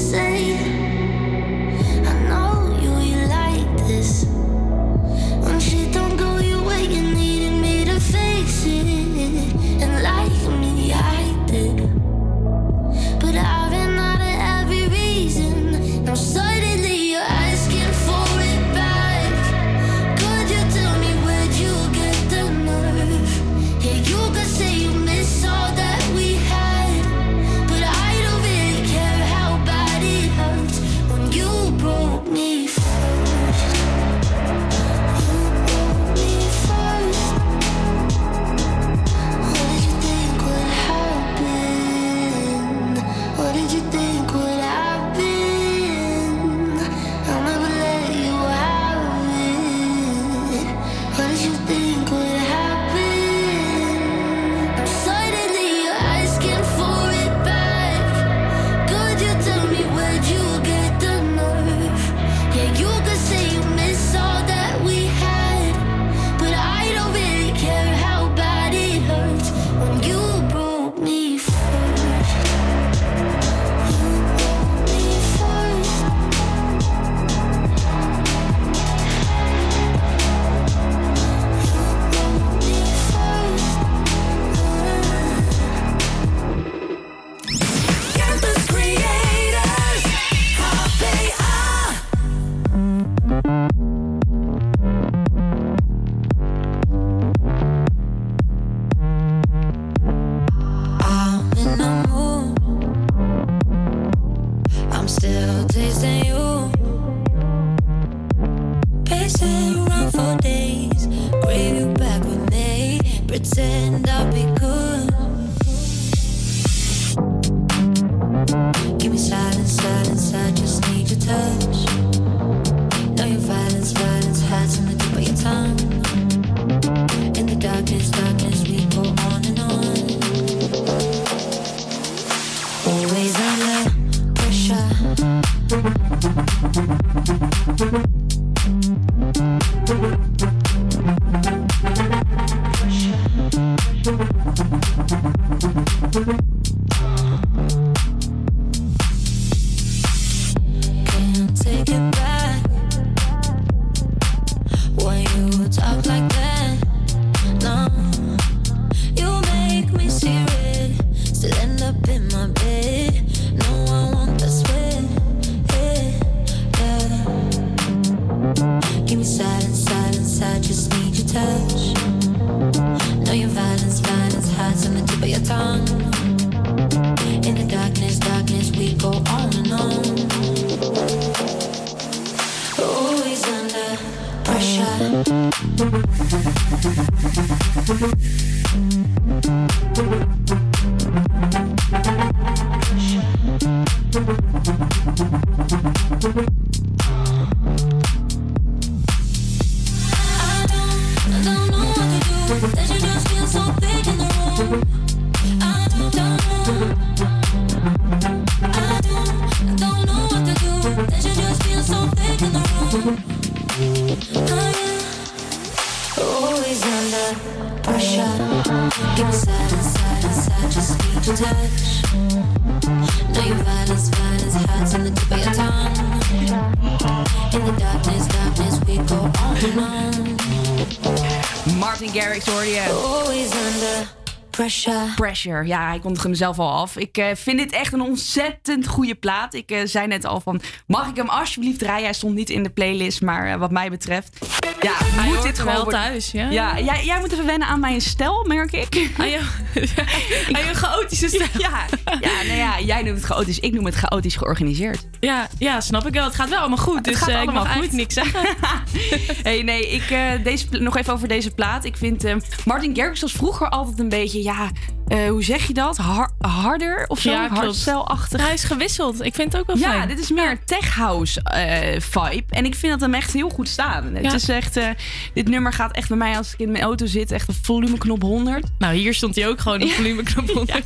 Pressure. 235.33 235.67
Ja, 235.67 235.89
hij 235.89 235.99
kondigde 235.99 236.29
hem 236.29 236.37
zelf 236.37 236.59
al 236.59 236.71
af. 236.71 236.97
Ik 236.97 237.17
eh, 237.19 237.27
vind 237.35 237.59
dit 237.59 237.73
echt 237.73 237.93
een 237.93 238.01
ontzettend 238.01 238.87
goede 238.87 239.15
plaat. 239.15 239.55
Ik 239.55 239.71
eh, 239.71 239.79
zei 239.85 240.07
net 240.07 240.25
al 240.25 240.41
van, 240.41 240.61
mag 240.87 241.09
ik 241.09 241.17
hem 241.17 241.29
alsjeblieft 241.29 241.79
draaien? 241.79 242.05
Hij 242.05 242.13
stond 242.13 242.35
niet 242.35 242.51
in 242.51 242.63
de 242.63 242.71
playlist, 242.71 243.21
maar 243.23 243.47
eh, 243.53 243.57
wat 243.59 243.71
mij 243.71 243.91
betreft... 243.91 244.39
Ja, 244.81 244.93
Hij 244.97 245.29
moet 245.29 245.43
dit 245.43 245.57
wel 245.57 245.67
gewoon 245.67 245.83
worden- 245.83 246.01
thuis, 246.01 246.31
ja. 246.31 246.51
Ja, 246.51 246.81
jij, 246.81 247.05
jij 247.05 247.19
moet 247.21 247.33
even 247.33 247.47
wennen 247.47 247.69
aan 247.69 247.81
mijn 247.81 248.01
stijl, 248.01 248.45
merk 248.49 248.73
ik. 248.73 249.11
Aan 249.19 249.29
je, 249.29 249.39
aan 250.53 250.65
je 250.65 250.75
chaotische 250.75 251.29
stijl. 251.29 251.49
Ja, 251.59 251.85
ja, 252.21 252.43
nou 252.47 252.57
ja, 252.59 252.81
jij 252.81 253.03
noemt 253.03 253.17
het 253.17 253.27
chaotisch, 253.27 253.59
ik 253.59 253.73
noem 253.73 253.85
het 253.85 253.95
chaotisch 253.95 254.37
georganiseerd. 254.37 255.07
Ja, 255.21 255.49
ja, 255.59 255.81
snap 255.81 256.07
ik 256.07 256.13
wel. 256.13 256.25
Het 256.25 256.35
gaat 256.35 256.49
wel 256.49 256.59
allemaal 256.59 256.79
goed. 256.79 256.95
Het 256.95 257.05
Dus 257.05 257.17
gaat 257.17 257.29
eh, 257.29 257.35
ik 257.35 257.41
allemaal 257.41 257.65
mag 257.65 257.73
goed. 257.73 257.81
eigenlijk 257.83 258.15
niks 258.15 258.33
zeggen. 258.33 258.57
hey, 259.49 259.63
nee, 259.63 259.89
ik, 259.91 260.17
deze, 260.45 260.67
nog 260.71 260.97
even 260.97 261.13
over 261.13 261.29
deze 261.29 261.51
plaat. 261.51 261.85
Ik 261.85 261.97
vind 261.97 262.25
Martin 262.65 262.97
Garrix 262.97 263.21
was 263.21 263.33
vroeger 263.33 263.69
altijd 263.69 263.99
een 263.99 264.09
beetje, 264.09 264.43
ja, 264.43 264.71
eh, 265.13 265.29
hoe 265.31 265.43
zeg 265.45 265.67
je 265.67 265.73
dat? 265.75 265.97
Har- 265.97 266.31
harder 266.39 267.05
of 267.09 267.19
zo? 267.19 267.31
Ja, 267.31 267.47
klopt. 267.47 267.63
Hardstyle-achtig. 267.63 268.41
Hij 268.43 268.53
is 268.53 268.65
gewisseld. 268.65 269.25
Ik 269.25 269.35
vind 269.35 269.53
het 269.53 269.61
ook 269.61 269.67
wel 269.67 269.77
Ja, 269.77 269.91
fijn. 269.91 270.09
dit 270.09 270.19
is 270.19 270.31
meer 270.31 270.65
tech 270.65 270.95
house 270.95 271.41
eh, 271.43 272.01
vibe. 272.01 272.43
En 272.51 272.65
ik 272.65 272.75
vind 272.75 272.93
dat 272.93 273.01
hem 273.01 273.15
echt 273.15 273.33
heel 273.33 273.49
goed 273.49 273.69
staan. 273.69 274.15
Het 274.15 274.25
Ja. 274.25 274.35
is 274.35 274.49
echt, 274.49 274.77
eh, 274.77 274.89
dit 275.35 275.49
nummer 275.49 275.73
gaat 275.73 275.93
echt 275.93 276.09
bij 276.09 276.17
mij 276.17 276.37
als 276.37 276.53
ik 276.53 276.59
in 276.59 276.71
mijn 276.73 276.85
auto 276.85 277.07
zit, 277.07 277.31
echt 277.33 277.49
een 277.49 277.55
volumeknop 277.63 278.23
100. 278.23 278.67
Nou, 278.79 278.95
hier 278.95 279.15
stond 279.15 279.35
hij 279.37 279.49
ook 279.49 279.61
gewoon 279.61 279.83
op 279.83 279.89
volumeknop 279.91 280.51
100. 280.59 280.85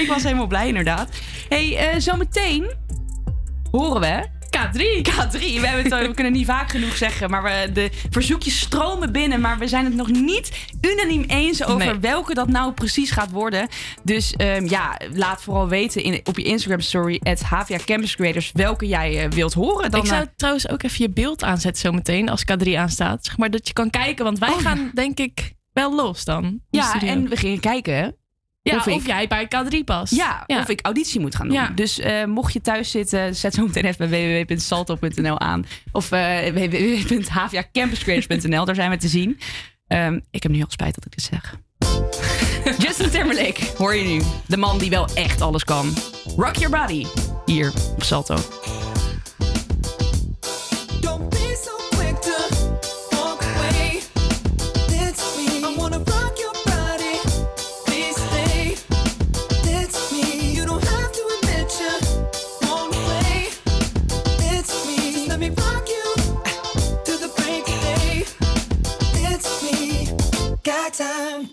ik 0.00 0.04
was 0.08 0.22
helemaal 0.22 0.46
blij 0.46 0.68
inderdaad. 0.68 1.08
hey, 1.48 1.94
zometeen 2.00 2.70
horen 3.70 4.00
we... 4.00 4.33
K3. 4.56 4.80
K3. 5.10 5.38
We, 5.38 5.66
hebben 5.66 5.92
het, 5.98 6.06
we 6.06 6.14
kunnen 6.14 6.32
niet 6.32 6.46
vaak 6.46 6.70
genoeg 6.70 6.96
zeggen, 6.96 7.30
maar 7.30 7.42
we, 7.42 7.70
de 7.72 7.90
verzoekjes 8.10 8.58
stromen 8.60 9.12
binnen. 9.12 9.40
Maar 9.40 9.58
we 9.58 9.68
zijn 9.68 9.84
het 9.84 9.94
nog 9.94 10.08
niet 10.10 10.52
unaniem 10.80 11.24
eens 11.26 11.64
over 11.64 11.86
Nee. 11.86 11.98
welke 11.98 12.34
dat 12.34 12.48
nou 12.48 12.72
precies 12.72 13.10
gaat 13.10 13.30
worden. 13.30 13.68
Dus 14.02 14.32
ehm, 14.32 14.66
ja, 14.66 14.98
laat 15.12 15.42
vooral 15.42 15.68
weten 15.68 16.02
in, 16.02 16.20
op 16.24 16.38
je 16.38 16.44
Instagram 16.44 16.80
story, 16.80 17.20
at 17.22 17.40
HVA 17.42 17.78
Campus 17.84 18.16
Creators, 18.16 18.50
welke 18.52 18.86
jij 18.86 19.24
eh, 19.24 19.30
wilt 19.30 19.52
horen. 19.54 19.90
Dan, 19.90 20.00
ik 20.00 20.06
zou 20.06 20.20
eh, 20.22 20.26
trouwens 20.36 20.68
ook 20.68 20.82
even 20.82 21.02
je 21.04 21.10
beeld 21.10 21.42
aanzetten 21.44 21.82
zometeen 21.82 22.28
als 22.28 22.42
K3 22.52 22.72
aanstaat. 22.76 23.24
Zeg 23.24 23.38
maar 23.38 23.50
dat 23.50 23.66
je 23.66 23.72
kan 23.72 23.90
kijken, 23.90 24.24
want 24.24 24.38
wij 24.38 24.48
Oh, 24.48 24.58
gaan 24.60 24.90
denk 24.94 25.18
ik 25.18 25.52
wel 25.72 25.94
los 25.94 26.24
dan. 26.24 26.60
ja, 26.70 26.88
studio. 26.88 27.08
en 27.08 27.28
we 27.28 27.36
gingen 27.36 27.60
kijken. 27.60 28.16
Ja, 28.72 28.76
of 28.76 28.86
of, 28.86 29.00
ik- 29.00 29.06
jij 29.06 29.26
bij 29.26 29.44
K3 29.48 29.84
past. 29.84 30.14
Ja, 30.14 30.44
of 30.46 30.68
ik 30.68 30.78
auditie 30.82 31.20
moet 31.20 31.34
gaan 31.34 31.46
doen. 31.46 31.56
Ja. 31.56 31.68
Dus 31.74 31.98
eh, 31.98 32.24
mocht 32.24 32.52
je 32.52 32.60
thuis 32.60 32.90
zitten, 32.90 33.36
zet 33.36 33.54
zo 33.54 33.66
meteen 33.66 33.84
even 33.84 34.10
www.salto.nl 34.46 35.40
aan. 35.40 35.64
Of 35.92 36.08
www.hvacampuscreators.nl, 36.08 38.64
daar 38.64 38.74
zijn 38.74 38.90
we 38.90 38.96
te 38.96 39.08
zien. 39.08 39.38
Ehm, 39.86 40.20
ik 40.30 40.42
heb 40.42 40.52
nu 40.52 40.58
heel 40.58 40.70
spijt 40.70 40.94
dat 40.94 41.04
ik 41.06 41.12
dit 41.16 41.24
zeg. 41.24 41.56
Justin 42.84 43.10
Timberlake, 43.10 43.60
hoor 43.76 43.94
je 43.94 44.04
nu. 44.04 44.22
De 44.46 44.56
man 44.56 44.78
die 44.78 44.90
wel 44.90 45.08
echt 45.14 45.40
alles 45.40 45.64
kan. 45.64 45.94
Rock 46.36 46.56
Your 46.56 46.78
Body, 46.80 47.06
hier 47.46 47.72
op 47.94 48.02
Salto. 48.02 48.36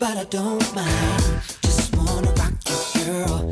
But 0.01 0.17
I 0.17 0.23
don't 0.23 0.75
mind. 0.75 1.23
Just 1.61 1.95
wanna 1.95 2.31
rock 2.31 2.53
you, 2.67 3.03
girl. 3.05 3.50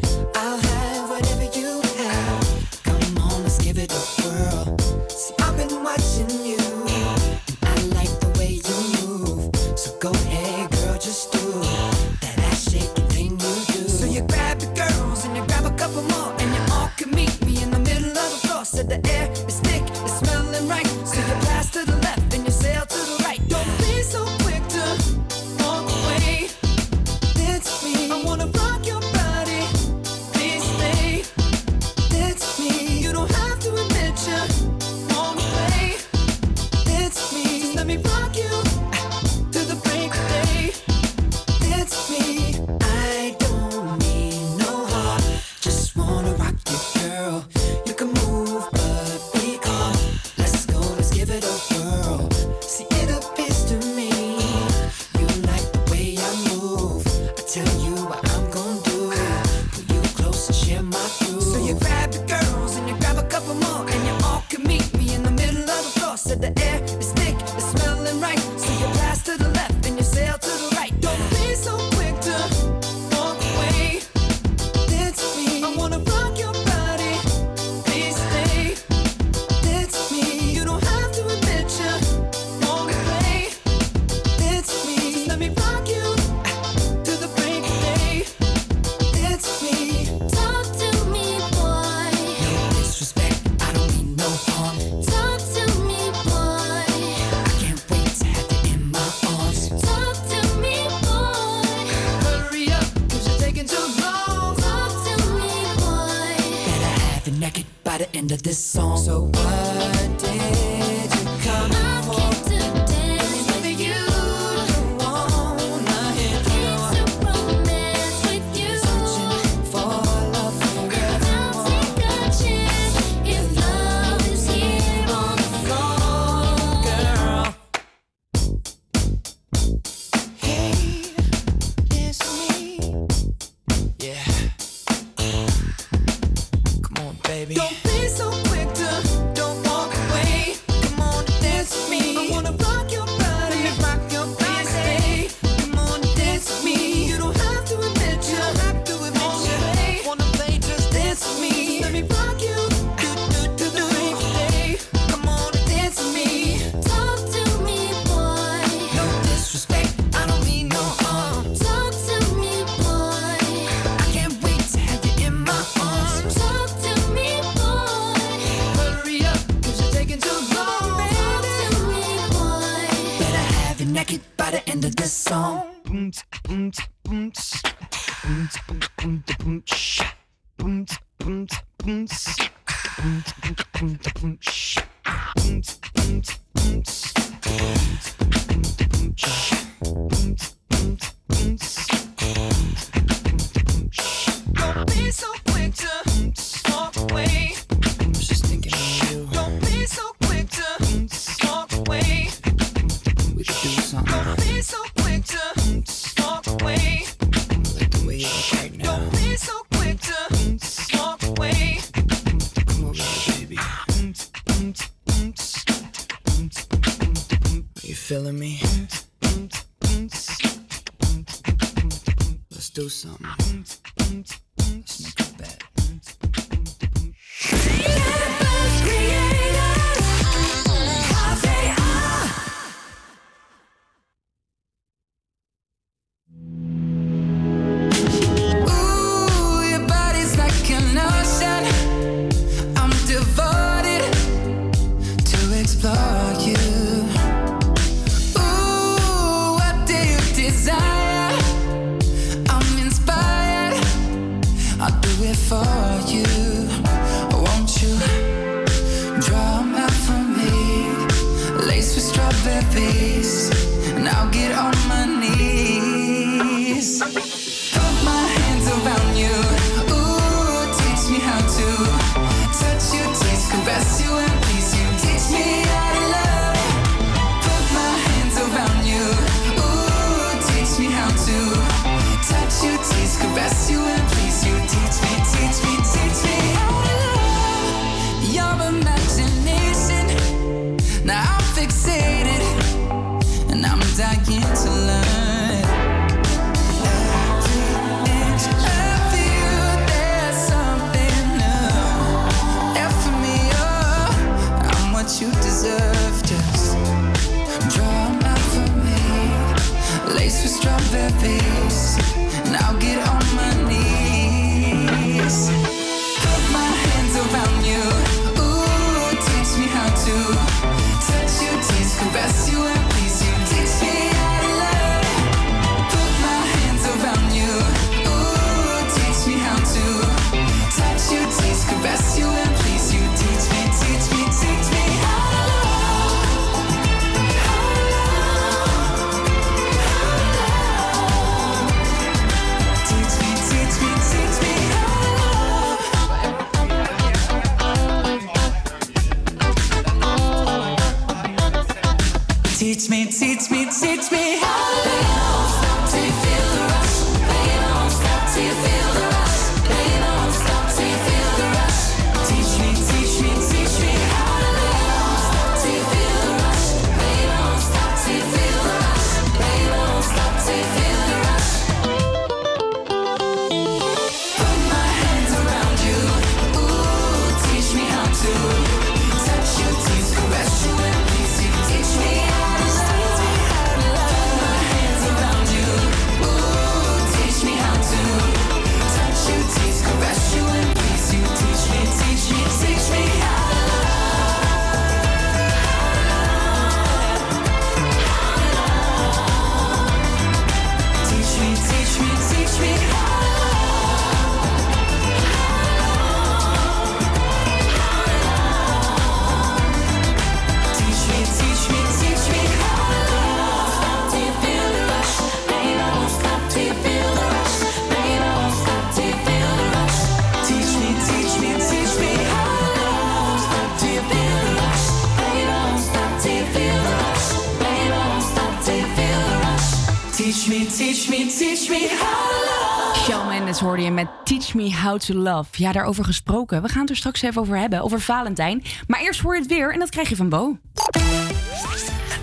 To 435.10 435.16
Love. 435.16 435.50
Ja, 435.52 435.72
daarover 435.72 436.06
gesproken. 436.06 436.62
We 436.62 436.68
gaan 436.68 436.82
het 436.82 436.90
er 436.90 436.96
straks 436.96 437.22
even 437.22 437.42
over 437.42 437.58
hebben, 437.58 437.82
over 437.82 438.02
Valentijn. 438.02 438.64
Maar 438.88 439.02
eerst 439.02 439.20
hoor 439.20 439.34
je 439.34 439.42
het 439.42 439.50
weer 439.50 439.74
en 439.74 439.80
dat 439.80 439.90
krijg 439.90 440.10
je 440.10 440.16
van 440.16 440.30
Bo. 440.30 440.58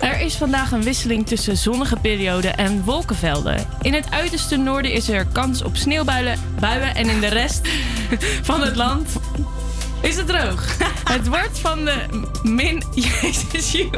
Er 0.01 0.19
is 0.21 0.35
vandaag 0.35 0.71
een 0.71 0.83
wisseling 0.83 1.27
tussen 1.27 1.57
zonnige 1.57 1.95
perioden 1.95 2.57
en 2.57 2.83
wolkenvelden. 2.83 3.67
In 3.81 3.93
het 3.93 4.11
uiterste 4.11 4.57
noorden 4.57 4.91
is 4.91 5.09
er 5.09 5.25
kans 5.25 5.63
op 5.63 5.75
sneeuwbuien 5.75 6.39
buien 6.59 6.95
en 6.95 7.09
in 7.09 7.19
de 7.19 7.27
rest 7.27 7.67
van 8.49 8.61
het 8.61 8.75
land 8.75 9.16
is 10.07 10.15
het 10.15 10.27
droog. 10.27 10.77
Het 11.13 11.27
wordt 11.27 11.59
van 11.59 11.85
de 11.85 12.05
min... 12.43 12.83
Jezus, 13.21 13.71
joh. 13.71 13.91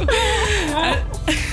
Het, 0.71 1.03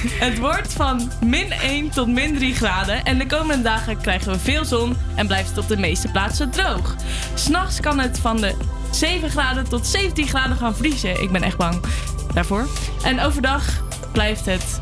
het 0.08 0.38
wordt 0.38 0.72
van 0.72 1.10
min 1.24 1.52
1 1.52 1.90
tot 1.90 2.08
min 2.08 2.34
3 2.34 2.54
graden. 2.54 3.04
En 3.04 3.18
de 3.18 3.26
komende 3.26 3.62
dagen 3.62 4.00
krijgen 4.00 4.32
we 4.32 4.38
veel 4.38 4.64
zon 4.64 4.96
en 5.14 5.26
blijft 5.26 5.48
het 5.48 5.58
op 5.58 5.68
de 5.68 5.76
meeste 5.76 6.08
plaatsen 6.08 6.50
droog. 6.50 6.96
S'nachts 7.34 7.80
kan 7.80 7.98
het 7.98 8.18
van 8.18 8.36
de 8.36 8.54
7 8.90 9.30
graden 9.30 9.68
tot 9.68 9.86
17 9.86 10.26
graden 10.28 10.56
gaan 10.56 10.76
vriezen. 10.76 11.22
Ik 11.22 11.30
ben 11.30 11.42
echt 11.42 11.56
bang 11.56 11.80
daarvoor. 12.34 12.68
En 13.02 13.20
overdag 13.20 13.82
blijft 14.12 14.46
het 14.46 14.80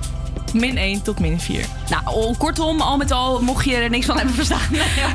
min 0.55 0.77
1 0.77 1.03
tot 1.03 1.21
min 1.21 1.41
4. 1.41 1.65
Nou, 1.89 2.35
kortom, 2.37 2.81
al 2.81 2.97
met 2.97 3.11
al, 3.11 3.41
mocht 3.43 3.65
je 3.65 3.77
er 3.77 3.91
niks 3.91 4.07
van 4.07 4.17
hebben 4.17 4.35
verstaan. 4.35 4.59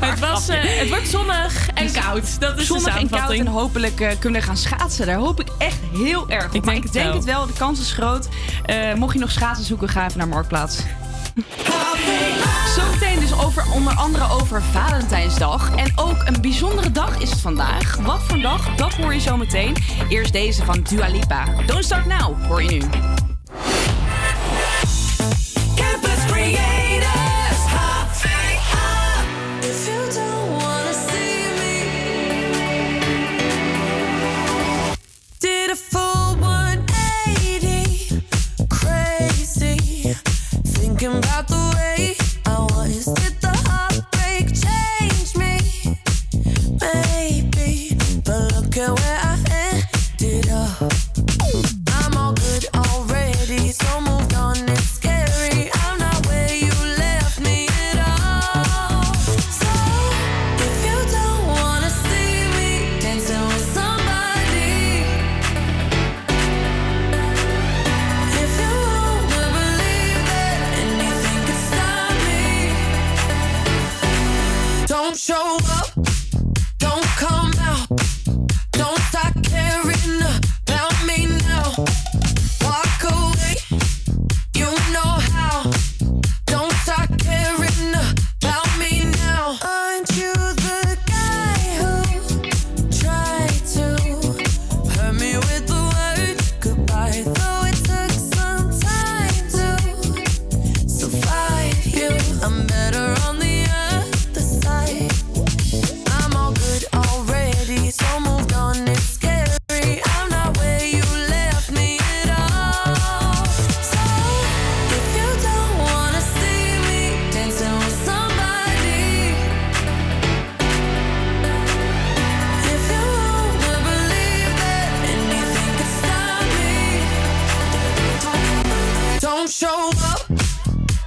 Het, 0.10 0.20
was, 0.20 0.48
eh, 0.48 0.58
het 0.62 0.90
wordt 0.90 1.08
zonnig 1.08 1.70
en 1.74 1.92
koud. 1.92 2.40
Dat 2.40 2.60
is 2.60 2.68
Zonnig 2.68 2.94
de 2.94 3.00
en 3.00 3.10
koud 3.10 3.32
en 3.32 3.48
hopelijk 3.48 4.00
eh, 4.02 4.12
kunnen 4.20 4.42
we 4.42 4.48
gaan 4.48 4.58
schaatsen. 4.58 5.06
Daar 5.06 5.16
hoop 5.18 5.40
ik 5.40 5.48
echt 5.58 5.78
heel 5.94 6.30
erg 6.30 6.46
op. 6.46 6.54
Ik 6.54 6.66
Maar 6.66 6.74
denk 6.74 6.78
ik 6.78 6.84
het 6.84 6.94
denk 6.94 7.06
wel. 7.06 7.16
het 7.16 7.26
wel, 7.26 7.46
de 7.46 7.54
kans 7.54 7.80
is 7.80 7.92
groot. 7.92 8.28
Eh, 8.66 8.94
mocht 8.94 9.14
je 9.14 9.20
nog 9.20 9.32
schaatsen 9.32 9.66
zoeken, 9.66 9.90
ga 9.90 10.06
even 10.06 10.18
naar 10.18 10.28
Marktplaats. 10.28 10.80
Zometeen 12.76 13.20
dus 13.20 13.34
over, 13.34 13.64
onder 13.74 13.94
andere 13.94 14.30
over 14.30 14.62
Valentijnsdag. 14.72 15.76
En 15.76 15.92
ook 15.96 16.24
een 16.26 16.42
bijzondere 16.42 16.92
dag 16.92 17.20
is 17.20 17.30
het 17.30 17.40
vandaag. 17.40 17.96
Wat 17.96 18.20
voor 18.28 18.40
dag, 18.40 18.76
dat 18.76 18.94
hoor 18.94 19.14
je 19.14 19.20
zo 19.20 19.38
meteen. 19.38 19.76
Eerst 20.10 20.34
deze 20.34 20.66
van 20.66 20.82
Dua 20.90 21.08
Lipa. 21.08 21.46
Don't 21.66 21.84
Start 21.86 22.06
Now, 22.06 22.48
hoor 22.48 22.64
je 22.64 22.70
nu. 22.70 22.82
Thinking 41.00 41.18
about 41.20 41.48
the 41.48 41.56
way 41.78 42.18
I 42.46 42.60
was. 42.60 43.06
Did 43.06 43.39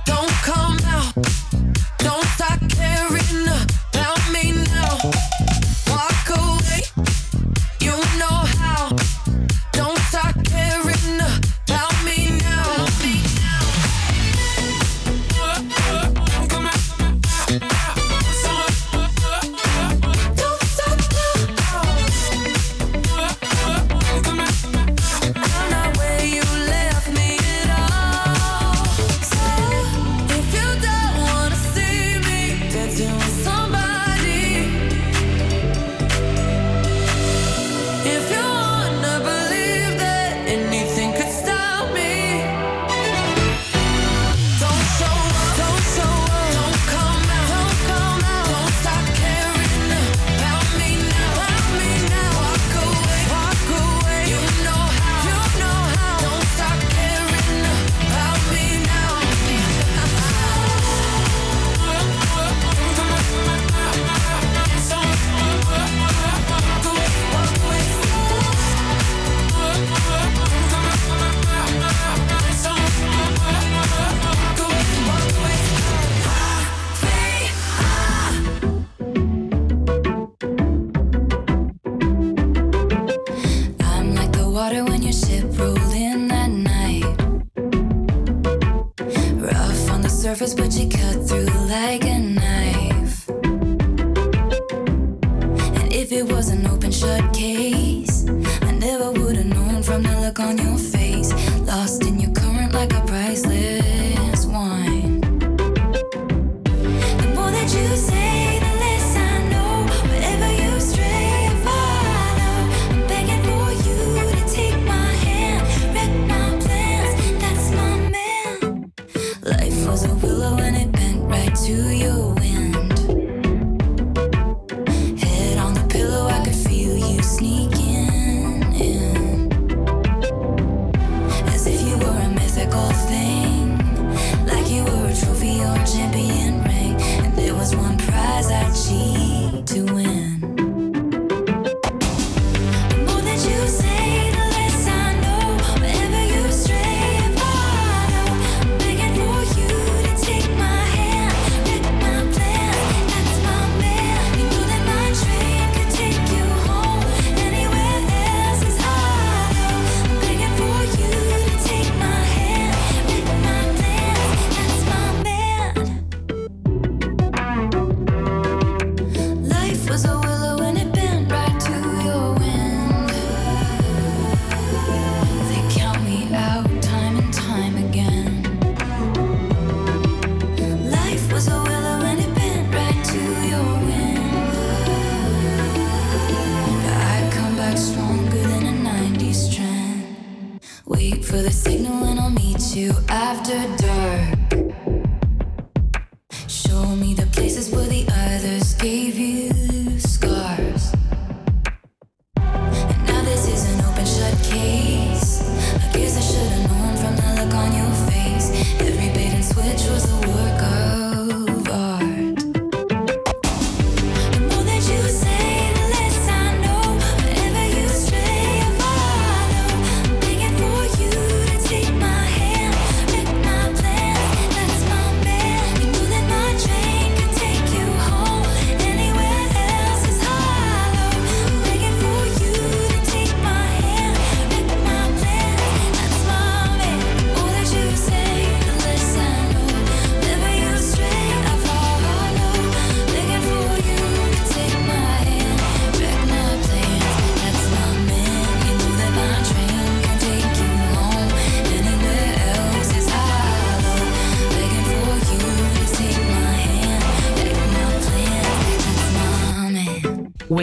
don't 0.05 0.31
come 0.43 0.79
out, 0.87 1.32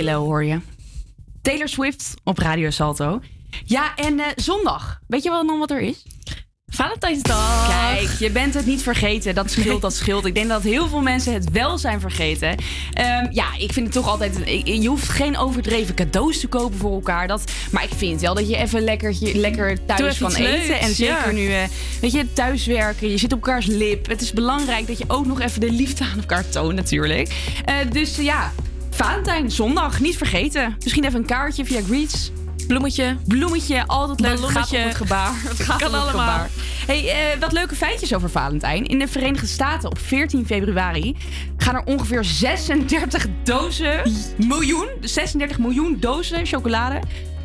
Willow 0.09 0.25
hoor 0.25 0.43
je. 0.43 0.59
Taylor 1.41 1.67
Swift 1.67 2.13
op 2.23 2.37
Radio 2.37 2.69
Salto. 2.69 3.21
Ja, 3.65 3.95
en 3.95 4.19
eh, 4.19 4.25
zondag. 4.35 4.99
Weet 5.07 5.23
je 5.23 5.29
wel 5.29 5.43
nog 5.43 5.59
wat 5.59 5.71
er 5.71 5.81
is? 5.81 6.03
Valentijnsdag. 6.65 7.67
Kijk, 7.67 8.09
je 8.19 8.31
bent 8.31 8.53
het 8.53 8.65
niet 8.65 8.81
vergeten. 8.81 9.35
Dat 9.35 9.51
scheelt, 9.51 9.81
dat 9.81 9.95
scheelt. 9.95 10.25
Ik 10.25 10.35
denk 10.35 10.47
dat 10.47 10.61
heel 10.61 10.87
veel 10.87 11.01
mensen 11.01 11.33
het 11.33 11.51
wel 11.51 11.77
zijn 11.77 11.99
vergeten. 11.99 12.55
Ehm, 12.93 13.27
ja, 13.31 13.45
ik 13.57 13.73
vind 13.73 13.85
het 13.85 13.95
toch 13.95 14.07
altijd... 14.07 14.37
Je 14.63 14.87
hoeft 14.87 15.09
geen 15.09 15.37
overdreven 15.37 15.95
cadeaus 15.95 16.39
te 16.39 16.47
kopen 16.47 16.77
voor 16.77 16.93
elkaar. 16.93 17.27
Dat, 17.27 17.51
maar 17.71 17.83
ik 17.83 17.93
vind 17.95 18.21
wel 18.21 18.33
dat 18.33 18.49
je 18.49 18.57
even 18.57 18.81
lekker, 18.81 19.15
lekker 19.19 19.75
Doe 19.75 19.85
thuis 19.85 20.17
kan 20.17 20.29
eten. 20.29 20.43
leuks, 20.43 20.67
En 20.67 20.93
zeker 20.93 21.27
ja. 21.27 21.31
nu, 21.31 21.53
eh, 21.53 21.63
weet 22.01 22.11
je, 22.11 22.33
thuiswerken. 22.33 23.09
Je 23.09 23.17
zit 23.17 23.33
op 23.33 23.45
elkaars 23.45 23.65
lip. 23.65 24.07
Het 24.07 24.21
is 24.21 24.33
belangrijk 24.33 24.87
dat 24.87 24.97
je 24.97 25.05
ook 25.07 25.25
nog 25.25 25.41
even 25.41 25.59
de 25.59 25.71
liefde 25.71 26.03
aan 26.03 26.19
elkaar 26.19 26.49
toont 26.49 26.75
natuurlijk. 26.75 27.33
Eh, 27.65 27.75
dus 27.91 28.15
ja, 28.15 28.51
Valentijn, 29.03 29.51
zondag, 29.51 29.99
niet 29.99 30.17
vergeten. 30.17 30.75
Misschien 30.83 31.03
even 31.05 31.19
een 31.19 31.25
kaartje 31.25 31.65
via 31.65 31.81
Greets. 31.81 32.31
Bloemetje. 32.67 33.17
Bloemetje, 33.27 33.87
altijd 33.87 34.19
leuk. 34.19 34.31
Het 34.31 34.39
gaat 34.39 34.49
Ballonnetje. 34.51 34.77
om 34.77 34.83
het 34.87 34.95
gebaar. 34.95 35.33
Het 35.49 35.59
gaat 35.59 35.77
Kan 35.77 35.87
om 35.87 35.93
het 35.93 36.03
allemaal. 36.03 36.29
gebaar. 36.33 36.49
Hey, 36.87 37.09
eh, 37.33 37.39
wat 37.39 37.51
leuke 37.51 37.75
feitjes 37.75 38.13
over 38.13 38.29
Valentijn. 38.29 38.85
In 38.85 38.99
de 38.99 39.07
Verenigde 39.07 39.47
Staten 39.47 39.89
op 39.89 39.99
14 39.99 40.45
februari 40.45 41.15
gaan 41.57 41.75
er 41.75 41.83
ongeveer 41.83 42.23
36 42.23 43.25
dozen, 43.43 44.11
miljoen, 44.37 44.87
36 45.01 45.59
miljoen 45.59 45.97
dozen 45.99 46.45
chocolade. 46.45 46.99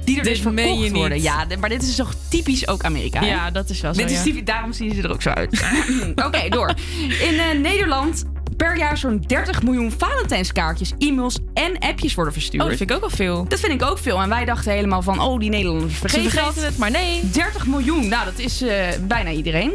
Die 0.05 0.17
er 0.19 0.23
Dit 0.23 0.33
dus 0.33 0.43
verkocht 0.43 0.91
worden. 0.91 1.23
Ja, 1.23 1.47
maar 1.61 1.69
dit 1.69 1.83
is 1.83 1.97
toch 1.97 2.15
typisch 2.29 2.69
ook 2.69 2.85
Amerika. 2.85 3.21
hè? 3.21 3.27
Ja, 3.27 3.51
dat 3.51 3.71
is 3.71 3.81
wel 3.81 3.95
zo, 3.95 4.01
Dit 4.01 4.11
is 4.11 4.17
ja. 4.17 4.23
typisch, 4.23 4.45
daarom 4.45 4.73
zien 4.73 4.95
ze 4.95 5.03
er 5.03 5.13
ook 5.13 5.23
zo 5.23 5.31
uit. 5.31 5.65
Oké, 6.27 6.49
door. 6.49 6.75
In 7.21 7.39
eh, 7.39 7.59
Nederland 7.59 8.25
per 8.57 8.77
jaar 8.79 8.97
zo'n 8.99 9.25
30 9.27 9.63
miljoen 9.63 9.93
Valentijnskaartjes, 9.99 10.93
e-mails 10.99 11.39
en 11.55 11.79
appjes 11.79 12.15
worden 12.15 12.33
verstuurd. 12.33 12.63
Oh, 12.63 12.69
dat 12.69 12.79
vind 12.79 12.91
ik 12.91 12.97
ook 12.97 13.03
wel 13.03 13.11
veel. 13.17 13.45
Dat 13.49 13.61
vind 13.61 13.73
ik 13.73 13.83
ook 13.89 13.99
veel. 13.99 14.21
En 14.23 14.29
wij 14.29 14.45
dachten 14.45 14.73
helemaal 14.73 15.03
van, 15.03 15.21
oh, 15.21 15.39
die 15.41 15.51
Nederlanders 15.51 15.95
vergeten, 15.99 16.31
vergeten 16.31 16.65
het, 16.65 16.79
maar 16.79 16.91
nee. 16.91 17.31
30 17.31 17.67
miljoen, 17.67 18.09
nou, 18.09 18.25
dat 18.25 18.39
is 18.39 18.63
eh, 18.63 18.87
bijna 19.01 19.31
iedereen. 19.31 19.73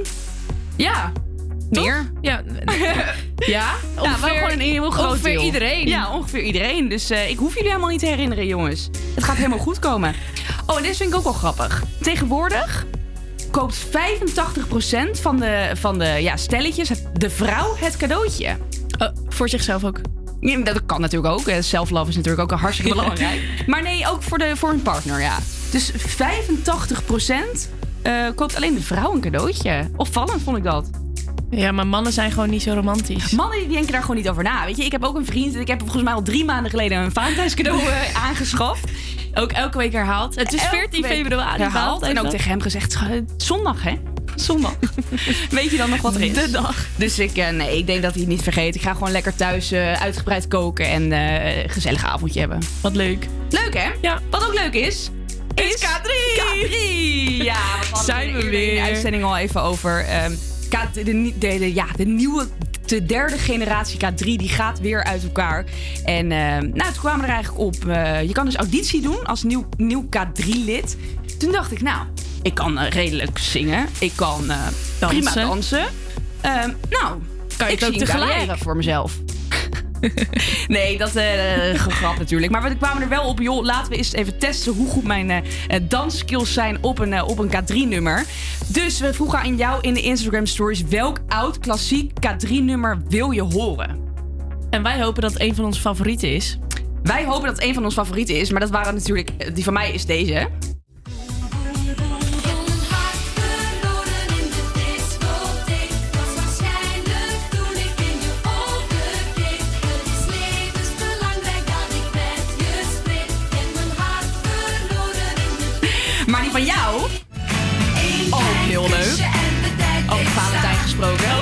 Ja. 0.76 1.12
Meer? 1.70 2.12
Ja. 2.22 2.42
ja, 2.66 3.04
Ja, 3.48 3.72
ongeveer- 4.00 4.30
gewoon 4.30 4.52
een 4.52 4.60
heel 4.60 4.90
groot 4.90 5.10
ongeveer 5.12 5.32
deel. 5.34 5.44
iedereen. 5.44 5.88
Ja, 5.88 6.12
ongeveer 6.14 6.42
iedereen. 6.42 6.90
Dus 6.90 7.10
eh, 7.10 7.30
ik 7.30 7.38
hoef 7.38 7.54
jullie 7.54 7.70
helemaal 7.70 7.90
niet 7.90 8.00
te 8.00 8.06
herinneren, 8.06 8.46
jongens. 8.48 8.90
Het 9.16 9.24
gaat 9.24 9.36
helemaal 9.36 9.58
goed 9.58 9.80
komen. 9.80 10.14
Oh, 10.66 10.78
en 10.78 10.84
dit 10.84 10.98
vind 10.98 11.10
ik 11.10 11.16
ook 11.18 11.24
wel 11.24 11.34
grappig. 11.34 11.84
Tegenwoordig 12.02 12.86
koopt 13.52 13.86
85% 13.86 13.90
van 15.12 15.38
de, 15.38 15.72
van 15.74 16.00
de 16.00 16.06
ja, 16.06 16.38
stelletjes, 16.38 16.90
de 17.14 17.30
vrouw, 17.30 17.76
het 17.76 17.98
cadeautje. 17.98 18.58
voor 19.30 19.50
zichzelf 19.50 19.84
ook. 19.84 20.02
Ja, 20.40 20.58
dat 20.58 20.86
kan 20.86 21.02
natuurlijk 21.02 21.34
ook. 21.34 21.48
Eh, 21.48 21.62
Self-love 21.62 22.10
is 22.10 22.16
natuurlijk 22.16 22.52
ook 22.52 22.60
hartstikke 22.60 22.92
belangrijk. 22.96 23.42
Maar 23.68 23.82
nee, 23.82 24.08
ook 24.08 24.24
voor, 24.24 24.38
de, 24.38 24.52
voor 24.56 24.70
een 24.70 24.82
partner, 24.82 25.22
ja. 25.22 25.38
Dus 25.72 25.92
85% 25.92 25.96
eh, 28.02 28.28
koopt 28.36 28.56
alleen 28.56 28.74
de 28.74 28.82
vrouw 28.82 29.14
een 29.14 29.22
cadeautje. 29.22 29.90
Opvallend 29.96 30.42
vond 30.42 30.58
ik 30.58 30.64
dat. 30.64 30.90
Ja, 31.52 31.72
maar 31.72 31.88
mannen 31.88 32.14
zijn 32.14 32.32
gewoon 32.32 32.50
niet 32.50 32.62
zo 32.62 32.74
romantisch. 32.74 33.32
Mannen 33.32 33.60
die 33.60 33.68
denken 33.68 33.92
daar 33.92 34.02
gewoon 34.02 34.16
niet 34.16 34.30
over 34.30 34.44
na. 34.44 34.66
Weet 34.66 34.78
je, 34.78 34.84
ik 34.84 34.92
heb 34.92 35.04
ook 35.04 35.16
een 35.16 35.26
vriend. 35.26 35.56
Ik 35.56 35.68
heb 35.68 35.80
volgens 35.80 36.04
mij 36.04 36.14
al 36.14 36.22
drie 36.22 36.46
maanden 36.46 36.70
geleden 36.72 36.98
een 36.98 37.12
Valentijnscadeau 37.12 37.82
eh, 37.88 38.26
aangeschaft. 38.26 38.84
Ook 39.34 39.52
elke 39.52 39.78
week 39.78 39.92
herhaald. 39.92 40.36
Het 40.36 40.54
is 40.54 40.62
Elke 40.62 40.76
14 40.76 41.02
week 41.02 41.12
februari. 41.12 41.62
herhaald. 41.62 42.02
En 42.02 42.20
ook 42.20 42.30
tegen 42.30 42.50
hem 42.50 42.62
gezegd: 42.62 42.92
"Scha- 42.92 43.22
zondag 43.38 43.84
hè? 43.84 43.94
Zondag. 44.36 44.76
Weet 45.50 45.72
je 45.72 45.78
dan 45.78 45.90
nog 45.90 46.02
wat 46.02 46.16
er 46.16 46.22
is? 46.22 46.34
De 46.34 46.50
dag. 46.52 46.86
Dus 46.96 47.20
ik, 47.20 47.38
eh, 47.38 47.50
nee, 47.50 47.78
ik 47.78 47.86
denk 47.88 48.02
dat 48.02 48.12
hij 48.12 48.22
het 48.22 48.30
niet 48.30 48.42
vergeet. 48.42 48.76
Ik 48.76 48.82
ga 48.82 48.94
gewoon 48.94 49.12
lekker 49.12 49.36
thuis 49.36 49.72
eh, 49.72 49.94
uitgebreid 49.94 50.48
koken 50.48 50.86
en 50.90 51.12
een 51.12 51.70
gezellig 51.70 52.06
avondje 52.06 52.40
hebben. 52.40 52.60
Wat 52.82 52.96
leuk. 52.96 53.28
Leuk 53.50 53.74
hè? 53.78 53.90
Ja. 54.02 54.20
Wat 54.30 54.48
ook 54.48 54.54
leuk 54.54 54.74
is. 54.74 55.10
Is 55.56 55.84
K3! 55.86 56.10
K3! 56.40 56.74
Ja, 57.44 57.62
we 57.92 58.02
Zijn 58.06 58.20
we 58.20 58.26
eerder 58.26 58.44
in 58.44 58.52
de 58.52 58.72
weer. 58.72 58.82
uitzending 58.82 59.24
al 59.24 59.38
even 59.38 59.62
over. 59.62 60.06
ehm, 60.06 60.32
K, 60.70 60.94
de, 60.94 61.34
de, 61.40 61.74
ja, 61.74 61.86
de 61.96 62.06
nieuwe, 62.06 62.48
de 62.86 63.06
derde 63.06 63.38
generatie 63.38 64.00
K3, 64.06 64.16
die 64.18 64.50
gaat 64.50 64.80
weer 64.80 65.04
uit 65.04 65.24
elkaar. 65.24 65.66
En 66.04 66.32
ehm, 66.32 66.70
nou, 66.74 66.92
toen 66.92 67.00
kwamen 67.00 67.20
we 67.22 67.28
er 67.28 67.34
eigenlijk 67.34 67.64
op. 67.64 67.86
eh, 67.88 68.22
je 68.24 68.32
kan 68.32 68.46
dus 68.46 68.56
auditie 68.56 69.02
doen 69.02 69.26
als 69.26 69.44
nieuw, 69.44 69.68
nieuw 69.78 70.06
K3-lid. 70.18 70.98
Toen 71.38 71.52
dacht 71.52 71.72
ik, 71.72 71.82
nou, 71.82 72.06
ik 72.42 72.54
kan 72.54 72.78
eh, 72.78 72.90
redelijk 72.90 73.38
zingen. 73.38 73.88
Ik 74.00 74.12
kan 74.16 74.50
eh, 74.50 74.58
prima 75.00 75.22
Dansen. 75.22 75.42
dansen. 75.48 75.86
Ehm, 76.42 76.70
nou, 76.90 77.18
Kan 77.58 77.68
ik 77.68 77.80
het 77.80 78.02
ook 78.02 78.08
carrière 78.08 78.58
voor 78.58 78.76
mezelf. 78.76 79.14
Nee, 80.68 80.98
dat 80.98 81.16
eh 81.16 81.26
gegrap 81.74 82.18
natuurlijk. 82.18 82.52
Maar 82.52 82.64
we 82.64 82.78
kwamen 82.78 83.02
er 83.02 83.10
wel 83.10 83.24
op, 83.24 83.40
joh, 83.40 83.64
laten 83.64 83.92
we 83.92 83.98
eens 83.98 84.14
even 84.14 84.38
testen 84.38 84.74
hoe 84.74 84.88
goed 84.88 85.04
mijn 85.04 85.30
eh, 85.30 85.42
dansskills 85.82 86.54
zijn 86.54 86.84
op 86.84 87.00
een, 87.00 87.22
op 87.24 87.40
een 87.40 87.50
K3-nummer. 87.50 88.26
Dus 88.68 89.00
we 89.00 89.14
vroegen 89.14 89.40
aan 89.40 89.58
jou 89.58 89.82
in 89.82 89.94
de 89.94 90.02
Instagram 90.02 90.46
stories 90.46 90.84
welk 90.84 91.20
oud 91.28 91.60
klassiek 91.60 92.12
K3-nummer 92.28 93.02
wil 93.08 93.32
je 93.32 93.42
horen? 93.42 94.08
En 94.70 94.84
wij 94.84 95.02
hopen 95.02 95.22
dat 95.22 95.34
het 95.34 95.42
een 95.42 95.56
van 95.56 95.66
onze 95.66 95.82
favorieten 95.82 96.36
is. 96.36 96.58
Wij 97.04 97.26
hopen 97.26 97.46
dat 97.46 97.56
het 97.56 97.64
een 97.64 97.74
van 97.74 97.84
onze 97.84 97.98
favorieten 98.00 98.40
is, 98.40 98.52
maar 98.52 98.60
dat 98.60 98.70
waren 98.70 98.94
natuurlijk, 98.94 99.56
die 99.56 99.64
van 99.64 99.74
mij 99.74 99.92
is 99.92 100.06
deze. 100.06 100.48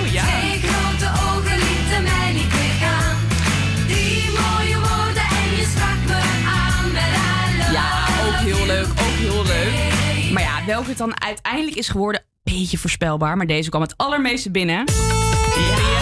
Oh 0.07 0.13
ja. 0.13 0.23
Twee 0.23 0.59
grote 0.59 1.05
ogen 1.05 1.57
lieten 1.57 2.03
mij 2.03 2.31
niet 2.33 2.53
meer 2.53 2.75
gaan. 2.79 3.17
Die 3.87 4.29
mooie 4.31 4.75
woorden 4.75 5.23
en 5.23 5.57
je 5.57 5.67
sprak 5.71 5.97
me 6.07 6.21
aan 6.47 6.91
met 6.91 7.03
I 7.03 7.57
love 7.57 7.71
Ja, 7.71 8.05
ook 8.27 8.35
heel 8.35 8.65
leuk, 8.65 8.87
ook 8.87 9.17
heel 9.17 9.43
leuk. 9.43 10.31
Maar 10.31 10.43
ja, 10.43 10.65
welke 10.65 10.89
het 10.89 10.97
dan 10.97 11.21
uiteindelijk 11.21 11.75
is 11.75 11.87
geworden, 11.89 12.23
beetje 12.43 12.77
voorspelbaar. 12.77 13.37
Maar 13.37 13.47
deze 13.47 13.69
kwam 13.69 13.81
het 13.81 13.97
allermeeste 13.97 14.51
binnen. 14.51 14.85
Ja. 14.85 15.96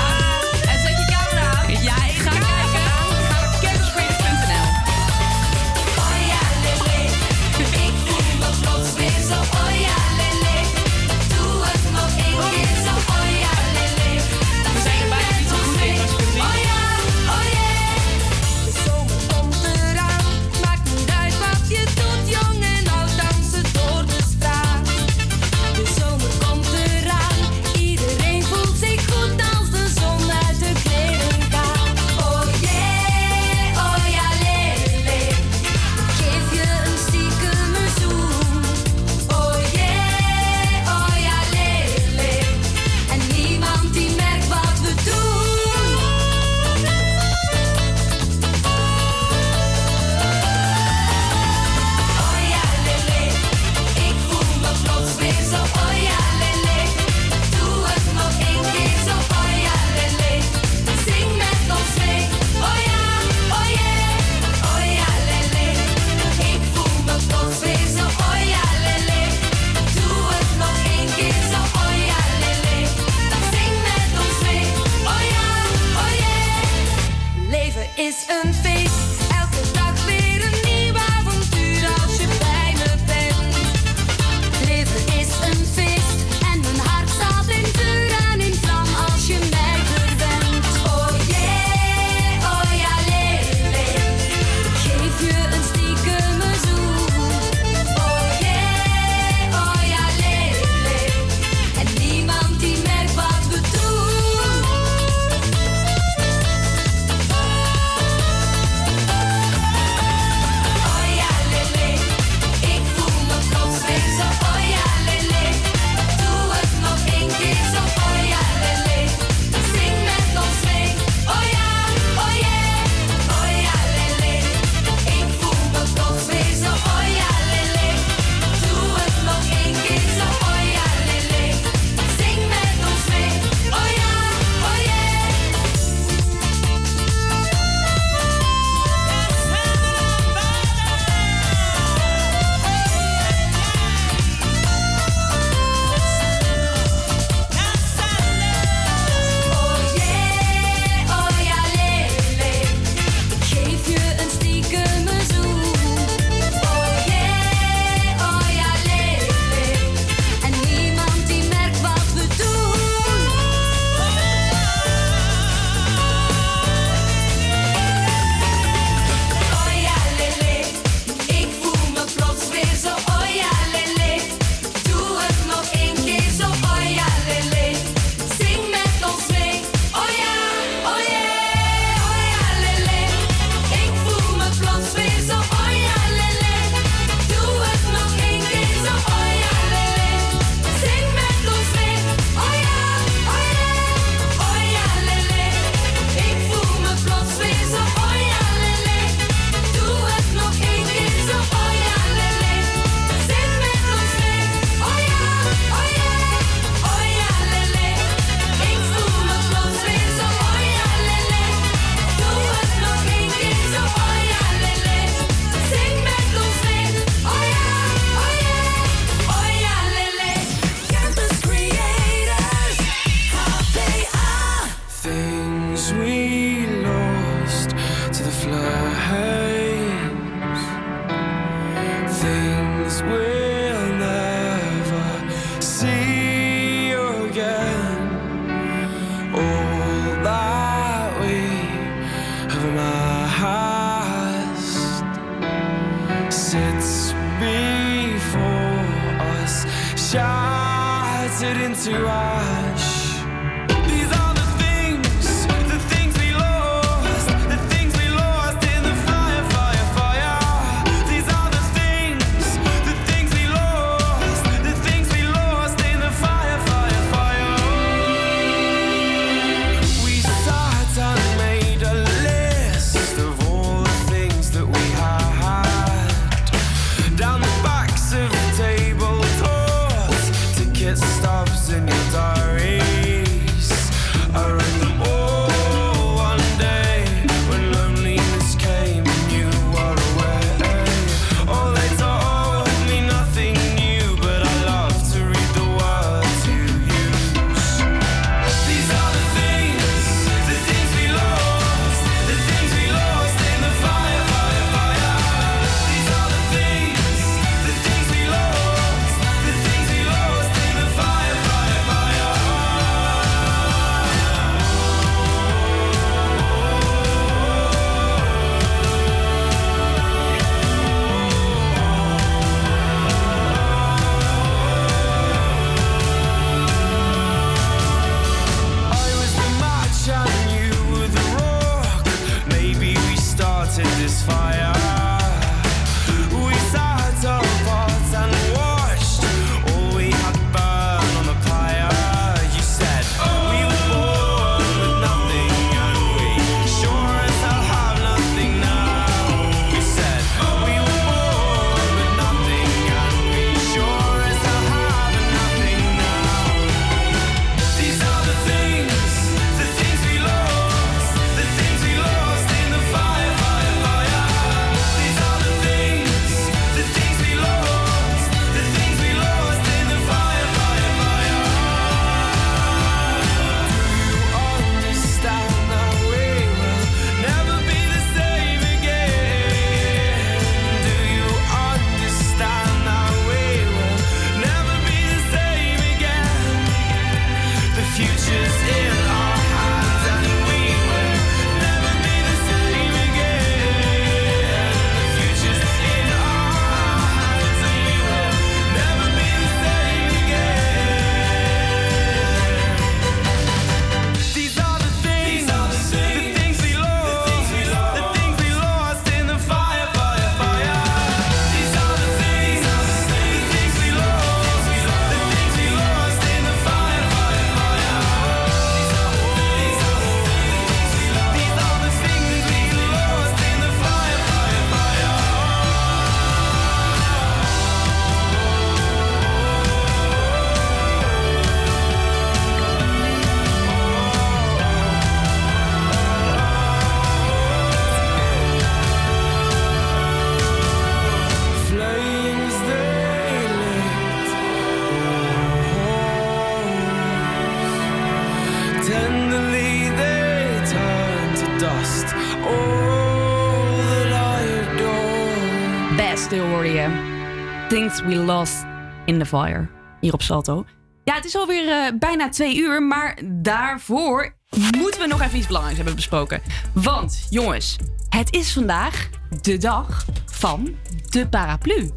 Things 457.68 458.02
we 458.02 458.16
lost 458.16 458.66
in 459.06 459.20
the 459.20 459.26
fire. 459.26 459.68
Hier 460.02 460.14
op 460.14 460.22
Salto. 460.22 460.66
Ja, 461.04 461.16
het 461.16 461.26
is 461.26 461.36
alweer 461.36 461.70
eh, 461.70 461.92
bijna 462.00 462.30
twee 462.30 462.58
uur. 462.58 462.84
Maar 462.84 463.20
daarvoor 463.26 464.36
moeten 464.78 465.02
we 465.02 465.08
nog 465.08 465.22
even 465.22 465.38
iets 465.38 465.46
belangrijks 465.46 465.78
hebben 465.78 465.96
besproken. 465.96 466.42
Want, 466.74 467.28
jongens, 467.30 467.78
het 468.10 468.34
is 468.34 468.54
vandaag 468.54 469.10
de 469.42 469.58
dag 469.58 470.06
van 470.26 470.76
de 471.10 471.28
paraplu. 471.28 471.92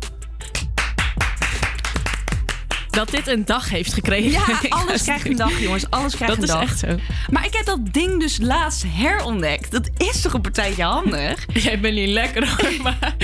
Dat 2.99 3.11
dit 3.11 3.27
een 3.27 3.45
dag 3.45 3.71
heeft 3.71 3.93
gekregen. 3.95 4.31
Ja, 4.31 4.45
alles 4.79 5.03
krijgt 5.03 5.27
een 5.27 5.37
dag, 5.37 5.61
jongens. 5.61 5.91
Alles 5.91 6.15
krijgt 6.17 6.35
Dat 6.41 6.49
een 6.49 6.49
is 6.49 6.61
dag. 6.61 6.63
echt 6.63 6.79
zo. 6.79 6.97
Maar 7.31 7.47
ik 7.47 7.55
heb 7.55 7.65
dat 7.67 7.93
ding 7.93 8.21
dus 8.21 8.39
laatst 8.39 8.85
herontdekt. 8.87 9.71
Dat 9.71 9.91
is 9.97 10.21
toch 10.21 10.33
een 10.33 10.41
partijtje 10.41 10.83
handig? 10.83 11.47
Jij 11.65 11.81
bent 11.81 11.95
niet 11.95 12.09
lekker 12.09 12.49
hoor, 12.49 12.73
maar, 12.83 13.15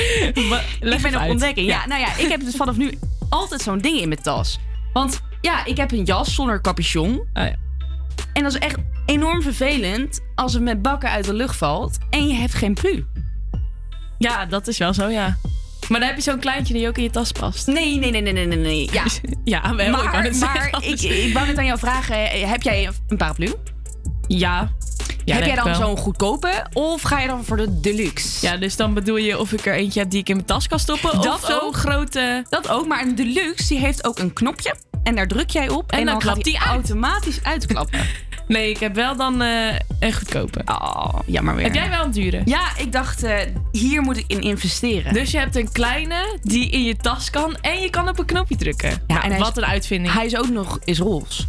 maar 0.48 0.64
ik 0.80 1.02
ben 1.02 1.14
op 1.14 1.20
uit. 1.20 1.30
ontdekking. 1.30 1.66
Ja. 1.68 1.86
nou 1.86 2.00
ja, 2.00 2.16
ik 2.16 2.28
heb 2.28 2.40
dus 2.40 2.54
vanaf 2.56 2.76
nu 2.76 2.98
altijd 3.28 3.60
zo'n 3.62 3.78
ding 3.78 4.00
in 4.00 4.08
mijn 4.08 4.22
tas. 4.22 4.58
Want 4.92 5.20
ja, 5.40 5.64
ik 5.64 5.76
heb 5.76 5.92
een 5.92 6.04
jas 6.04 6.34
zonder 6.34 6.60
capuchon. 6.60 7.10
Oh 7.34 7.42
En 8.32 8.42
dat 8.42 8.54
is 8.54 8.58
echt 8.58 8.76
enorm 9.06 9.42
vervelend 9.42 10.20
als 10.34 10.52
het 10.52 10.62
met 10.62 10.82
bakken 10.82 11.10
uit 11.10 11.24
de 11.24 11.34
lucht 11.34 11.56
valt 11.56 11.98
en 12.10 12.28
je 12.28 12.34
hebt 12.34 12.54
geen 12.54 12.74
plu. 12.74 13.06
Ja, 14.18 14.46
dat 14.46 14.66
is 14.66 14.78
wel 14.78 14.94
zo, 14.94 15.08
ja. 15.08 15.36
Maar 15.88 15.98
dan 16.00 16.08
heb 16.08 16.16
je 16.16 16.22
zo'n 16.22 16.38
kleintje 16.38 16.74
die 16.74 16.88
ook 16.88 16.96
in 16.96 17.02
je 17.02 17.10
tas 17.10 17.32
past. 17.32 17.66
Nee, 17.66 17.98
nee, 17.98 18.10
nee, 18.10 18.22
nee, 18.22 18.32
nee, 18.32 18.46
nee, 18.46 18.58
nee. 18.58 18.88
Ja, 18.92 19.04
ja 19.44 19.74
wel. 19.74 19.86
ik 19.86 19.92
wou 19.92 20.04
maar, 20.04 20.34
zeggen, 20.34 20.70
maar 20.70 20.84
ik, 20.84 21.00
ik 21.02 21.32
wou 21.34 21.46
net 21.46 21.58
aan 21.58 21.64
jou 21.64 21.78
vragen, 21.78 22.30
eh, 22.30 22.50
heb 22.50 22.62
jij 22.62 22.90
een 23.08 23.16
paraplu? 23.16 23.54
Ja. 24.26 24.72
Ja, 25.24 25.34
heb 25.34 25.44
jij 25.44 25.54
dan 25.54 25.74
zo'n 25.74 25.96
goedkope 25.96 26.66
of 26.72 27.02
ga 27.02 27.20
je 27.20 27.26
dan 27.26 27.44
voor 27.44 27.56
de 27.56 27.80
deluxe? 27.80 28.46
Ja, 28.46 28.56
dus 28.56 28.76
dan 28.76 28.94
bedoel 28.94 29.16
je 29.16 29.38
of 29.38 29.52
ik 29.52 29.66
er 29.66 29.74
eentje 29.74 30.00
heb 30.00 30.10
die 30.10 30.20
ik 30.20 30.28
in 30.28 30.34
mijn 30.34 30.46
tas 30.46 30.68
kan 30.68 30.78
stoppen? 30.78 31.20
Dat 31.20 31.34
of 31.34 31.44
zo'n 31.46 31.74
grote... 31.74 32.44
Dat 32.48 32.68
ook, 32.68 32.86
maar 32.86 33.02
een 33.02 33.14
deluxe 33.14 33.68
die 33.68 33.78
heeft 33.78 34.06
ook 34.06 34.18
een 34.18 34.32
knopje. 34.32 34.74
En 35.02 35.14
daar 35.14 35.26
druk 35.26 35.50
jij 35.50 35.68
op 35.68 35.92
en, 35.92 35.98
En 35.98 36.04
dan 36.04 36.14
dan, 36.18 36.22
klapt 36.22 36.48
gaat 36.48 36.62
uit. 36.62 36.70
automatisch 36.70 37.42
uitklappen. 37.42 38.00
Nee, 38.48 38.70
ik 38.70 38.78
heb 38.78 38.94
wel 38.94 39.16
dan 39.16 39.42
eh, 39.42 39.74
een 40.00 40.12
goedkope. 40.12 40.62
Oh, 40.66 41.14
jammer 41.26 41.54
weer. 41.54 41.64
Heb 41.64 41.74
jij 41.74 41.88
wel 41.90 42.04
een 42.04 42.10
dure? 42.10 42.42
Ja, 42.44 42.76
ik 42.76 42.92
dacht, 42.92 43.22
eh, 43.22 43.36
hier 43.72 44.02
moet 44.02 44.16
ik 44.16 44.24
in 44.26 44.40
investeren. 44.40 45.12
Dus 45.12 45.30
je 45.30 45.38
hebt 45.38 45.56
een 45.56 45.72
kleine 45.72 46.38
die 46.42 46.70
in 46.70 46.84
je 46.84 46.96
tas 46.96 47.30
kan 47.30 47.56
en 47.60 47.80
je 47.80 47.90
kan 47.90 48.08
op 48.08 48.18
een 48.18 48.24
knopje 48.26 48.56
drukken. 48.56 49.02
Ja, 49.06 49.22
en 49.22 49.38
wat 49.38 49.56
is- 49.56 49.62
een 49.62 49.68
uitvinding. 49.68 50.14
Hij 50.14 50.26
is 50.26 50.36
ook 50.36 50.48
nog 50.48 50.78
is 50.84 50.98
roze. 50.98 51.42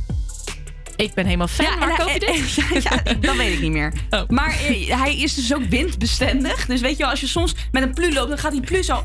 Ik 0.95 1.13
ben 1.13 1.25
helemaal 1.25 1.47
fan. 1.47 1.65
Ja, 1.65 1.77
Waar 1.79 1.89
en 1.89 1.95
koop 1.95 2.09
je 2.09 2.19
dit? 2.19 2.55
Ja, 2.83 3.01
ja, 3.03 3.13
dat 3.13 3.35
weet 3.35 3.53
ik 3.53 3.61
niet 3.61 3.71
meer. 3.71 3.93
Oh. 4.09 4.21
Maar 4.29 4.49
eh, 4.49 4.99
hij 5.01 5.17
is 5.17 5.33
dus 5.33 5.53
ook 5.53 5.63
windbestendig. 5.69 6.65
Dus 6.65 6.81
weet 6.81 6.91
je 6.91 6.97
wel, 6.97 7.09
als 7.09 7.19
je 7.21 7.27
soms 7.27 7.55
met 7.71 7.83
een 7.83 7.93
plu 7.93 8.13
loopt, 8.13 8.29
dan 8.29 8.37
gaat 8.37 8.51
die 8.51 8.61
plu 8.61 8.83
zo 8.83 9.03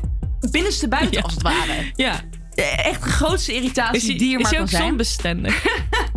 binnenste 0.51 0.87
buiten 0.87 1.11
Ja. 1.17 1.21
als 1.21 1.33
het 1.33 1.41
ware. 1.41 1.91
Ja. 1.95 2.21
Eh, 2.55 2.85
echt 2.85 3.03
de 3.03 3.09
grootste 3.09 3.53
irritatie 3.53 3.97
is 3.97 4.05
die, 4.05 4.17
die 4.17 4.33
er 4.33 4.41
maar 4.41 4.51
is 4.51 4.57
kan 4.57 4.67
zijn. 4.67 4.81
ook 4.81 4.87
zonbestendig? 4.87 5.63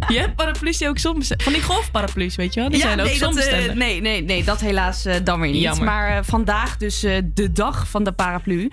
Je 0.09 0.19
hebt 0.19 0.37
paraplu's 0.37 0.79
die 0.79 0.89
ook 0.89 0.99
zonbestendig... 0.99 1.45
Van 1.45 1.55
die 1.55 1.63
golfparaplu's, 1.63 2.37
weet 2.37 2.55
je 2.55 2.61
wel? 2.61 2.69
Die 2.69 2.79
ja, 2.79 2.85
zijn 2.85 2.97
nee, 2.97 3.07
ook 3.07 3.13
eh, 3.13 3.19
zonbestendig. 3.19 3.67
Dat, 3.67 3.75
uh, 3.75 3.81
nee, 3.81 4.01
nee, 4.01 4.23
nee, 4.23 4.45
dat 4.45 4.61
helaas 4.61 5.07
uh, 5.07 5.15
dan 5.25 5.41
weer 5.41 5.53
niet. 5.53 5.81
Maar 5.81 6.25
vandaag 6.25 6.77
dus 6.77 7.01
de 7.35 7.53
dag 7.53 7.89
van 7.89 8.05
de 8.05 8.13
paraplu. 8.13 8.71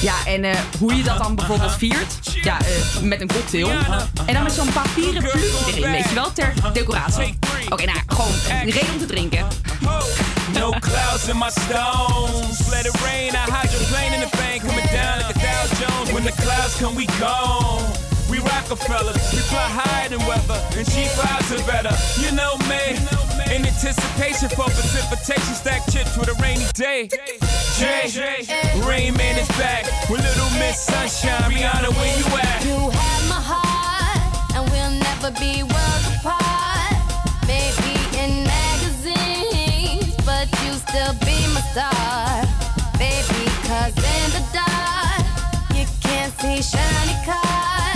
Ja, 0.00 0.14
en 0.26 0.56
hoe 0.78 0.94
je 0.94 1.02
dat 1.02 1.18
dan 1.18 1.34
bijvoorbeeld 1.34 1.76
viert? 1.76 2.18
Ja, 2.42 2.58
met 3.02 3.20
een 3.20 3.28
cocktail. 3.28 3.70
En 4.26 4.34
dan 4.34 4.42
met 4.42 4.52
zo'n 4.52 4.72
papieren 4.72 5.22
plu 5.22 5.40
erin, 5.66 5.90
weet 5.90 6.08
je 6.08 6.14
wel? 6.14 6.32
Ter 6.32 6.54
decoratie. 6.72 7.38
Oké, 7.68 7.84
nou, 7.84 7.98
gewoon 8.06 8.32
een 8.60 8.70
reden 8.70 8.92
om 8.92 8.98
te 8.98 9.06
drinken. 9.06 9.46
No 10.54 10.70
clouds 10.70 11.28
in 11.28 11.38
my 11.38 11.50
stones. 11.50 12.68
Let 12.70 12.86
it 12.86 12.96
rain, 13.02 13.34
I 13.34 13.50
hide 13.50 13.70
your 13.70 13.86
plane 13.86 14.14
in 14.14 14.20
the 14.20 14.36
bank. 14.36 14.60
Coming 14.60 14.90
down 14.90 15.26
like 15.26 15.39
Dow 15.60 15.66
Jones. 15.76 16.12
When 16.12 16.24
the 16.24 16.32
clouds 16.32 16.78
come, 16.78 16.94
we 16.94 17.06
gone. 17.20 17.84
We 18.30 18.38
Rockefeller, 18.38 19.12
we 19.12 19.40
fly 19.50 19.66
higher 19.68 20.08
than 20.08 20.24
weather, 20.24 20.56
and 20.78 20.86
she 20.86 21.04
flies 21.18 21.50
are 21.52 21.66
better. 21.66 21.90
You 22.22 22.30
know 22.30 22.56
me, 22.70 22.96
in 23.52 23.66
anticipation 23.66 24.48
for 24.48 24.70
precipitation, 24.70 25.54
stack 25.54 25.82
chips 25.90 26.16
with 26.16 26.28
a 26.28 26.34
rainy 26.40 26.64
day. 26.74 27.08
Jay, 27.76 28.06
Rain 28.86 29.14
Man 29.16 29.36
is 29.36 29.48
back 29.58 29.84
with 30.08 30.22
Little 30.22 30.50
Miss 30.62 30.78
Sunshine. 30.78 31.50
Rihanna, 31.50 31.90
where 31.90 32.18
you 32.18 32.24
at? 32.38 32.64
You 32.64 32.78
have 32.88 33.28
my 33.28 33.42
heart, 33.42 34.54
and 34.54 34.70
we'll 34.70 34.94
never 34.94 35.32
be 35.40 35.64
worlds 35.64 36.06
apart. 36.14 37.02
Maybe 37.50 37.98
in 38.16 38.46
magazines, 38.46 40.14
but 40.24 40.46
you 40.62 40.72
still 40.86 41.14
be 41.26 41.36
my 41.52 41.60
star. 41.74 42.29
Shiny 46.62 47.16
car 47.24 47.89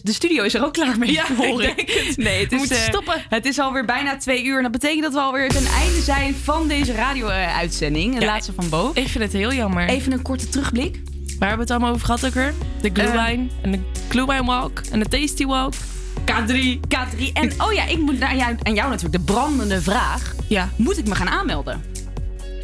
de 0.00 0.12
studio 0.12 0.44
is 0.44 0.54
er 0.54 0.64
ook 0.64 0.72
klaar 0.72 0.98
mee. 0.98 1.12
Ja, 1.12 1.24
hoor 1.36 1.62
ik. 1.62 1.90
Het. 2.06 2.16
Nee, 2.16 2.42
het 2.42 2.52
is, 2.52 2.68
we 2.68 2.74
eh, 2.74 2.80
stoppen. 2.80 3.22
Het 3.28 3.46
is 3.46 3.58
alweer 3.58 3.84
bijna 3.84 4.16
twee 4.16 4.44
uur. 4.44 4.56
En 4.56 4.62
dat 4.62 4.72
betekent 4.72 5.02
dat 5.02 5.12
we 5.12 5.20
alweer 5.20 5.48
ten 5.48 5.66
einde 5.66 6.00
zijn 6.00 6.34
van 6.34 6.68
deze 6.68 6.92
radio-uitzending. 6.92 8.18
De 8.18 8.24
laatste 8.24 8.52
van 8.52 8.68
boven. 8.68 9.02
Ik 9.02 9.08
vind 9.08 9.24
het 9.24 9.32
heel 9.32 9.52
jammer. 9.52 9.88
Even 9.88 10.12
een 10.12 10.22
korte 10.22 10.48
terugblik. 10.48 11.00
Waar 11.38 11.48
hebben 11.48 11.66
we 11.66 11.72
het 11.72 11.82
allemaal 11.82 11.90
over 11.90 12.06
gehad 12.06 12.26
ook 12.26 12.34
weer? 12.34 12.54
De 12.80 12.90
glue 12.92 13.06
ehm, 13.06 13.40
en 13.62 13.70
de 13.70 13.78
glue 14.08 14.26
line 14.26 14.44
walk 14.44 14.78
en 14.90 14.98
de 14.98 15.08
tasty 15.08 15.46
walk. 15.46 15.74
K3. 16.24 16.80
K3. 16.88 17.32
En 17.32 17.52
oh 17.62 17.72
ja, 17.72 17.86
ik 17.86 17.98
moet 17.98 18.18
naar 18.18 18.36
jou, 18.36 18.56
aan 18.62 18.74
jou 18.74 18.90
natuurlijk 18.90 19.26
de 19.26 19.32
brandende 19.32 19.82
vraag. 19.82 20.34
Ja. 20.48 20.68
Moet 20.76 20.98
ik 20.98 21.06
me 21.06 21.14
gaan 21.14 21.28
aanmelden? 21.28 21.82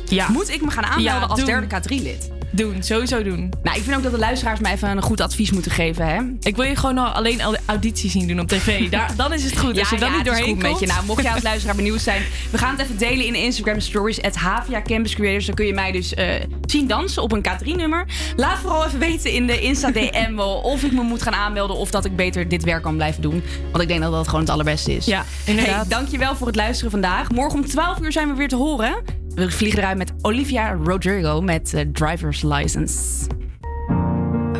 Ja. 0.08 0.28
Moet 0.28 0.48
ik 0.48 0.62
me 0.62 0.70
gaan 0.70 0.84
aanmelden 0.84 1.28
als 1.28 1.44
derde 1.44 1.66
K3-lid? 1.66 2.37
Doen, 2.50 2.82
sowieso 2.82 3.22
doen. 3.22 3.52
Nou, 3.62 3.76
ik 3.76 3.82
vind 3.82 3.96
ook 3.96 4.02
dat 4.02 4.12
de 4.12 4.18
luisteraars 4.18 4.60
mij 4.60 4.72
even 4.72 4.88
een 4.88 5.02
goed 5.02 5.20
advies 5.20 5.50
moeten 5.50 5.70
geven, 5.70 6.06
hè? 6.06 6.20
Ik 6.40 6.56
wil 6.56 6.64
je 6.64 6.76
gewoon 6.76 6.98
al 6.98 7.06
alleen 7.06 7.42
al 7.42 7.50
de 7.50 7.58
auditie 7.66 8.10
zien 8.10 8.26
doen 8.28 8.40
op 8.40 8.48
tv. 8.48 8.88
Daar, 8.90 9.16
dan 9.16 9.32
is 9.32 9.44
het 9.44 9.58
goed. 9.58 9.78
Als 9.78 9.90
je 9.90 9.98
dan 9.98 10.10
ja, 10.10 10.16
niet 10.16 10.24
doorheen 10.24 10.56
met 10.56 10.66
komt. 10.66 10.80
je. 10.80 10.86
Nou, 10.86 11.04
mocht 11.04 11.22
jij 11.22 11.32
als 11.32 11.42
luisteraar 11.42 11.76
benieuwd 11.76 12.00
zijn, 12.00 12.22
we 12.50 12.58
gaan 12.58 12.70
het 12.70 12.80
even 12.80 12.98
delen 12.98 13.26
in 13.26 13.32
de 13.32 13.42
Instagram 13.42 13.80
stories. 13.80 14.16
Het 14.16 14.36
Havia 14.36 14.82
Campus 14.82 15.14
Creators. 15.14 15.46
Dan 15.46 15.54
kun 15.54 15.66
je 15.66 15.72
mij 15.72 15.92
dus 15.92 16.14
eh, 16.14 16.34
zien 16.66 16.86
dansen 16.86 17.22
op 17.22 17.32
een 17.32 17.44
K3-nummer. 17.48 18.06
Laat 18.36 18.58
vooral 18.58 18.86
even 18.86 18.98
weten 18.98 19.32
in 19.32 19.46
de 19.46 19.60
Insta 19.60 19.90
DM 19.90 20.38
of 20.72 20.82
ik 20.82 20.92
me 20.92 21.02
moet 21.02 21.22
gaan 21.22 21.34
aanmelden 21.34 21.76
of 21.76 21.90
dat 21.90 22.04
ik 22.04 22.16
beter 22.16 22.48
dit 22.48 22.64
werk 22.64 22.82
kan 22.82 22.94
blijven 22.96 23.22
doen. 23.22 23.42
Want 23.70 23.82
ik 23.82 23.88
denk 23.88 24.00
dat 24.00 24.12
dat 24.12 24.26
gewoon 24.26 24.40
het 24.40 24.50
allerbeste 24.50 24.96
is. 24.96 25.04
Ja, 25.04 25.24
inderdaad. 25.44 25.86
Hey, 25.86 25.98
dankjewel 25.98 26.36
voor 26.36 26.46
het 26.46 26.56
luisteren 26.56 26.90
vandaag. 26.90 27.30
Morgen 27.30 27.58
om 27.58 27.66
12 27.66 28.00
uur 28.00 28.12
zijn 28.12 28.28
we 28.28 28.34
weer 28.34 28.48
te 28.48 28.56
horen. 28.56 29.26
We 29.38 29.50
vliegen 29.50 29.82
eruit 29.82 29.96
met 29.96 30.12
Olivia 30.22 30.76
Rodrigo 30.84 31.40
met 31.40 31.74
eh, 31.74 31.84
Driver's 31.92 32.42
License. 32.42 33.26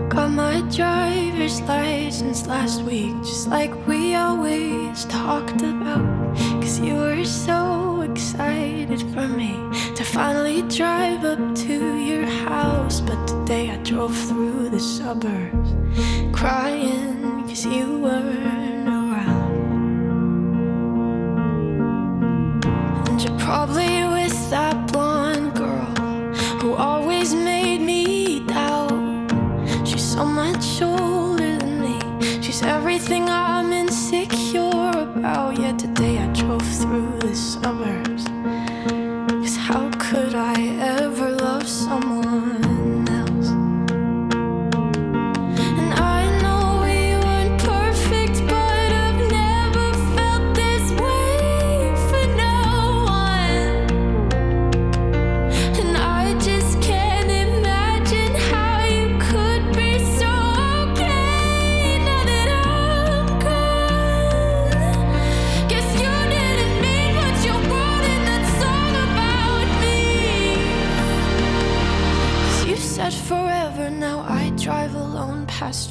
Got 0.08 0.30
my 0.30 0.62
driver's 0.70 1.60
license 1.60 2.46
last 2.46 2.84
week, 2.84 3.14
just 3.24 3.48
like 3.48 3.74
we 3.86 4.14
always 4.14 5.04
talked 5.04 5.62
about. 5.62 6.36
Cause 6.60 6.78
you 6.78 6.94
were 6.94 7.24
so 7.24 8.02
excited 8.02 9.00
for 9.12 9.26
me 9.26 9.56
to 9.96 10.04
finally 10.04 10.62
drive 10.62 11.24
up 11.24 11.54
to 11.54 11.96
your 11.96 12.26
house. 12.26 13.00
But 13.00 13.26
today 13.26 13.70
I 13.70 13.78
drove 13.82 14.16
through 14.28 14.68
the 14.68 14.80
suburbs 14.80 15.74
crying 16.32 17.42
cause 17.48 17.66
you 17.66 17.98
weren't 17.98 18.67
Everything 32.62 33.28
I'm 33.28 33.72
insecure 33.72 34.90
about, 34.90 35.58
yet 35.58 35.78
today 35.78 36.18
I 36.18 36.26
drove 36.32 36.62
through 36.62 37.18
the 37.20 37.34
summer. 37.34 37.97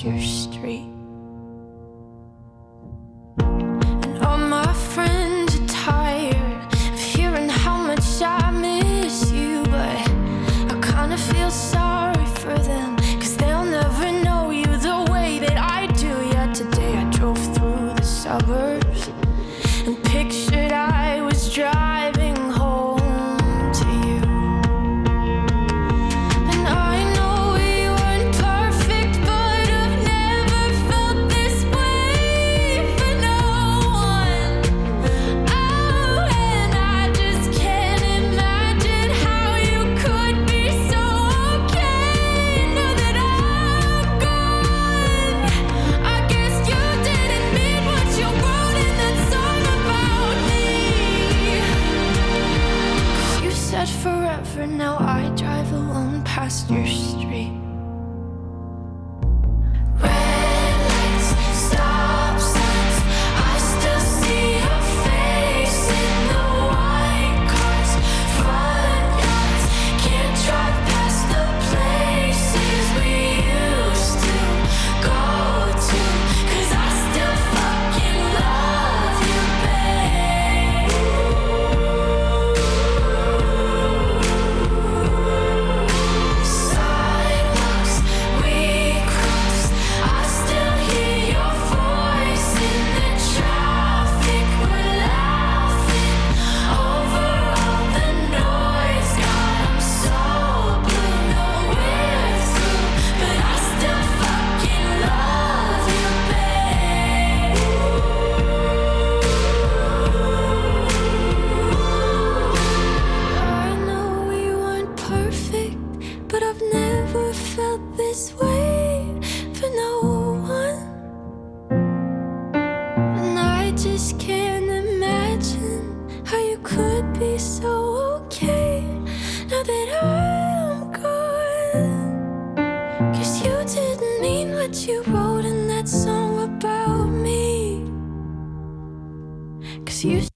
your 0.03 0.19